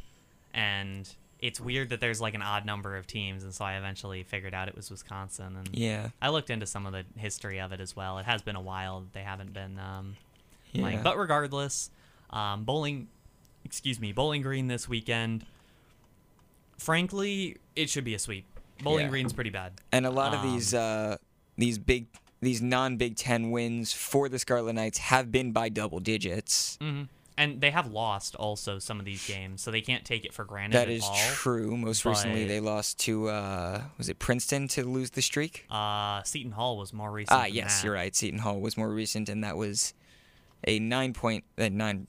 and 0.54 1.08
it's 1.39 1.60
weird 1.60 1.89
that 1.89 2.00
there's 2.00 2.19
like 2.19 2.34
an 2.34 2.41
odd 2.41 2.65
number 2.65 2.97
of 2.97 3.06
teams, 3.08 3.43
and 3.43 3.54
so 3.54 3.63
I 3.63 3.78
eventually 3.78 4.23
figured 4.23 4.54
out 4.56 4.67
it 4.67 4.76
was 4.76 4.89
Wisconsin, 4.89 5.56
and 5.56 5.69
yeah. 5.71 6.10
I 6.21 6.30
looked 6.30 6.50
into 6.50 6.65
some 6.65 6.86
of 6.88 6.93
the 6.93 7.06
history 7.19 7.60
of 7.60 7.71
it 7.71 7.80
as 7.80 7.95
well. 7.95 8.17
It 8.17 8.26
has 8.26 8.41
been 8.41 8.56
a 8.56 8.62
while; 8.62 9.06
they 9.13 9.21
haven't 9.21 9.54
been 9.54 9.78
um, 9.80 10.15
Yeah. 10.71 10.82
playing, 10.82 11.04
but 11.04 11.17
regardless, 11.17 11.91
um, 12.32 12.63
bowling, 12.63 13.08
excuse 13.63 14.00
me, 14.00 14.12
Bowling 14.13 14.41
Green 14.41 14.67
this 14.67 14.89
weekend. 14.89 15.45
Frankly, 16.78 17.58
it 17.76 17.89
should 17.89 18.04
be 18.04 18.13
a 18.13 18.19
sweep. 18.19 18.45
Bowling 18.84 19.06
Yeah. 19.06 19.10
Green's 19.10 19.34
pretty 19.34 19.50
bad. 19.50 19.73
and 19.91 20.06
a 20.06 20.12
lot 20.12 20.34
of 20.34 20.41
Um, 20.41 20.54
these 20.54 20.73
uh, 20.73 21.17
these 21.58 21.78
big 21.80 22.06
these 22.41 22.62
non 22.62 22.97
Big 22.97 23.15
Ten 23.15 23.52
wins 23.52 23.93
for 23.93 24.30
the 24.30 24.39
Scarlet 24.39 24.73
Knights 24.73 24.97
have 25.00 25.32
been 25.32 25.52
by 25.52 25.69
double 25.69 26.00
digits. 26.00 26.78
hmm 26.82 27.04
And 27.38 27.62
they 27.62 27.71
have 27.71 27.91
lost 27.91 28.36
also 28.36 28.80
some 28.80 29.00
of 29.00 29.06
these 29.06 29.26
games, 29.28 29.62
so 29.62 29.69
they 29.71 29.82
can't 29.82 30.04
take 30.06 30.26
it 30.26 30.34
for 30.34 30.43
granted. 30.45 30.76
That 30.78 30.88
at 30.88 30.93
is 30.95 31.04
all. 31.04 31.15
true. 31.15 31.76
Most 31.78 32.06
recently, 32.06 32.45
they 32.47 32.60
lost 32.60 33.00
to 33.02 33.30
uh, 33.30 33.82
was 33.97 34.10
it 34.10 34.19
Princeton 34.19 34.67
to 34.69 34.84
lose 34.84 35.12
the 35.12 35.21
streak? 35.21 35.65
Uh, 35.69 36.23
Seton 36.23 36.52
Hall 36.52 36.78
was 36.78 36.93
more 36.93 37.12
recent. 37.12 37.38
Ah, 37.39 37.45
yes, 37.45 37.80
that. 37.82 37.86
you're 37.86 37.93
right. 37.93 38.15
Seton 38.15 38.39
Hall 38.39 38.60
was 38.60 38.78
more 38.78 38.89
recent, 38.89 39.30
and 39.30 39.43
that 39.43 39.56
was 39.58 39.93
a 40.65 40.80
nine 40.80 41.13
point, 41.13 41.43
uh, 41.58 41.70
nine, 41.70 42.08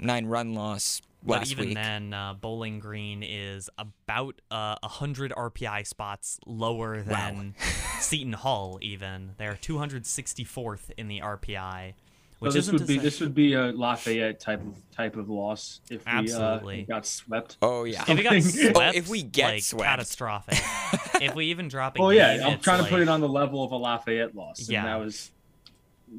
nine 0.00 0.26
run 0.26 0.54
loss 0.54 1.00
But 1.24 1.40
last 1.40 1.52
even 1.52 1.66
week. 1.66 1.74
then, 1.74 2.12
uh, 2.14 2.34
Bowling 2.34 2.78
Green 2.80 3.22
is 3.22 3.68
about 3.78 4.40
uh, 4.50 4.76
100 4.82 5.32
RPI 5.32 5.86
spots 5.86 6.38
lower 6.46 7.02
than 7.02 7.54
Seton 8.00 8.32
Hall. 8.32 8.78
Even 8.82 9.32
they're 9.38 9.54
264th 9.60 10.90
in 10.96 11.08
the 11.08 11.20
RPI, 11.20 11.92
So 11.92 11.94
which 12.38 12.54
this 12.54 12.70
would 12.72 12.86
be 12.86 12.96
say- 12.96 13.02
this 13.02 13.20
would 13.20 13.34
be 13.34 13.54
a 13.54 13.72
Lafayette 13.72 14.40
type 14.40 14.60
of 14.60 14.74
type 14.94 15.16
of 15.16 15.28
loss 15.30 15.80
if 15.90 16.04
we 16.06 16.32
uh, 16.32 16.58
got 16.88 17.06
swept. 17.06 17.56
oh 17.62 17.84
yeah. 17.84 18.04
If 18.08 18.16
we 18.18 18.22
got 18.24 18.42
swept, 18.42 18.76
Oh, 18.76 18.80
if 18.94 19.08
we 19.08 19.22
get 19.22 19.46
like, 19.50 19.62
swept. 19.62 19.84
catastrophic. 19.84 20.58
if 21.22 21.34
we 21.34 21.46
even 21.46 21.68
drop 21.68 21.96
Oh 21.98 22.10
game, 22.10 22.18
yeah, 22.18 22.46
I'm 22.46 22.54
it's 22.54 22.64
trying 22.64 22.82
to 22.82 22.90
put 22.90 23.00
it 23.00 23.08
on 23.08 23.20
the 23.20 23.28
level 23.28 23.62
of 23.64 23.72
a 23.72 23.76
Lafayette 23.76 24.34
loss. 24.34 24.58
And 24.60 24.68
Yeah. 24.68 24.84
that 24.86 24.96
was 24.96 25.30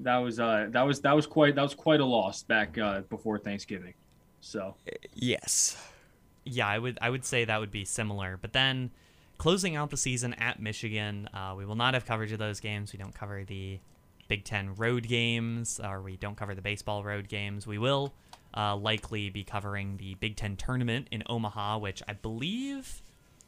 that 0.01 0.17
was 0.17 0.39
uh 0.39 0.67
that 0.71 0.81
was 0.83 1.01
that 1.01 1.15
was 1.15 1.27
quite 1.27 1.55
that 1.55 1.61
was 1.61 1.75
quite 1.75 1.99
a 1.99 2.05
loss 2.05 2.43
back 2.43 2.77
uh, 2.77 3.01
before 3.01 3.37
Thanksgiving. 3.37 3.93
So 4.41 4.75
yes. 5.13 5.77
yeah, 6.45 6.67
I 6.67 6.79
would 6.79 6.97
I 7.01 7.09
would 7.09 7.25
say 7.25 7.45
that 7.45 7.59
would 7.59 7.71
be 7.71 7.85
similar. 7.85 8.37
But 8.41 8.53
then 8.53 8.91
closing 9.37 9.75
out 9.75 9.89
the 9.89 9.97
season 9.97 10.33
at 10.35 10.61
Michigan, 10.61 11.29
uh, 11.33 11.53
we 11.57 11.65
will 11.65 11.75
not 11.75 11.93
have 11.93 12.05
coverage 12.05 12.31
of 12.31 12.39
those 12.39 12.59
games. 12.59 12.91
We 12.93 12.99
don't 12.99 13.15
cover 13.15 13.43
the 13.43 13.79
Big 14.27 14.43
Ten 14.43 14.73
road 14.75 15.07
games, 15.07 15.79
or 15.83 16.01
we 16.01 16.17
don't 16.17 16.35
cover 16.35 16.55
the 16.55 16.61
baseball 16.61 17.03
road 17.03 17.27
games. 17.27 17.67
We 17.67 17.77
will 17.77 18.13
uh, 18.55 18.75
likely 18.75 19.29
be 19.29 19.43
covering 19.43 19.97
the 19.97 20.15
Big 20.15 20.35
Ten 20.35 20.55
tournament 20.55 21.07
in 21.11 21.23
Omaha, 21.27 21.77
which 21.77 22.01
I 22.07 22.13
believe 22.13 23.01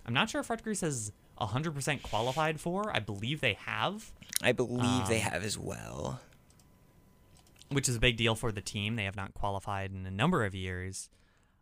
I'm 0.05 0.13
not 0.13 0.29
sure 0.29 0.41
if 0.41 0.49
Rutgers 0.49 0.81
has 0.81 1.11
100% 1.41 2.01
qualified 2.03 2.59
for. 2.59 2.95
I 2.95 2.99
believe 2.99 3.41
they 3.41 3.53
have, 3.53 4.11
I 4.41 4.51
believe 4.51 5.07
they 5.07 5.21
Um, 5.21 5.31
have 5.31 5.43
as 5.43 5.57
well. 5.57 6.19
Which 7.69 7.89
is 7.89 7.95
a 7.95 7.99
big 7.99 8.17
deal 8.17 8.35
for 8.35 8.51
the 8.51 8.61
team. 8.61 8.95
They 8.95 9.05
have 9.05 9.15
not 9.15 9.33
qualified 9.33 9.91
in 9.91 10.05
a 10.05 10.11
number 10.11 10.45
of 10.45 10.53
years. 10.55 11.09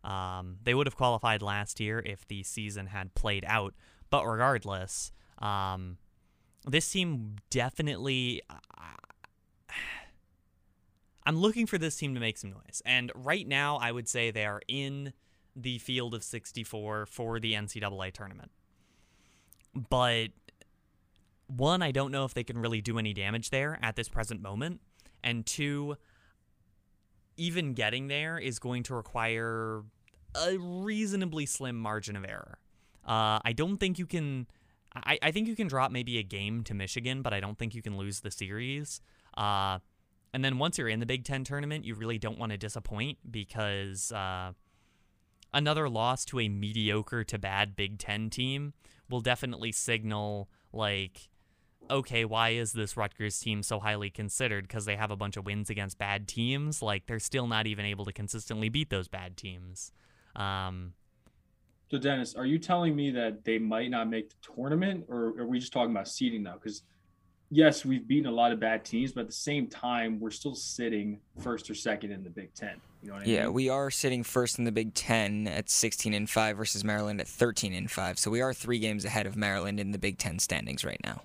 Um, 0.02 0.58
they 0.62 0.74
would 0.74 0.86
have 0.86 0.96
qualified 0.96 1.40
last 1.42 1.80
year 1.80 2.02
if 2.04 2.26
the 2.28 2.42
season 2.42 2.88
had 2.88 3.14
played 3.14 3.44
out. 3.46 3.74
But 4.10 4.26
regardless, 4.26 5.12
um, 5.38 5.98
this 6.66 6.90
team 6.90 7.36
definitely. 7.50 8.42
I'm 11.26 11.38
looking 11.38 11.66
for 11.66 11.78
this 11.78 11.96
team 11.96 12.12
to 12.14 12.20
make 12.20 12.36
some 12.36 12.50
noise. 12.50 12.82
And 12.84 13.10
right 13.14 13.48
now, 13.48 13.78
I 13.78 13.92
would 13.92 14.08
say 14.08 14.30
they 14.30 14.44
are 14.44 14.60
in 14.68 15.14
the 15.56 15.78
field 15.78 16.14
of 16.14 16.22
64 16.22 17.06
for 17.06 17.40
the 17.40 17.54
NCAA 17.54 18.12
tournament. 18.12 18.50
But 19.74 20.28
one, 21.46 21.82
I 21.82 21.92
don't 21.92 22.12
know 22.12 22.24
if 22.24 22.34
they 22.34 22.44
can 22.44 22.58
really 22.58 22.80
do 22.80 22.98
any 22.98 23.14
damage 23.14 23.50
there 23.50 23.78
at 23.82 23.96
this 23.96 24.08
present 24.08 24.42
moment. 24.42 24.80
And 25.24 25.44
two, 25.44 25.96
even 27.36 27.72
getting 27.72 28.06
there 28.06 28.38
is 28.38 28.60
going 28.60 28.84
to 28.84 28.94
require 28.94 29.82
a 30.34 30.56
reasonably 30.58 31.46
slim 31.46 31.76
margin 31.76 32.14
of 32.14 32.24
error. 32.24 32.58
Uh, 33.06 33.40
I 33.44 33.52
don't 33.54 33.78
think 33.78 33.98
you 33.98 34.06
can. 34.06 34.46
I, 34.94 35.18
I 35.22 35.30
think 35.32 35.48
you 35.48 35.56
can 35.56 35.66
drop 35.66 35.90
maybe 35.90 36.18
a 36.18 36.22
game 36.22 36.62
to 36.64 36.74
Michigan, 36.74 37.22
but 37.22 37.32
I 37.32 37.40
don't 37.40 37.58
think 37.58 37.74
you 37.74 37.82
can 37.82 37.96
lose 37.96 38.20
the 38.20 38.30
series. 38.30 39.00
Uh, 39.36 39.80
and 40.32 40.44
then 40.44 40.58
once 40.58 40.78
you're 40.78 40.88
in 40.88 41.00
the 41.00 41.06
Big 41.06 41.24
Ten 41.24 41.42
tournament, 41.42 41.84
you 41.84 41.94
really 41.94 42.18
don't 42.18 42.38
want 42.38 42.52
to 42.52 42.58
disappoint 42.58 43.18
because 43.28 44.12
uh, 44.12 44.52
another 45.52 45.88
loss 45.88 46.24
to 46.26 46.40
a 46.40 46.48
mediocre 46.48 47.24
to 47.24 47.38
bad 47.38 47.74
Big 47.74 47.98
Ten 47.98 48.30
team 48.30 48.74
will 49.08 49.20
definitely 49.20 49.72
signal 49.72 50.48
like 50.72 51.28
okay, 51.90 52.24
why 52.24 52.50
is 52.50 52.72
this 52.72 52.96
Rutgers 52.96 53.38
team 53.38 53.62
so 53.62 53.80
highly 53.80 54.10
considered? 54.10 54.66
Because 54.66 54.84
they 54.84 54.96
have 54.96 55.10
a 55.10 55.16
bunch 55.16 55.36
of 55.36 55.44
wins 55.46 55.70
against 55.70 55.98
bad 55.98 56.26
teams. 56.28 56.82
Like 56.82 57.06
they're 57.06 57.18
still 57.18 57.46
not 57.46 57.66
even 57.66 57.84
able 57.84 58.04
to 58.04 58.12
consistently 58.12 58.68
beat 58.68 58.90
those 58.90 59.08
bad 59.08 59.36
teams. 59.36 59.92
Um, 60.36 60.94
So 61.90 61.98
Dennis, 61.98 62.34
are 62.34 62.46
you 62.46 62.58
telling 62.58 62.96
me 62.96 63.10
that 63.12 63.44
they 63.44 63.58
might 63.58 63.90
not 63.90 64.08
make 64.08 64.30
the 64.30 64.36
tournament, 64.54 65.04
or 65.08 65.38
are 65.38 65.46
we 65.46 65.58
just 65.58 65.72
talking 65.72 65.90
about 65.92 66.08
seeding 66.08 66.42
now? 66.42 66.54
Because 66.54 66.82
yes, 67.50 67.84
we've 67.84 68.06
beaten 68.08 68.26
a 68.26 68.34
lot 68.34 68.52
of 68.52 68.58
bad 68.60 68.84
teams, 68.84 69.12
but 69.12 69.22
at 69.22 69.26
the 69.28 69.32
same 69.32 69.68
time, 69.68 70.18
we're 70.18 70.30
still 70.30 70.54
sitting 70.54 71.20
first 71.38 71.70
or 71.70 71.74
second 71.74 72.10
in 72.12 72.24
the 72.24 72.30
Big 72.30 72.54
Ten. 72.54 72.80
You 73.02 73.08
know 73.08 73.14
what 73.14 73.22
I 73.22 73.26
Yeah, 73.26 73.30
mean? 73.30 73.42
Yeah, 73.44 73.48
we 73.50 73.68
are 73.68 73.90
sitting 73.90 74.24
first 74.24 74.58
in 74.58 74.64
the 74.64 74.72
Big 74.72 74.94
Ten 74.94 75.46
at 75.46 75.68
16 75.70 76.14
and 76.14 76.28
5 76.28 76.56
versus 76.56 76.82
Maryland 76.84 77.20
at 77.20 77.28
13 77.28 77.72
and 77.74 77.90
5. 77.90 78.18
So 78.18 78.30
we 78.30 78.40
are 78.40 78.52
three 78.54 78.78
games 78.78 79.04
ahead 79.04 79.26
of 79.26 79.36
Maryland 79.36 79.78
in 79.78 79.92
the 79.92 79.98
Big 79.98 80.18
Ten 80.18 80.38
standings 80.38 80.84
right 80.84 81.00
now. 81.04 81.22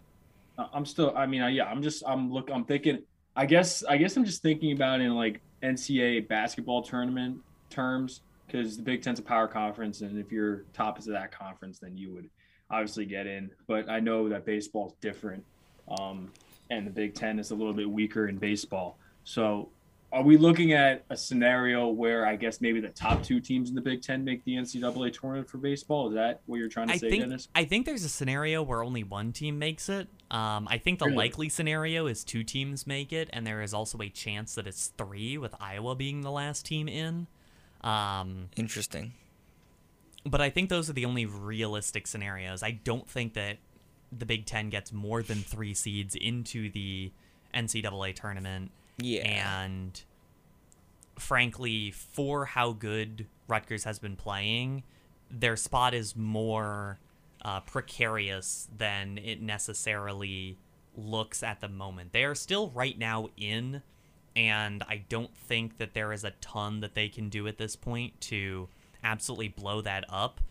I'm 0.74 0.86
still. 0.86 1.14
I 1.16 1.26
mean, 1.26 1.41
I, 1.41 1.49
yeah, 1.49 1.66
I'm 1.66 1.82
just. 1.82 2.03
I'm 2.05 2.32
look. 2.32 2.49
I'm 2.51 2.66
thinking. 2.66 2.99
I 3.36 3.45
guess. 3.45 3.84
I 3.84 3.97
guess 3.97 4.18
I'm 4.18 4.26
just 4.26 4.41
thinking 4.41 4.72
about 4.72 5.01
in 5.01 5.16
like 5.16 5.41
NCAA 5.64 6.28
basketball 6.28 6.82
tournament 6.82 7.39
terms 7.70 8.22
because 8.45 8.78
the 8.78 8.84
Big 8.84 9.01
Ten's 9.01 9.20
a 9.20 9.24
power 9.24 9.47
conference, 9.47 10.01
and 10.01 10.18
if 10.18 10.32
you're 10.32 10.64
top 10.74 10.97
of 10.97 11.05
that 11.05 11.32
conference, 11.32 11.80
then 11.80 11.95
you 11.95 12.14
would 12.14 12.30
obviously 12.72 13.05
get 13.05 13.28
in. 13.28 13.51
But 13.68 13.89
I 13.89 13.99
know 13.99 14.30
that 14.30 14.45
baseball's 14.45 14.93
different, 15.01 15.43
um, 15.99 16.32
and 16.70 16.86
the 16.86 16.91
Big 16.91 17.14
Ten 17.14 17.39
is 17.39 17.51
a 17.51 17.55
little 17.55 17.74
bit 17.74 17.89
weaker 17.89 18.28
in 18.28 18.38
baseball. 18.38 18.97
So, 19.24 19.70
are 20.12 20.24
we 20.24 20.38
looking 20.38 20.74
at 20.74 21.03
a 21.10 21.18
scenario 21.18 21.88
where 21.88 22.26
I 22.26 22.36
guess 22.36 22.62
maybe 22.62 22.80
the 22.80 22.89
top 22.89 23.22
two 23.24 23.39
teams 23.39 23.70
in 23.70 23.76
the 23.76 23.82
Big 23.82 24.01
Ten 24.01 24.24
make 24.24 24.43
the 24.43 24.55
NCAA 24.55 25.14
tournament 25.14 25.47
for 25.47 25.60
baseball? 25.60 26.07
Is 26.07 26.16
that 26.16 26.41
what 26.47 26.57
you're 26.57 26.68
trying 26.70 26.88
to 26.88 26.93
I 26.93 26.97
say, 26.97 27.10
think 27.10 27.24
Dennis? 27.24 27.47
I 27.53 27.64
think 27.66 27.86
there's 27.86 28.03
a 28.03 28.10
scenario 28.10 28.64
where 28.64 28.84
only 28.84 29.03
one 29.03 29.32
team 29.32 29.60
makes 29.60 29.88
it. 29.88 30.07
Um, 30.32 30.68
I 30.70 30.80
think 30.80 30.99
the 30.99 31.05
Really? 31.05 31.18
likely 31.18 31.49
scenario 31.49 32.07
is 32.07 32.24
two 32.24 32.43
teams 32.43 32.88
make 32.88 33.14
it, 33.14 33.30
and 33.34 33.45
there 33.45 33.62
is 33.62 33.74
also 33.74 33.99
a 33.99 34.10
chance 34.10 34.55
that 34.55 34.66
it's 34.66 34.88
three, 34.97 35.38
with 35.38 35.53
Iowa 35.60 35.95
being 35.95 36.22
the 36.22 36.32
last 36.32 36.66
team 36.66 36.88
in. 36.88 37.28
Um, 37.82 38.49
Interesting. 38.57 39.14
but 40.26 40.41
I 40.41 40.49
think 40.49 40.70
those 40.70 40.89
are 40.89 40.93
the 40.93 41.05
only 41.05 41.26
realistic 41.28 42.07
scenarios. 42.07 42.64
I 42.64 42.72
don't 42.72 43.07
think 43.07 43.36
that 43.36 43.57
the 44.12 44.26
Big 44.26 44.47
Ten 44.47 44.70
gets 44.70 44.91
more 44.91 45.22
than 45.22 45.38
three 45.38 45.76
seeds 45.76 46.16
into 46.16 46.70
the 46.72 47.12
NCAA 47.53 48.16
tournament. 48.16 48.72
Yeah. 49.02 49.62
And 49.64 50.02
frankly, 51.18 51.91
for 51.91 52.45
how 52.45 52.72
good 52.72 53.28
Rutgers 53.47 53.84
has 53.84 54.00
been 54.00 54.16
playing, 54.16 54.84
their 55.30 55.56
spot 55.56 55.93
is 55.93 56.16
more 56.16 57.00
uh, 57.43 57.62
precarious 57.62 58.68
than 58.76 59.18
it 59.18 59.41
necessarily 59.41 60.58
looks 60.95 61.43
at 61.43 61.62
the 61.62 61.70
moment. 61.70 62.12
They 62.12 62.24
are 62.24 62.36
still 62.36 62.70
right 62.72 62.97
now 62.97 63.30
in, 63.38 63.82
and 64.36 64.84
I 64.88 65.04
don't 65.10 65.36
think 65.36 65.78
that 65.78 65.93
there 65.93 66.12
is 66.12 66.24
a 66.24 66.32
ton 66.41 66.82
that 66.82 66.95
they 66.95 67.10
can 67.10 67.30
do 67.30 67.47
at 67.47 67.58
this 67.58 67.76
point 67.76 68.20
to 68.22 68.68
absolutely 69.04 69.50
blow 69.50 69.82
that 69.82 70.06
up, 70.10 70.41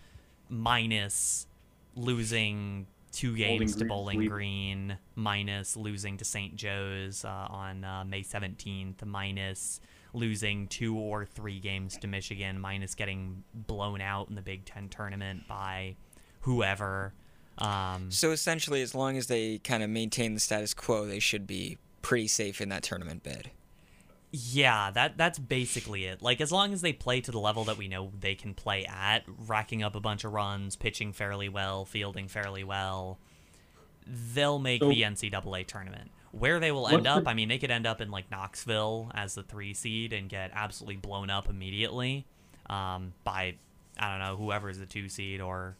minus 0.49 1.47
losing 1.95 2.87
two 3.13 3.37
games 3.37 3.77
to 3.77 3.85
Bowling 3.85 4.19
sweep. 4.19 4.31
Green, 4.31 4.99
minus 5.15 5.77
losing 5.77 6.17
to 6.19 6.25
St. 6.25 6.57
Joe's 6.57 7.25
uh, 7.25 7.29
on 7.29 7.85
uh, 7.85 8.05
May 8.07 8.23
17th, 8.23 9.05
minus 9.05 9.81
losing 10.13 10.69
two 10.69 10.97
or 10.97 11.25
three 11.25 11.61
games 11.61 11.97
to 11.99 12.07
Michigan, 12.07 12.59
minus 12.59 12.95
getting 12.95 13.45
blown 13.55 14.01
out 14.01 14.29
in 14.29 14.35
the 14.35 14.43
Big 14.43 14.65
Ten 14.65 14.89
tournament 14.89 15.47
by 15.49 15.97
whoever. 16.41 17.13
Um, 17.59 18.11
So 18.11 18.31
essentially, 18.31 18.83
as 18.83 18.95
long 18.95 19.17
as 19.17 19.27
they 19.27 19.59
kind 19.59 19.83
of 19.83 19.91
maintain 19.91 20.35
the 20.35 20.41
status 20.41 20.75
quo, 20.75 21.07
they 21.07 21.19
should 21.19 21.47
be 21.47 21.79
pretty 22.03 22.29
safe 22.29 22.61
in 22.61 22.69
that 22.71 22.83
tournament 22.83 23.23
bid. 23.23 23.51
Yeah, 24.31 24.91
that 24.91 25.17
that's 25.17 25.39
basically 25.39 26.05
it. 26.05 26.21
Like 26.21 26.41
as 26.41 26.53
long 26.53 26.73
as 26.75 26.83
they 26.83 26.93
play 26.93 27.21
to 27.23 27.31
the 27.31 27.39
level 27.41 27.65
that 27.65 27.79
we 27.79 27.89
know 27.89 28.13
they 28.19 28.35
can 28.35 28.53
play 28.55 28.85
at, 28.85 29.25
racking 29.47 29.83
up 29.83 29.95
a 29.97 30.01
bunch 30.01 30.25
of 30.25 30.33
runs, 30.33 30.77
pitching 30.77 31.13
fairly 31.13 31.49
well, 31.49 31.85
fielding 31.87 32.29
fairly 32.29 32.63
well, 32.63 33.19
they'll 34.07 34.59
make 34.59 34.83
So- 34.83 34.89
the 34.91 35.03
NCAA 35.03 35.65
tournament. 35.67 36.11
Where 36.31 36.61
they 36.61 36.71
will 36.71 36.87
end 36.89 37.07
the- 37.07 37.11
up, 37.11 37.27
I 37.27 37.33
mean, 37.33 37.49
they 37.49 37.57
could 37.57 37.71
end 37.71 37.87
up 37.87 38.03
in 38.03 38.11
like 38.11 38.31
Knoxville 38.31 39.11
as 39.15 39.35
the 39.35 39.43
three 39.43 39.73
seed 39.73 40.13
and 40.13 40.29
get 40.29 40.51
absolutely 40.53 40.97
blown 40.97 41.31
up 41.31 41.49
immediately 41.49 42.27
um, 42.69 43.15
by 43.25 43.55
I 43.99 44.11
don't 44.11 44.19
know 44.21 44.37
whoever 44.37 44.69
is 44.69 44.79
the 44.79 44.85
two 44.87 45.09
seed, 45.09 45.41
or 45.41 45.75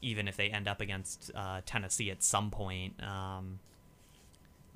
even 0.00 0.28
if 0.28 0.36
they 0.36 0.48
end 0.48 0.68
up 0.68 0.80
against 0.80 1.32
uh, 1.34 1.60
Tennessee 1.66 2.10
at 2.12 2.22
some 2.22 2.50
point. 2.52 3.02
Um, 3.02 3.58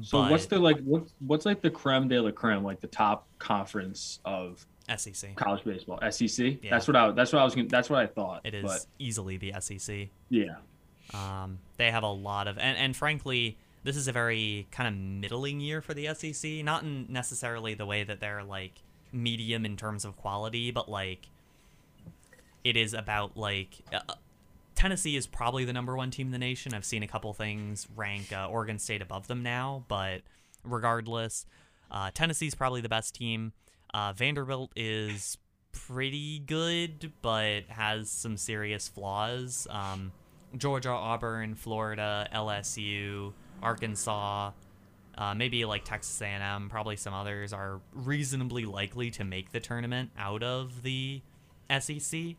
So 0.03 0.20
what's 0.30 0.46
the 0.46 0.59
like 0.59 0.80
what's 0.84 1.12
what's 1.26 1.44
like 1.46 1.61
the 1.61 1.70
creme 1.70 2.09
de 2.09 2.20
la 2.20 2.30
creme, 2.30 2.62
like 2.62 2.80
the 2.80 2.86
top 2.86 3.26
conference 3.38 4.20
of 4.24 4.64
SEC? 4.96 5.34
college 5.36 5.64
baseball? 5.64 5.99
SEC. 6.11 6.62
Yeah. 6.62 6.70
That's 6.70 6.86
what 6.86 6.96
I 6.96 7.11
that's 7.11 7.32
what 7.32 7.40
I 7.40 7.44
was 7.44 7.55
gonna, 7.55 7.68
that's 7.68 7.90
what 7.90 7.99
I 8.01 8.07
thought. 8.07 8.42
It 8.44 8.55
is 8.55 8.64
But 8.64 8.86
easily 8.99 9.36
the 9.36 9.55
SEC. 9.61 10.09
yeah. 10.30 10.57
Um, 11.14 11.59
they 11.78 11.90
have 11.90 12.03
a 12.03 12.11
lot 12.12 12.49
of, 12.49 12.59
and, 12.59 12.76
and 12.76 12.94
frankly, 12.94 13.57
this 13.82 13.96
is 13.96 14.09
a 14.09 14.12
very 14.12 14.66
kind 14.70 14.86
of 14.86 14.94
middling 14.94 15.59
year 15.59 15.80
for 15.80 15.94
the 15.94 16.14
SEC. 16.14 16.62
Not 16.64 16.82
in 16.82 17.07
necessarily 17.09 17.72
the 17.72 17.86
way 17.86 18.05
that 18.05 18.20
they're 18.20 18.44
like 18.44 18.72
medium 19.11 19.64
in 19.64 19.76
terms 19.76 20.05
of 20.05 20.18
quality, 20.18 20.70
but 20.70 20.88
like 20.88 21.28
it 22.62 22.76
is 22.76 22.92
about 22.92 23.36
like 23.38 23.78
uh, 23.92 24.14
Tennessee 24.79 25.16
is 25.16 25.26
probably 25.26 25.64
the 25.64 25.72
number 25.72 25.97
one 25.97 26.12
team 26.12 26.29
in 26.29 26.31
the 26.31 26.39
nation. 26.39 26.72
I've 26.72 26.85
seen 26.85 27.03
a 27.03 27.09
couple 27.09 27.33
things 27.33 27.89
rank 27.97 28.33
uh, 28.33 28.47
Oregon 28.47 28.79
State 28.79 29.03
above 29.03 29.26
them 29.26 29.43
now, 29.43 29.85
but 29.89 30.20
regardless, 30.62 31.47
uh, 31.91 32.12
Tennessee's 32.14 32.55
probably 32.55 32.81
the 32.81 32.89
best 32.89 33.12
team. 33.12 33.53
Uh, 33.93 34.12
Vanderbilt 34.12 34.70
is 34.76 35.37
pretty 35.72 36.39
good, 36.39 37.11
but 37.22 37.64
has 37.70 38.09
some 38.09 38.37
serious 38.37 38.87
flaws. 38.87 39.66
Um, 39.68 40.12
Georgia, 40.57 40.91
Auburn, 40.91 41.57
Florida, 41.57 42.29
LSU, 42.33 43.33
Arkansas, 43.61 44.53
uh, 45.16 45.35
maybe 45.35 45.64
like 45.64 45.85
Texas 45.85 46.22
A&M, 46.22 46.68
probably 46.68 46.95
some 46.95 47.14
others 47.14 47.53
are 47.53 47.81
reasonably 47.93 48.64
likely 48.64 49.11
to 49.11 49.24
make 49.24 49.51
the 49.51 49.59
tournament 49.59 50.12
out 50.16 50.45
of 50.45 50.85
the 50.85 51.20
SEC. 51.81 52.37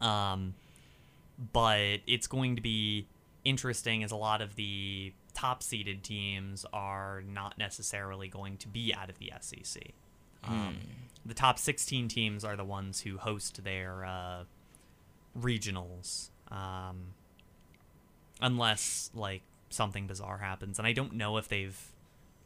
Um, 0.00 0.54
but 1.52 2.00
it's 2.06 2.26
going 2.26 2.56
to 2.56 2.62
be 2.62 3.06
interesting 3.44 4.04
as 4.04 4.10
a 4.10 4.16
lot 4.16 4.42
of 4.42 4.56
the 4.56 5.12
top 5.32 5.62
seeded 5.62 6.02
teams 6.02 6.66
are 6.72 7.22
not 7.26 7.56
necessarily 7.56 8.28
going 8.28 8.56
to 8.58 8.68
be 8.68 8.94
out 8.94 9.08
of 9.08 9.18
the 9.18 9.32
SEC. 9.40 9.82
Um, 10.44 10.76
The 11.26 11.34
top 11.34 11.58
16 11.58 12.08
teams 12.08 12.44
are 12.44 12.56
the 12.56 12.64
ones 12.64 13.00
who 13.02 13.18
host 13.18 13.62
their 13.62 14.04
uh, 14.04 14.44
regionals, 15.38 16.30
um, 16.50 17.14
unless 18.40 19.10
like 19.14 19.42
something 19.70 20.06
bizarre 20.06 20.38
happens. 20.38 20.78
And 20.78 20.86
I 20.86 20.92
don't 20.92 21.14
know 21.14 21.36
if 21.36 21.48
they've 21.48 21.78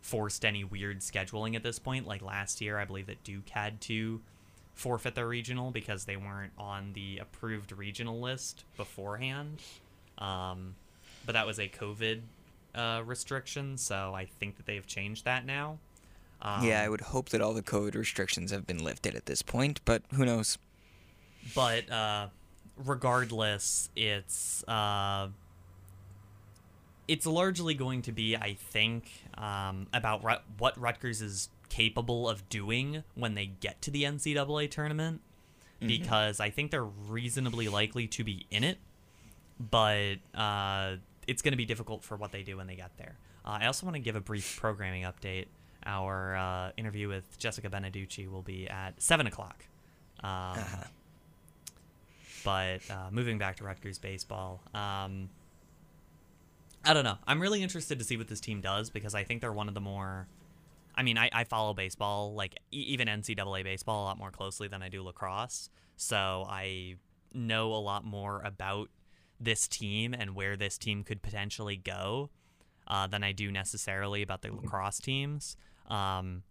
forced 0.00 0.44
any 0.44 0.64
weird 0.64 1.00
scheduling 1.00 1.56
at 1.56 1.62
this 1.62 1.78
point. 1.78 2.06
Like 2.06 2.20
last 2.20 2.60
year, 2.60 2.78
I 2.78 2.84
believe 2.84 3.06
that 3.06 3.24
Duke 3.24 3.48
had 3.48 3.80
to 3.82 4.20
forfeit 4.74 5.14
their 5.14 5.28
regional 5.28 5.70
because 5.70 6.04
they 6.04 6.16
weren't 6.16 6.52
on 6.58 6.92
the 6.92 7.18
approved 7.18 7.72
regional 7.72 8.20
list 8.20 8.64
beforehand. 8.76 9.60
Um, 10.18 10.74
but 11.26 11.32
that 11.32 11.46
was 11.46 11.58
a 11.58 11.68
COVID 11.68 12.20
uh, 12.74 13.02
restriction, 13.04 13.78
so 13.78 14.14
I 14.14 14.26
think 14.26 14.56
that 14.56 14.66
they've 14.66 14.86
changed 14.86 15.24
that 15.24 15.46
now. 15.46 15.78
Um, 16.42 16.64
yeah, 16.64 16.82
I 16.82 16.88
would 16.88 17.00
hope 17.00 17.30
that 17.30 17.40
all 17.40 17.54
the 17.54 17.62
COVID 17.62 17.94
restrictions 17.94 18.50
have 18.50 18.66
been 18.66 18.82
lifted 18.84 19.14
at 19.14 19.26
this 19.26 19.40
point, 19.42 19.80
but 19.84 20.02
who 20.12 20.24
knows? 20.24 20.58
but 21.54 21.90
uh, 21.90 22.28
regardless, 22.76 23.90
it's 23.96 24.66
uh, 24.68 25.28
it's 27.06 27.26
largely 27.26 27.74
going 27.74 28.02
to 28.02 28.12
be, 28.12 28.36
I 28.36 28.54
think, 28.54 29.10
um, 29.36 29.88
about 29.92 30.24
Rut- 30.24 30.44
what 30.58 30.78
Rutgers 30.80 31.20
is 31.20 31.48
capable 31.74 32.28
of 32.28 32.48
doing 32.48 33.02
when 33.16 33.34
they 33.34 33.46
get 33.46 33.82
to 33.82 33.90
the 33.90 34.04
NCAA 34.04 34.70
tournament, 34.70 35.20
because 35.88 36.38
I 36.38 36.50
think 36.50 36.70
they're 36.70 36.84
reasonably 36.84 37.68
likely 37.68 38.06
to 38.06 38.22
be 38.22 38.46
in 38.50 38.62
it, 38.62 38.78
but 39.58 40.16
uh, 40.34 40.96
it's 41.26 41.42
going 41.42 41.52
to 41.52 41.56
be 41.56 41.64
difficult 41.64 42.04
for 42.04 42.16
what 42.16 42.30
they 42.30 42.42
do 42.44 42.56
when 42.58 42.68
they 42.68 42.76
get 42.76 42.96
there. 42.96 43.16
Uh, 43.44 43.58
I 43.60 43.66
also 43.66 43.86
want 43.86 43.96
to 43.96 44.00
give 44.00 44.14
a 44.14 44.20
brief 44.20 44.56
programming 44.60 45.02
update. 45.02 45.46
Our 45.84 46.36
uh, 46.36 46.70
interview 46.76 47.08
with 47.08 47.38
Jessica 47.38 47.68
Beneducci 47.68 48.30
will 48.30 48.42
be 48.42 48.68
at 48.68 49.02
seven 49.02 49.26
o'clock. 49.26 49.64
Um, 50.22 50.58
but 52.44 52.78
uh, 52.88 53.10
moving 53.10 53.36
back 53.38 53.56
to 53.56 53.64
Rutgers 53.64 53.98
baseball, 53.98 54.60
um, 54.74 55.28
I 56.84 56.94
don't 56.94 57.04
know. 57.04 57.18
I'm 57.26 57.40
really 57.40 57.62
interested 57.62 57.98
to 57.98 58.04
see 58.04 58.16
what 58.16 58.28
this 58.28 58.40
team 58.40 58.60
does 58.60 58.90
because 58.90 59.14
I 59.14 59.24
think 59.24 59.40
they're 59.40 59.52
one 59.52 59.68
of 59.68 59.74
the 59.74 59.80
more. 59.80 60.28
I 60.96 61.02
mean, 61.02 61.18
I, 61.18 61.28
I 61.32 61.44
follow 61.44 61.74
baseball, 61.74 62.34
like 62.34 62.56
e- 62.70 62.86
even 62.88 63.08
NCAA 63.08 63.64
baseball, 63.64 64.04
a 64.04 64.06
lot 64.06 64.18
more 64.18 64.30
closely 64.30 64.68
than 64.68 64.82
I 64.82 64.88
do 64.88 65.02
lacrosse. 65.02 65.70
So 65.96 66.46
I 66.48 66.96
know 67.32 67.72
a 67.72 67.78
lot 67.78 68.04
more 68.04 68.42
about 68.44 68.90
this 69.40 69.66
team 69.66 70.14
and 70.14 70.34
where 70.34 70.56
this 70.56 70.78
team 70.78 71.02
could 71.02 71.22
potentially 71.22 71.76
go 71.76 72.30
uh, 72.86 73.06
than 73.06 73.24
I 73.24 73.32
do 73.32 73.50
necessarily 73.50 74.22
about 74.22 74.42
the 74.42 74.52
lacrosse 74.52 74.98
teams. 74.98 75.56
Um, 75.88 76.42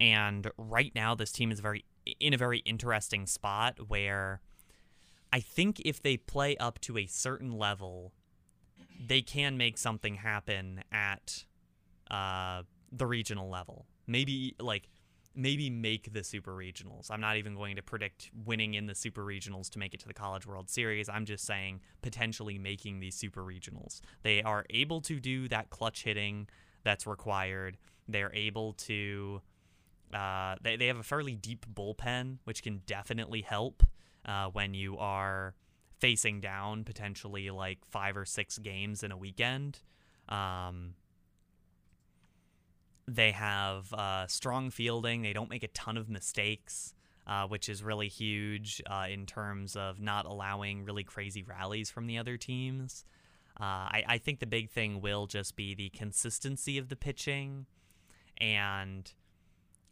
and 0.00 0.50
right 0.56 0.92
now, 0.94 1.14
this 1.14 1.32
team 1.32 1.50
is 1.52 1.60
very 1.60 1.84
in 2.18 2.34
a 2.34 2.36
very 2.36 2.58
interesting 2.60 3.26
spot 3.26 3.88
where 3.88 4.40
I 5.32 5.40
think 5.40 5.80
if 5.84 6.02
they 6.02 6.16
play 6.16 6.56
up 6.56 6.80
to 6.80 6.98
a 6.98 7.06
certain 7.06 7.52
level, 7.52 8.12
they 9.06 9.22
can 9.22 9.56
make 9.56 9.78
something 9.78 10.16
happen 10.16 10.82
at 10.90 11.44
uh, 12.10 12.62
the 12.92 13.06
regional 13.06 13.48
level. 13.48 13.86
Maybe 14.06 14.54
like 14.60 14.88
maybe 15.34 15.70
make 15.70 16.12
the 16.12 16.22
super 16.22 16.52
regionals. 16.52 17.10
I'm 17.10 17.20
not 17.20 17.36
even 17.36 17.54
going 17.54 17.76
to 17.76 17.82
predict 17.82 18.30
winning 18.44 18.74
in 18.74 18.86
the 18.86 18.94
super 18.94 19.24
regionals 19.24 19.70
to 19.70 19.78
make 19.78 19.94
it 19.94 20.00
to 20.00 20.06
the 20.08 20.14
College 20.14 20.46
World 20.46 20.68
Series. 20.68 21.08
I'm 21.08 21.24
just 21.24 21.46
saying 21.46 21.80
potentially 22.02 22.58
making 22.58 23.00
these 23.00 23.14
super 23.14 23.42
regionals. 23.42 24.00
They 24.22 24.42
are 24.42 24.66
able 24.70 25.00
to 25.02 25.18
do 25.18 25.48
that 25.48 25.70
clutch 25.70 26.04
hitting 26.04 26.48
that's 26.84 27.06
required. 27.06 27.78
They're 28.08 28.34
able 28.34 28.74
to. 28.74 29.40
Uh, 30.12 30.56
they, 30.60 30.76
they 30.76 30.88
have 30.88 30.98
a 30.98 31.02
fairly 31.02 31.34
deep 31.34 31.64
bullpen, 31.72 32.36
which 32.44 32.62
can 32.62 32.82
definitely 32.84 33.40
help 33.40 33.82
uh, 34.26 34.48
when 34.48 34.74
you 34.74 34.98
are 34.98 35.54
facing 36.00 36.40
down 36.40 36.84
potentially 36.84 37.48
like 37.48 37.78
five 37.88 38.16
or 38.16 38.26
six 38.26 38.58
games 38.58 39.02
in 39.02 39.10
a 39.10 39.16
weekend. 39.16 39.80
Um, 40.28 40.94
they 43.06 43.32
have 43.32 43.92
uh, 43.92 44.26
strong 44.26 44.70
fielding. 44.70 45.22
They 45.22 45.32
don't 45.32 45.50
make 45.50 45.62
a 45.62 45.68
ton 45.68 45.96
of 45.96 46.08
mistakes, 46.08 46.94
uh, 47.26 47.46
which 47.46 47.68
is 47.68 47.82
really 47.82 48.08
huge 48.08 48.82
uh, 48.88 49.06
in 49.10 49.26
terms 49.26 49.76
of 49.76 50.00
not 50.00 50.26
allowing 50.26 50.84
really 50.84 51.04
crazy 51.04 51.42
rallies 51.42 51.90
from 51.90 52.06
the 52.06 52.18
other 52.18 52.36
teams. 52.36 53.04
Uh, 53.60 53.64
I, 53.64 54.04
I 54.08 54.18
think 54.18 54.40
the 54.40 54.46
big 54.46 54.70
thing 54.70 55.00
will 55.00 55.26
just 55.26 55.56
be 55.56 55.74
the 55.74 55.90
consistency 55.90 56.78
of 56.78 56.88
the 56.88 56.96
pitching 56.96 57.66
and 58.38 59.12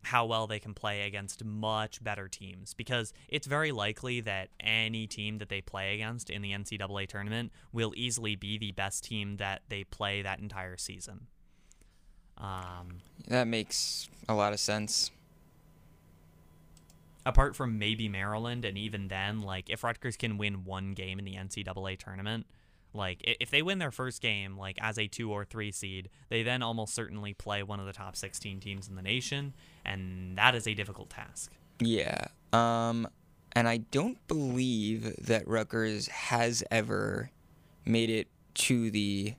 how 0.03 0.25
well 0.25 0.47
they 0.47 0.59
can 0.59 0.73
play 0.73 1.03
against 1.03 1.45
much 1.45 2.03
better 2.03 2.27
teams 2.27 2.73
because 2.73 3.13
it's 3.29 3.47
very 3.47 3.71
likely 3.71 4.21
that 4.23 4.49
any 4.59 5.07
team 5.07 5.39
that 5.39 5.51
they 5.51 5.61
play 5.61 5.95
against 5.95 6.31
in 6.31 6.41
the 6.41 6.53
NCAA 6.53 7.07
tournament 7.07 7.53
will 7.71 7.93
easily 7.97 8.35
be 8.35 8.57
the 8.57 8.73
best 8.73 9.05
team 9.05 9.37
that 9.37 9.63
they 9.69 9.85
play 9.85 10.23
that 10.23 10.41
entire 10.41 10.79
season. 10.79 11.27
Um, 12.41 13.01
that 13.29 13.47
makes 13.47 14.09
a 14.29 14.35
lot 14.35 14.53
of 14.53 14.61
sense. 14.61 15.11
Apart 17.27 17.55
from 17.55 17.79
maybe 17.79 18.09
Maryland, 18.09 18.65
and 18.65 18.79
even 18.79 19.09
then, 19.09 19.43
like 19.43 19.69
if 19.69 19.85
Rutgers 19.85 20.17
can 20.17 20.39
win 20.39 20.65
one 20.65 20.93
game 20.93 21.19
in 21.19 21.25
the 21.25 21.35
NCAA 21.35 21.99
tournament, 21.99 22.47
like 22.95 23.19
if 23.23 23.51
they 23.51 23.63
win 23.63 23.79
their 23.79 23.91
first 23.91 24.23
game, 24.23 24.57
like 24.57 24.79
as 24.81 24.99
a 24.99 25.07
two 25.07 25.31
or 25.31 25.45
three 25.45 25.71
seed, 25.71 26.09
they 26.29 26.43
then 26.43 26.63
almost 26.63 26.95
certainly 26.95 27.35
play 27.35 27.63
one 27.63 27.79
of 27.79 27.87
the 27.87 27.93
top 27.93 28.17
16 28.17 28.59
teams 28.61 28.89
in 28.89 28.97
the 28.97 29.03
nation, 29.03 29.53
and 29.85 30.37
that 30.39 30.55
is 30.55 30.67
a 30.67 30.75
difficult 30.75 31.11
task. 31.11 31.53
Yeah. 31.79 32.27
Um, 32.53 33.07
and 33.53 33.69
I 33.69 33.79
don't 33.79 34.27
believe 34.29 35.15
that 35.27 35.47
Rutgers 35.47 36.09
has 36.09 36.65
ever 36.71 37.31
made 37.85 38.11
it 38.11 38.29
to 38.55 38.91
the 38.91 39.35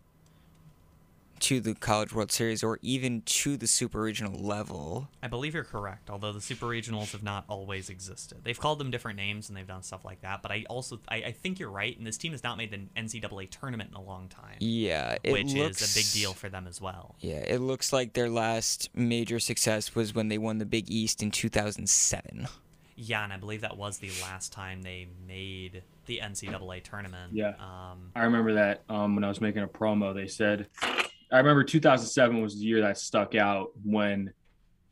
to 1.41 1.59
the 1.59 1.73
College 1.73 2.13
World 2.13 2.31
Series 2.31 2.63
or 2.63 2.79
even 2.81 3.21
to 3.23 3.57
the 3.57 3.67
Super 3.67 4.01
Regional 4.01 4.39
level. 4.39 5.09
I 5.21 5.27
believe 5.27 5.53
you're 5.53 5.63
correct, 5.63 6.09
although 6.09 6.31
the 6.31 6.41
Super 6.41 6.67
Regionals 6.67 7.11
have 7.11 7.23
not 7.23 7.45
always 7.47 7.89
existed. 7.89 8.39
They've 8.43 8.59
called 8.59 8.79
them 8.79 8.91
different 8.91 9.17
names 9.17 9.49
and 9.49 9.57
they've 9.57 9.67
done 9.67 9.83
stuff 9.83 10.05
like 10.05 10.21
that, 10.21 10.41
but 10.41 10.51
I 10.51 10.65
also 10.69 10.99
I, 11.07 11.15
I 11.17 11.31
think 11.31 11.59
you're 11.59 11.71
right, 11.71 11.97
and 11.97 12.05
this 12.05 12.17
team 12.17 12.31
has 12.31 12.43
not 12.43 12.57
made 12.57 12.71
the 12.71 13.01
NCAA 13.01 13.49
tournament 13.49 13.89
in 13.89 13.95
a 13.95 14.01
long 14.01 14.29
time. 14.29 14.57
Yeah, 14.59 15.17
which 15.25 15.53
looks, 15.53 15.81
is 15.81 15.95
a 15.95 15.99
big 15.99 16.11
deal 16.11 16.33
for 16.33 16.49
them 16.49 16.67
as 16.67 16.79
well. 16.79 17.15
Yeah, 17.19 17.43
it 17.47 17.59
looks 17.59 17.91
like 17.91 18.13
their 18.13 18.29
last 18.29 18.89
major 18.93 19.39
success 19.39 19.95
was 19.95 20.13
when 20.13 20.27
they 20.27 20.37
won 20.37 20.59
the 20.59 20.65
Big 20.65 20.89
East 20.89 21.23
in 21.23 21.31
2007. 21.31 22.47
Yeah, 22.95 23.23
and 23.23 23.33
I 23.33 23.37
believe 23.37 23.61
that 23.61 23.77
was 23.77 23.97
the 23.97 24.11
last 24.21 24.53
time 24.53 24.83
they 24.83 25.07
made 25.27 25.81
the 26.05 26.19
NCAA 26.23 26.83
tournament. 26.83 27.33
Yeah, 27.33 27.53
um, 27.59 28.11
I 28.15 28.25
remember 28.25 28.53
that 28.53 28.83
um, 28.89 29.15
when 29.15 29.23
I 29.23 29.27
was 29.27 29.41
making 29.41 29.63
a 29.63 29.67
promo. 29.67 30.13
They 30.13 30.27
said 30.27 30.67
I 31.31 31.37
remember 31.37 31.63
2007 31.63 32.41
was 32.41 32.59
the 32.59 32.65
year 32.65 32.81
that 32.81 32.97
stuck 32.97 33.35
out 33.35 33.71
when 33.83 34.33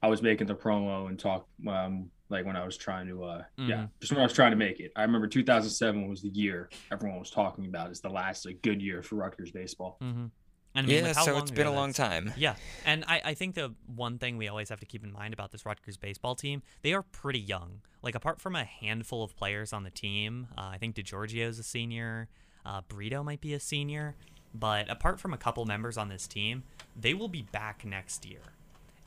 I 0.02 0.08
was 0.08 0.22
making 0.22 0.48
the 0.48 0.56
promo 0.56 1.10
and 1.10 1.20
talk, 1.20 1.48
um, 1.68 2.10
like 2.30 2.46
when 2.46 2.56
I 2.56 2.66
was 2.66 2.78
trying 2.78 3.08
to, 3.08 3.24
uh, 3.24 3.38
mm-hmm. 3.38 3.70
yeah, 3.70 3.88
just 4.00 4.12
when 4.12 4.22
I 4.22 4.24
was 4.24 4.34
trying 4.34 4.52
to 4.52 4.58
make 4.58 4.80
it. 4.80 4.92
I 4.96 5.02
remember 5.02 5.28
2007 5.28 6.08
was 6.08 6.22
the 6.22 6.30
year 6.30 6.70
everyone 6.92 7.20
was 7.20 7.30
talking 7.30 7.66
about 7.66 7.90
as 7.90 8.00
the 8.00 8.10
last 8.10 8.46
like, 8.46 8.62
good 8.62 8.82
year 8.82 9.04
for 9.04 9.16
Rutgers 9.16 9.52
baseball. 9.52 9.98
Mm-hmm. 10.02 10.28
And 10.76 10.86
I 10.86 10.88
mean, 10.88 11.04
yeah, 11.04 11.12
so 11.14 11.38
it's 11.40 11.50
been 11.50 11.66
a 11.66 11.74
long 11.74 11.94
time. 11.94 12.32
Yeah, 12.38 12.56
and 12.86 13.04
I, 13.08 13.22
I 13.26 13.34
think 13.34 13.56
the 13.56 13.74
one 13.88 14.20
thing 14.20 14.38
we 14.38 14.48
always 14.48 14.70
have 14.70 14.80
to 14.80 14.86
keep 14.86 15.04
in 15.04 15.12
mind 15.12 15.34
about 15.34 15.52
this 15.52 15.66
Rutgers 15.66 15.98
baseball 15.98 16.36
team, 16.36 16.62
they 16.84 16.94
are 16.94 17.02
pretty 17.02 17.40
young. 17.40 17.82
Like 18.04 18.14
apart 18.14 18.40
from 18.40 18.56
a 18.56 18.64
handful 18.64 19.24
of 19.24 19.36
players 19.36 19.74
on 19.74 19.84
the 19.84 19.90
team, 19.90 20.48
uh, 20.58 20.70
I 20.72 20.78
think 20.78 20.96
DeGiorgio's 20.96 21.58
a 21.58 21.64
senior, 21.64 22.30
uh, 22.66 22.82
Brito 22.88 23.24
might 23.24 23.42
be 23.42 23.54
a 23.56 23.60
senior. 23.60 24.16
But 24.54 24.90
apart 24.90 25.20
from 25.20 25.34
a 25.34 25.38
couple 25.38 25.66
members 25.66 25.98
on 25.98 26.10
this 26.10 26.28
team, 26.28 26.64
they 27.00 27.14
will 27.14 27.28
be 27.28 27.44
back 27.44 27.86
next 27.86 28.26
year. 28.26 28.42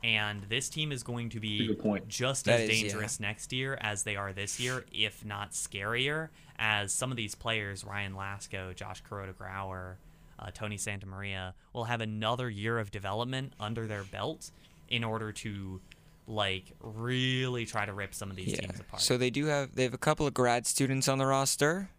And 0.05 0.43
this 0.49 0.69
team 0.69 0.91
is 0.91 1.03
going 1.03 1.31
to 1.31 1.41
be 1.41 1.77
just 2.09 2.47
that 2.47 2.61
as 2.61 2.69
is, 2.69 2.81
dangerous 2.81 3.19
yeah. 3.21 3.27
next 3.29 3.53
year 3.53 3.79
as 3.81 4.03
they 4.03 4.17
are 4.17 4.33
this 4.33 4.59
year, 4.59 4.85
if 4.93 5.25
not 5.25 5.53
scarier, 5.53 6.29
as 6.59 6.93
some 6.93 7.13
of 7.13 7.17
these 7.17 7.37
players, 7.37 7.85
Ryan 7.85 8.15
Lasko, 8.15 8.75
Josh 8.75 9.03
Kuroda 9.09 9.33
Grauer, 9.33 9.95
uh, 10.41 10.51
Tony 10.53 10.77
Santamaria, 10.77 11.55
will 11.73 11.85
have 11.85 12.01
another 12.01 12.51
year 12.51 12.81
of 12.81 12.91
development 12.91 13.53
under 13.61 13.87
their 13.87 14.03
belt 14.03 14.51
in 14.89 15.05
order 15.05 15.31
to 15.31 15.81
like 16.27 16.65
really 16.81 17.65
try 17.65 17.87
to 17.87 17.93
rip 17.93 18.15
some 18.15 18.31
of 18.31 18.37
these 18.37 18.49
yeah. 18.49 18.63
teams 18.63 18.81
apart. 18.81 19.03
So 19.03 19.17
they 19.17 19.31
do 19.31 19.47
have 19.47 19.75
they 19.75 19.85
have 19.85 19.95
a 19.95 19.99
couple 19.99 20.27
of 20.27 20.35
grad 20.35 20.67
students 20.67 21.07
on 21.07 21.19
the 21.19 21.27
roster. 21.27 21.91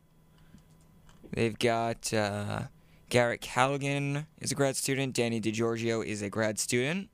They've 1.31 1.57
got 1.57 2.13
uh, 2.13 2.63
Garrett 3.13 3.41
Callaghan 3.41 4.25
is 4.41 4.51
a 4.51 4.55
grad 4.55 4.75
student. 4.75 5.13
Danny 5.13 5.39
DeGiorgio 5.39 6.03
is 6.03 6.23
a 6.23 6.31
grad 6.31 6.57
student, 6.57 7.09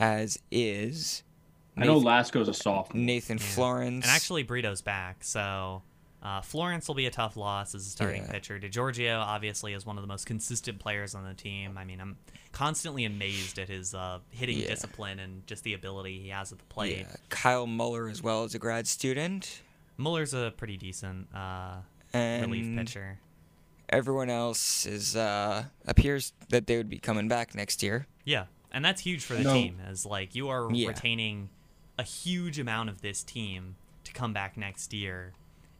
as 0.00 0.36
is. 0.50 1.22
Nathan, 1.76 1.90
I 1.90 1.94
know 1.94 2.00
Lasko's 2.00 2.48
a 2.48 2.54
sophomore. 2.54 3.00
Nathan 3.00 3.38
yeah. 3.38 3.44
Florence. 3.44 4.04
And 4.04 4.12
actually, 4.12 4.42
Brito's 4.42 4.82
back, 4.82 5.22
so 5.22 5.82
uh, 6.24 6.40
Florence 6.40 6.88
will 6.88 6.96
be 6.96 7.06
a 7.06 7.10
tough 7.12 7.36
loss 7.36 7.76
as 7.76 7.86
a 7.86 7.88
starting 7.88 8.24
yeah. 8.24 8.32
pitcher. 8.32 8.58
DeGiorgio, 8.58 9.20
obviously, 9.20 9.74
is 9.74 9.86
one 9.86 9.96
of 9.96 10.02
the 10.02 10.08
most 10.08 10.26
consistent 10.26 10.80
players 10.80 11.14
on 11.14 11.24
the 11.24 11.34
team. 11.34 11.78
I 11.78 11.84
mean, 11.84 12.00
I'm 12.00 12.16
constantly 12.50 13.04
amazed 13.04 13.60
at 13.60 13.68
his 13.68 13.94
uh, 13.94 14.18
hitting 14.30 14.58
yeah. 14.58 14.66
discipline 14.66 15.20
and 15.20 15.46
just 15.46 15.62
the 15.62 15.74
ability 15.74 16.18
he 16.18 16.30
has 16.30 16.50
at 16.50 16.58
the 16.58 16.64
plate. 16.64 17.06
Yeah. 17.08 17.16
Kyle 17.28 17.68
Muller, 17.68 18.08
as 18.08 18.24
well, 18.24 18.42
as 18.42 18.56
a 18.56 18.58
grad 18.58 18.88
student. 18.88 19.62
Muller's 19.98 20.34
a 20.34 20.52
pretty 20.56 20.76
decent 20.76 21.28
uh, 21.32 21.76
relief 22.12 22.76
pitcher 22.76 23.20
everyone 23.94 24.30
else 24.30 24.86
is 24.86 25.16
uh, 25.16 25.64
appears 25.86 26.32
that 26.48 26.66
they 26.66 26.76
would 26.76 26.88
be 26.88 26.98
coming 26.98 27.28
back 27.28 27.54
next 27.54 27.82
year. 27.82 28.06
Yeah, 28.24 28.46
and 28.72 28.84
that's 28.84 29.02
huge 29.02 29.24
for 29.24 29.34
the 29.34 29.44
no. 29.44 29.52
team. 29.52 29.78
As 29.86 30.04
like 30.04 30.34
you 30.34 30.48
are 30.48 30.70
yeah. 30.72 30.88
retaining 30.88 31.50
a 31.98 32.02
huge 32.02 32.58
amount 32.58 32.88
of 32.88 33.00
this 33.00 33.22
team 33.22 33.76
to 34.04 34.12
come 34.12 34.32
back 34.32 34.56
next 34.56 34.92
year, 34.92 35.32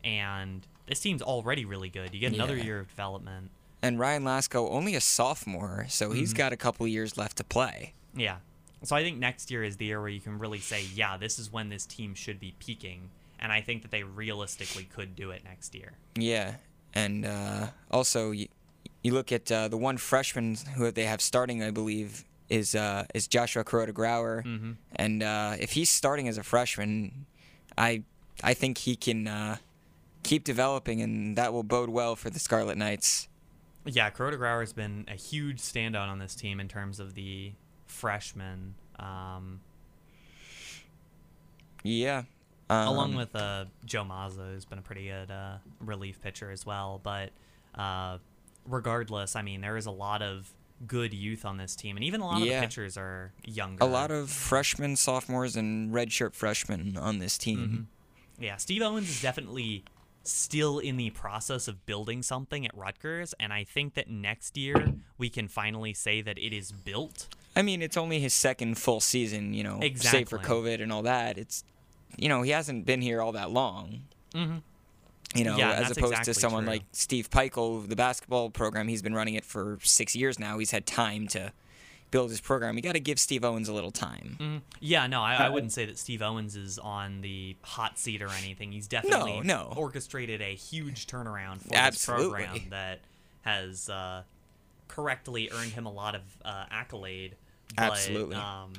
and 0.02 0.66
this 0.86 1.00
team's 1.00 1.22
already 1.22 1.64
really 1.64 1.88
good. 1.88 2.14
You 2.14 2.20
get 2.20 2.32
another 2.32 2.56
yeah. 2.56 2.64
year 2.64 2.80
of 2.80 2.88
development. 2.88 3.50
And 3.82 3.98
Ryan 3.98 4.24
Lasko 4.24 4.70
only 4.70 4.94
a 4.94 5.00
sophomore, 5.00 5.86
so 5.88 6.08
mm-hmm. 6.08 6.18
he's 6.18 6.32
got 6.32 6.52
a 6.52 6.56
couple 6.56 6.86
years 6.86 7.18
left 7.18 7.36
to 7.36 7.44
play. 7.44 7.92
Yeah. 8.14 8.36
So 8.82 8.96
I 8.96 9.02
think 9.02 9.18
next 9.18 9.50
year 9.50 9.64
is 9.64 9.76
the 9.76 9.86
year 9.86 10.00
where 10.00 10.10
you 10.10 10.20
can 10.20 10.38
really 10.38 10.58
say, 10.58 10.84
yeah, 10.94 11.16
this 11.16 11.38
is 11.38 11.52
when 11.52 11.68
this 11.68 11.86
team 11.86 12.14
should 12.14 12.38
be 12.38 12.54
peaking. 12.58 13.10
And 13.38 13.50
I 13.52 13.60
think 13.60 13.82
that 13.82 13.90
they 13.90 14.02
realistically 14.02 14.84
could 14.84 15.16
do 15.16 15.30
it 15.30 15.42
next 15.44 15.74
year. 15.74 15.92
Yeah. 16.16 16.54
And 16.94 17.26
uh, 17.26 17.66
also, 17.90 18.30
you, 18.30 18.48
you, 19.02 19.12
look 19.12 19.32
at 19.32 19.50
uh, 19.50 19.68
the 19.68 19.76
one 19.76 19.96
freshman 19.96 20.56
who 20.76 20.90
they 20.90 21.04
have 21.04 21.20
starting, 21.20 21.62
I 21.62 21.70
believe, 21.70 22.24
is 22.48 22.74
uh, 22.74 23.04
is 23.14 23.26
Joshua 23.26 23.64
Kuroda 23.64 23.92
Grauer. 23.92 24.44
Mm-hmm. 24.44 24.72
And 24.96 25.22
uh, 25.22 25.56
if 25.58 25.72
he's 25.72 25.90
starting 25.90 26.28
as 26.28 26.38
a 26.38 26.42
freshman, 26.42 27.26
I 27.76 28.04
I 28.42 28.54
think 28.54 28.78
he 28.78 28.96
can 28.96 29.26
uh, 29.26 29.56
keep 30.22 30.44
developing, 30.44 31.02
and 31.02 31.36
that 31.36 31.52
will 31.52 31.62
bode 31.62 31.88
well 31.88 32.16
for 32.16 32.30
the 32.30 32.38
Scarlet 32.38 32.76
Knights. 32.76 33.28
Yeah, 33.84 34.08
Kuroda 34.10 34.38
Grauer 34.38 34.60
has 34.60 34.72
been 34.72 35.04
a 35.08 35.14
huge 35.14 35.58
standout 35.58 36.08
on 36.08 36.18
this 36.18 36.34
team 36.34 36.58
in 36.58 36.68
terms 36.68 37.00
of 37.00 37.14
the 37.14 37.52
freshmen. 37.86 38.74
Um, 38.98 39.60
yeah, 41.82 42.22
um, 42.70 42.88
Along 42.88 43.14
with 43.14 43.34
uh, 43.36 43.66
Joe 43.84 44.04
Mazza, 44.04 44.52
who's 44.52 44.64
been 44.64 44.78
a 44.78 44.82
pretty 44.82 45.08
good 45.08 45.30
uh, 45.30 45.56
relief 45.80 46.20
pitcher 46.22 46.50
as 46.50 46.64
well. 46.64 47.00
But 47.02 47.30
uh, 47.74 48.18
regardless, 48.66 49.36
I 49.36 49.42
mean, 49.42 49.60
there 49.60 49.76
is 49.76 49.86
a 49.86 49.90
lot 49.90 50.22
of 50.22 50.50
good 50.86 51.12
youth 51.12 51.44
on 51.44 51.56
this 51.56 51.76
team, 51.76 51.96
and 51.96 52.04
even 52.04 52.20
a 52.20 52.26
lot 52.26 52.40
yeah. 52.40 52.54
of 52.54 52.60
the 52.60 52.66
pitchers 52.66 52.96
are 52.96 53.32
younger. 53.44 53.84
A 53.84 53.86
lot 53.86 54.10
of 54.10 54.30
freshmen, 54.30 54.96
sophomores, 54.96 55.56
and 55.56 55.92
redshirt 55.92 56.34
freshmen 56.34 56.96
on 56.96 57.18
this 57.18 57.36
team. 57.36 57.58
Mm-hmm. 57.58 58.44
Yeah, 58.44 58.56
Steve 58.56 58.82
Owens 58.82 59.08
is 59.08 59.22
definitely 59.22 59.84
still 60.24 60.78
in 60.78 60.96
the 60.96 61.10
process 61.10 61.68
of 61.68 61.84
building 61.86 62.22
something 62.22 62.64
at 62.66 62.76
Rutgers, 62.76 63.34
and 63.38 63.52
I 63.52 63.64
think 63.64 63.94
that 63.94 64.08
next 64.08 64.56
year 64.56 64.94
we 65.18 65.28
can 65.28 65.48
finally 65.48 65.92
say 65.94 66.22
that 66.22 66.38
it 66.38 66.54
is 66.54 66.72
built. 66.72 67.28
I 67.54 67.62
mean, 67.62 67.82
it's 67.82 67.96
only 67.96 68.20
his 68.20 68.34
second 68.34 68.78
full 68.78 69.00
season, 69.00 69.54
you 69.54 69.62
know, 69.62 69.78
exactly. 69.80 70.20
save 70.20 70.28
for 70.28 70.38
COVID 70.38 70.82
and 70.82 70.92
all 70.92 71.02
that. 71.02 71.38
It's 71.38 71.62
you 72.16 72.28
know, 72.28 72.42
he 72.42 72.50
hasn't 72.50 72.86
been 72.86 73.00
here 73.00 73.20
all 73.22 73.32
that 73.32 73.50
long. 73.50 74.02
Mm-hmm. 74.34 74.56
You 75.36 75.44
know, 75.44 75.56
Yeah, 75.56 75.72
as 75.72 75.90
opposed 75.96 76.22
to 76.24 76.34
someone 76.34 76.64
true. 76.64 76.72
like 76.74 76.82
Steve 76.92 77.28
Pikiell, 77.30 77.88
the 77.88 77.96
basketball 77.96 78.50
program, 78.50 78.86
he's 78.88 79.02
been 79.02 79.14
running 79.14 79.34
it 79.34 79.44
for 79.44 79.78
six 79.82 80.14
years 80.14 80.38
now. 80.38 80.58
He's 80.58 80.70
had 80.70 80.86
time 80.86 81.26
to 81.28 81.52
build 82.12 82.30
his 82.30 82.40
program. 82.40 82.76
You 82.76 82.82
got 82.82 82.92
to 82.92 83.00
give 83.00 83.18
Steve 83.18 83.44
Owens 83.44 83.68
a 83.68 83.72
little 83.72 83.90
time. 83.90 84.36
Mm, 84.38 84.60
yeah, 84.78 85.08
no, 85.08 85.20
I, 85.22 85.34
I 85.34 85.46
Uh, 85.48 85.52
wouldn't 85.52 85.72
say 85.72 85.86
that 85.86 85.98
Steve 85.98 86.22
Owens 86.22 86.54
is 86.54 86.78
on 86.78 87.20
the 87.22 87.56
hot 87.62 87.98
seat 87.98 88.22
or 88.22 88.28
anything. 88.28 88.70
He's 88.70 88.86
definitely 88.86 89.40
no. 89.42 89.72
orchestrated 89.76 90.40
a 90.40 90.54
huge 90.54 91.08
turnaround 91.08 91.62
for 91.66 91.74
Absolutely. 91.74 92.42
this 92.42 92.48
program 92.50 92.70
that 92.70 93.00
has 93.42 93.88
uh, 93.88 94.22
correctly 94.86 95.50
earned 95.52 95.72
him 95.72 95.86
a 95.86 95.92
lot 95.92 96.14
of 96.14 96.22
uh, 96.44 96.66
accolade. 96.70 97.34
But, 97.74 97.82
Absolutely. 97.92 98.36
Um, 98.36 98.74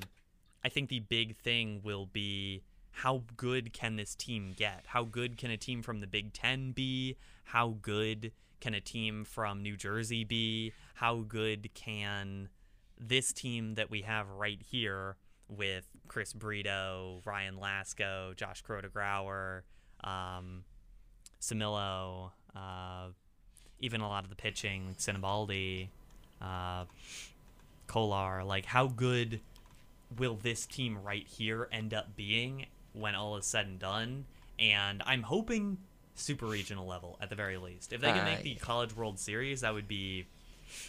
I 0.64 0.70
think 0.70 0.88
the 0.88 1.00
big 1.02 1.36
thing 1.36 1.82
will 1.84 2.06
be 2.06 2.62
how 2.96 3.24
good 3.36 3.74
can 3.74 3.98
this 3.98 4.16
team 4.16 4.54
get? 4.56 4.86
How 4.88 5.04
good 5.04 5.38
can 5.38 5.52
a 5.52 5.58
team 5.58 5.82
from 5.82 6.00
the 6.00 6.08
Big 6.08 6.32
Ten 6.32 6.72
be? 6.72 7.18
How 7.44 7.76
good 7.82 8.32
can 8.62 8.74
a 8.74 8.80
team 8.80 9.26
from 9.26 9.62
New 9.62 9.76
Jersey 9.76 10.24
be? 10.24 10.72
How 10.94 11.18
good 11.18 11.74
can 11.74 12.48
this 12.98 13.34
team 13.34 13.76
that 13.76 13.92
we 13.92 14.04
have 14.04 14.30
right 14.30 14.62
here 14.62 15.18
with 15.50 15.84
Chris 16.08 16.32
Brito, 16.32 17.22
Ryan 17.26 17.58
Lasko, 17.58 18.34
Josh 18.38 18.64
Kuroda 18.64 18.90
Grauer, 18.90 19.64
um, 20.02 20.64
Samilo, 21.42 22.32
uh, 22.56 23.08
even 23.82 24.00
a 24.00 24.08
lot 24.08 24.24
of 24.24 24.30
the 24.30 24.38
pitching, 24.38 24.96
like 24.98 25.90
uh, 26.42 26.86
Kolar, 27.88 28.46
like 28.46 28.66
how 28.66 28.88
good 28.88 29.42
will 30.18 30.36
this 30.36 30.66
team 30.66 30.98
right 31.04 31.28
here 31.28 31.68
end 31.74 31.94
up 31.94 32.16
being 32.16 32.68
when 32.96 33.16
all 33.16 33.38
is 33.38 33.46
said 33.46 33.68
and 33.68 33.80
done? 33.80 34.26
And 34.60 35.04
I'm 35.06 35.24
hoping 35.24 35.78
super 36.16 36.46
regional 36.46 36.86
level 36.88 37.18
at 37.22 37.30
the 37.30 37.36
very 37.36 37.58
least. 37.58 37.92
If 37.94 38.02
they 38.02 38.12
can 38.12 38.24
make 38.26 38.40
Uh, 38.40 38.44
the 38.44 38.56
College 38.56 38.96
World 38.96 39.20
Series, 39.20 39.62
that 39.62 39.74
would 39.74 39.88
be 39.88 40.26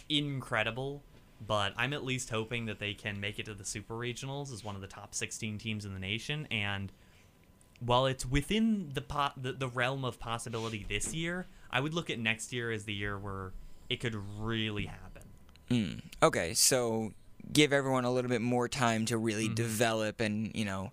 incredible. 0.09 1.03
But 1.45 1.73
I'm 1.77 1.93
at 1.93 2.03
least 2.03 2.31
hoping 2.31 2.65
that 2.65 2.79
they 2.79 2.93
can 2.95 3.19
make 3.19 3.37
it 3.37 3.45
to 3.45 3.53
the 3.53 3.65
super 3.65 3.93
regionals 3.93 4.51
as 4.51 4.63
one 4.63 4.73
of 4.75 4.81
the 4.81 4.87
top 4.87 5.13
16 5.13 5.59
teams 5.59 5.85
in 5.85 5.93
the 5.93 5.99
nation. 5.99 6.47
And 6.49 6.91
while 7.79 8.07
it's 8.07 8.25
within 8.25 8.89
the, 8.93 9.01
po- 9.01 9.33
the 9.37 9.51
the 9.51 9.67
realm 9.67 10.03
of 10.03 10.19
possibility 10.19 10.83
this 10.89 11.13
year, 11.13 11.45
I 11.69 11.79
would 11.79 11.93
look 11.93 12.09
at 12.09 12.17
next 12.17 12.51
year 12.51 12.71
as 12.71 12.85
the 12.85 12.93
year 12.93 13.19
where 13.19 13.51
it 13.87 13.97
could 13.99 14.15
really 14.39 14.85
happen. 14.87 15.21
Mm. 15.69 16.01
Okay, 16.23 16.55
so 16.55 17.11
give 17.53 17.71
everyone 17.71 18.03
a 18.03 18.11
little 18.11 18.29
bit 18.29 18.41
more 18.41 18.67
time 18.67 19.05
to 19.05 19.17
really 19.17 19.45
Mm-hmm. 19.45 19.53
develop 19.53 20.19
and 20.21 20.51
you 20.55 20.65
know 20.65 20.91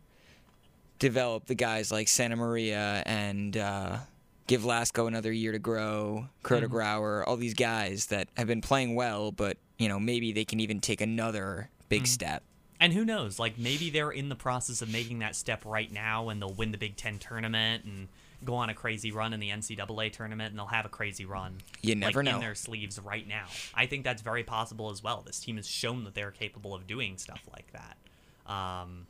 develop 0.99 1.47
the 1.47 1.55
guys 1.55 1.90
like 1.92 2.07
Santamaria 2.07 3.03
and 3.07 3.57
uh, 3.57 3.99
give 4.47 4.62
Lasko 4.62 5.07
another 5.09 5.32
year 5.32 5.53
to 5.53 5.59
grow. 5.59 6.26
Curtis 6.42 6.68
Mm-hmm. 6.68 6.76
Grauer, 6.76 7.24
all 7.26 7.36
these 7.36 7.55
guys 7.55 8.07
that 8.07 8.28
have 8.36 8.47
been 8.47 8.61
playing 8.61 8.95
well, 8.95 9.32
but 9.32 9.57
you 9.78 9.88
know 9.88 9.99
maybe 9.99 10.32
they 10.32 10.45
can 10.45 10.61
even 10.61 10.80
take 10.80 11.01
another 11.01 11.68
big 11.88 12.03
Mm-hmm. 12.03 12.07
step. 12.07 12.42
And 12.80 12.92
who 12.92 13.05
knows? 13.05 13.38
Like 13.38 13.59
maybe 13.59 13.88
they're 13.90 14.11
in 14.11 14.28
the 14.28 14.34
process 14.36 14.82
of 14.82 14.90
making 14.92 15.20
that 15.20 15.36
step 15.36 15.64
right 15.64 15.90
now, 15.92 16.28
and 16.28 16.40
they'll 16.42 16.53
win 16.53 16.72
the 16.72 16.78
Big 16.78 16.97
Ten 16.97 17.18
tournament 17.18 17.84
and 17.84 18.09
go 18.45 18.57
on 18.57 18.68
a 18.68 18.74
crazy 18.74 19.11
run 19.11 19.32
in 19.32 19.40
the 19.40 19.49
NCAA 19.49 20.12
tournament, 20.12 20.51
and 20.51 20.59
they'll 20.59 20.66
have 20.66 20.84
a 20.84 20.88
crazy 20.90 21.24
run. 21.24 21.59
You 21.80 21.95
never 21.95 22.18
like, 22.22 22.26
know. 22.26 22.34
in 22.34 22.40
their 22.42 22.55
sleeves 22.55 22.99
right 23.01 23.26
now. 23.26 23.47
I 23.74 23.86
think 23.86 24.05
that's 24.05 24.20
very 24.22 24.42
possible 24.45 24.90
as 24.90 25.03
well. 25.03 25.22
This 25.24 25.38
team 25.40 25.57
has 25.57 25.66
shown 25.66 26.05
that 26.05 26.14
they're 26.14 26.32
capable 26.32 26.74
of 26.74 26.86
doing 26.86 27.16
stuff 27.16 27.40
like 27.53 27.72
that. 27.72 28.53
Um, 28.53 29.07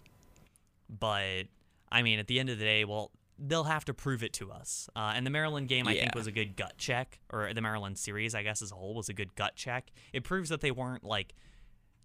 but 1.01 1.45
I 1.91 2.03
mean, 2.03 2.19
at 2.19 2.27
the 2.27 2.41
end 2.41 2.51
of 2.51 2.59
the 2.59 2.65
day, 2.65 2.85
well, 2.85 3.11
they'll 3.39 3.65
have 3.65 3.85
to 3.87 3.95
prove 3.95 4.23
it 4.23 4.33
to 4.35 4.51
us. 4.53 4.89
Uh, 4.95 5.13
and 5.15 5.27
the 5.27 5.31
Maryland 5.31 5.69
game, 5.69 5.87
I 5.89 5.95
think, 5.95 6.15
was 6.15 6.27
a 6.27 6.33
good 6.33 6.57
gut 6.57 6.75
check, 6.79 7.19
or 7.33 7.53
the 7.53 7.61
Maryland 7.61 7.99
series, 7.99 8.35
I 8.35 8.43
guess, 8.43 8.63
as 8.63 8.71
a 8.73 8.75
whole, 8.75 8.95
was 8.95 9.09
a 9.09 9.13
good 9.13 9.35
gut 9.35 9.55
check. 9.57 9.91
It 10.13 10.25
proves 10.25 10.49
that 10.51 10.61
they 10.61 10.71
weren't 10.71 11.05
like 11.05 11.35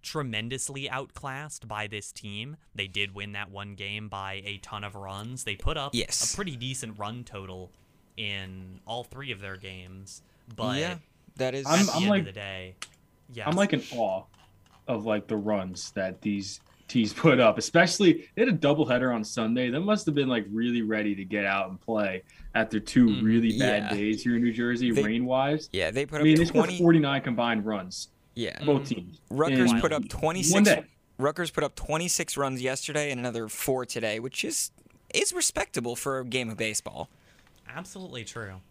tremendously 0.01 0.89
outclassed 0.89 1.67
by 1.67 1.87
this 1.87 2.11
team. 2.11 2.57
They 2.73 2.87
did 2.87 3.13
win 3.13 3.33
that 3.33 3.51
one 3.51 3.75
game 3.75 4.07
by 4.09 4.41
a 4.45 4.57
ton 4.57 4.83
of 4.83 4.95
runs. 4.95 5.43
They 5.43 5.55
put 5.55 5.77
up 5.77 5.93
Yes. 5.93 6.31
a 6.33 6.35
pretty 6.35 6.55
decent 6.55 6.97
run 6.97 7.23
total 7.23 7.71
in 8.17 8.79
all 8.87 9.03
three 9.03 9.31
of 9.31 9.39
their 9.41 9.57
games. 9.57 10.21
But 10.55 10.79
yeah, 10.79 10.97
that 11.35 11.53
is. 11.53 11.65
at 11.65 11.71
I'm- 11.73 11.85
the 11.85 11.91
I'm 11.93 12.01
end 12.03 12.09
like- 12.09 12.19
of 12.21 12.25
the 12.25 12.31
day, 12.31 12.75
yeah, 13.33 13.47
I'm 13.47 13.55
like 13.55 13.73
in 13.73 13.83
awe 13.93 14.23
of 14.87 15.05
like 15.05 15.27
the 15.27 15.37
runs 15.37 15.91
that 15.91 16.21
these 16.21 16.59
teams 16.89 17.13
put 17.13 17.39
up, 17.39 17.57
especially 17.57 18.27
they 18.35 18.41
had 18.45 18.49
a 18.49 18.57
doubleheader 18.57 19.13
on 19.13 19.23
Sunday. 19.23 19.69
They 19.69 19.79
must 19.79 20.05
have 20.07 20.15
been 20.15 20.27
like 20.27 20.45
really 20.51 20.81
ready 20.81 21.15
to 21.15 21.23
get 21.23 21.45
out 21.45 21.69
and 21.69 21.79
play 21.79 22.23
after 22.55 22.79
two 22.79 23.07
Mm, 23.07 23.23
really 23.23 23.57
bad 23.57 23.83
yeah. 23.83 23.93
days 23.97 24.23
here 24.23 24.35
in 24.35 24.43
New 24.43 24.51
Jersey, 24.51 24.91
They- 24.91 25.03
rain 25.03 25.25
wise. 25.25 25.69
yeah, 25.71 25.91
they 25.91 26.05
put 26.05 26.19
I 26.19 26.23
mean, 26.23 26.35
they 26.35 26.41
up 26.43 26.47
scored 26.49 26.71
49 26.73 27.21
combined 27.21 27.65
runs, 27.65 28.09
Yeah, 28.35 28.63
both 28.65 28.89
teams. 28.89 29.21
Rutgers 29.29 29.71
put 29.79 29.93
up 29.93 30.01
one 30.01 30.09
26 30.09 30.63
day. 30.67 30.83
Rutgers 31.17 31.51
put 31.51 31.63
up 31.63 31.75
26 31.75 32.37
runs 32.37 32.61
yesterday 32.61 33.11
and 33.11 33.19
another 33.19 33.47
4 33.47 33.85
today, 33.85 34.19
which 34.19 34.43
is 34.43 34.71
is 35.13 35.33
respectable 35.33 35.95
for 35.95 36.19
a 36.19 36.25
game 36.25 36.49
of 36.49 36.57
baseball. 36.57 37.09
absolutely 37.67 38.23
true. 38.23 38.61